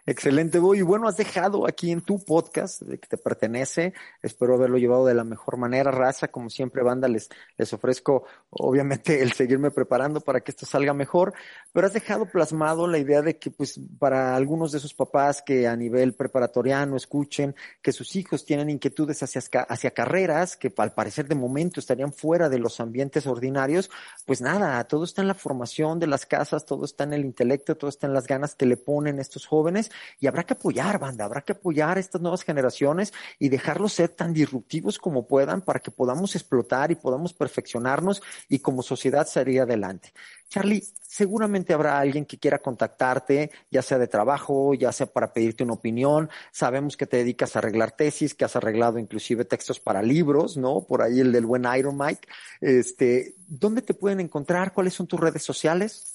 Excelente, 0.05 0.59
Boy. 0.59 0.79
Y 0.79 0.81
bueno, 0.81 1.07
has 1.07 1.17
dejado 1.17 1.67
aquí 1.67 1.91
en 1.91 2.01
tu 2.01 2.23
podcast 2.23 2.81
de 2.81 2.97
que 2.97 3.07
te 3.07 3.17
pertenece. 3.17 3.93
Espero 4.21 4.55
haberlo 4.55 4.77
llevado 4.77 5.05
de 5.05 5.13
la 5.13 5.23
mejor 5.23 5.57
manera, 5.57 5.91
raza. 5.91 6.29
Como 6.29 6.49
siempre, 6.49 6.83
banda, 6.83 7.07
les, 7.07 7.29
les 7.57 7.71
ofrezco, 7.73 8.25
obviamente, 8.49 9.21
el 9.21 9.33
seguirme 9.33 9.71
preparando 9.71 10.21
para 10.21 10.41
que 10.41 10.51
esto 10.51 10.65
salga 10.65 10.93
mejor. 10.93 11.33
Pero 11.71 11.87
has 11.87 11.93
dejado 11.93 12.25
plasmado 12.25 12.87
la 12.87 12.97
idea 12.97 13.21
de 13.21 13.37
que, 13.37 13.51
pues, 13.51 13.79
para 13.99 14.35
algunos 14.35 14.71
de 14.71 14.79
esos 14.79 14.93
papás 14.93 15.41
que 15.41 15.67
a 15.67 15.75
nivel 15.75 16.13
preparatoriano 16.13 16.95
escuchen 16.95 17.55
que 17.81 17.91
sus 17.91 18.15
hijos 18.15 18.45
tienen 18.45 18.69
inquietudes 18.69 19.21
hacia, 19.23 19.41
hacia 19.61 19.91
carreras 19.91 20.57
que 20.57 20.73
al 20.77 20.93
parecer 20.93 21.27
de 21.27 21.35
momento 21.35 21.79
estarían 21.79 22.13
fuera 22.13 22.49
de 22.49 22.59
los 22.59 22.79
ambientes 22.79 23.27
ordinarios, 23.27 23.89
pues 24.25 24.41
nada, 24.41 24.83
todo 24.85 25.03
está 25.03 25.21
en 25.21 25.27
la 25.27 25.33
formación 25.33 25.99
de 25.99 26.07
las 26.07 26.25
casas, 26.25 26.65
todo 26.65 26.85
está 26.85 27.03
en 27.03 27.13
el 27.13 27.25
intelecto, 27.25 27.77
todo 27.77 27.89
está 27.89 28.07
en 28.07 28.13
las 28.13 28.27
ganas 28.27 28.55
que 28.55 28.65
le 28.65 28.77
ponen 28.77 29.19
estos 29.19 29.45
jóvenes 29.45 29.70
y 30.19 30.27
habrá 30.27 30.43
que 30.43 30.53
apoyar, 30.53 30.99
banda, 30.99 31.25
habrá 31.25 31.41
que 31.41 31.53
apoyar 31.53 31.97
a 31.97 31.99
estas 31.99 32.21
nuevas 32.21 32.43
generaciones 32.43 33.13
y 33.39 33.49
dejarlos 33.49 33.93
ser 33.93 34.09
tan 34.09 34.33
disruptivos 34.33 34.97
como 34.99 35.27
puedan 35.27 35.61
para 35.61 35.79
que 35.79 35.91
podamos 35.91 36.35
explotar 36.35 36.91
y 36.91 36.95
podamos 36.95 37.33
perfeccionarnos 37.33 38.21
y 38.49 38.59
como 38.59 38.83
sociedad 38.83 39.27
salir 39.27 39.61
adelante. 39.61 40.13
Charlie, 40.49 40.83
seguramente 41.01 41.73
habrá 41.73 41.97
alguien 41.97 42.25
que 42.25 42.37
quiera 42.37 42.59
contactarte, 42.59 43.51
ya 43.69 43.81
sea 43.81 43.97
de 43.97 44.07
trabajo, 44.07 44.73
ya 44.73 44.91
sea 44.91 45.07
para 45.07 45.31
pedirte 45.31 45.63
una 45.63 45.73
opinión. 45.73 46.29
Sabemos 46.51 46.97
que 46.97 47.07
te 47.07 47.17
dedicas 47.17 47.55
a 47.55 47.59
arreglar 47.59 47.91
tesis, 47.91 48.33
que 48.33 48.43
has 48.43 48.57
arreglado 48.57 48.99
inclusive 48.99 49.45
textos 49.45 49.79
para 49.79 50.01
libros, 50.01 50.57
¿no? 50.57 50.81
Por 50.81 51.01
ahí 51.01 51.21
el 51.21 51.31
del 51.31 51.45
buen 51.45 51.65
Iron 51.77 51.97
Mike. 51.97 52.27
Este, 52.59 53.35
¿dónde 53.47 53.81
te 53.81 53.93
pueden 53.93 54.19
encontrar? 54.19 54.73
¿Cuáles 54.73 54.93
son 54.93 55.07
tus 55.07 55.21
redes 55.21 55.43
sociales? 55.43 56.10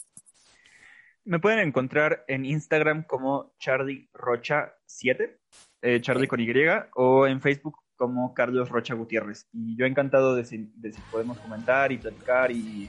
Me 1.26 1.40
pueden 1.40 1.58
encontrar 1.58 2.24
en 2.28 2.44
Instagram 2.44 3.02
como 3.02 3.52
Charlie 3.58 4.08
Rocha 4.14 4.74
7, 4.86 5.40
eh, 5.82 6.00
Charlie 6.00 6.28
con 6.28 6.38
Y, 6.38 6.52
o 6.94 7.26
en 7.26 7.40
Facebook 7.40 7.78
como 7.96 8.32
Carlos 8.32 8.68
Rocha 8.68 8.94
Gutiérrez. 8.94 9.48
Y 9.52 9.76
yo 9.76 9.86
encantado 9.86 10.36
de 10.36 10.44
si, 10.44 10.70
de 10.76 10.92
si 10.92 11.00
podemos 11.10 11.36
comentar 11.38 11.90
y 11.90 11.98
platicar 11.98 12.52
y 12.52 12.88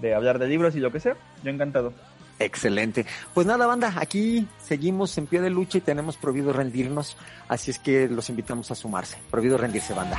de 0.00 0.14
hablar 0.14 0.40
de 0.40 0.48
libros 0.48 0.74
y 0.74 0.80
lo 0.80 0.90
que 0.90 0.98
sea. 0.98 1.16
Yo 1.44 1.50
encantado. 1.50 1.92
Excelente. 2.40 3.06
Pues 3.34 3.46
nada, 3.46 3.68
banda, 3.68 3.94
aquí 3.98 4.48
seguimos 4.58 5.16
en 5.18 5.28
pie 5.28 5.40
de 5.40 5.50
lucha 5.50 5.78
y 5.78 5.82
tenemos 5.82 6.16
prohibido 6.16 6.52
rendirnos, 6.52 7.16
así 7.46 7.70
es 7.70 7.78
que 7.78 8.08
los 8.08 8.30
invitamos 8.30 8.68
a 8.72 8.74
sumarse. 8.74 9.18
Prohibido 9.30 9.56
rendirse, 9.58 9.94
banda. 9.94 10.18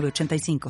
85 0.00 0.58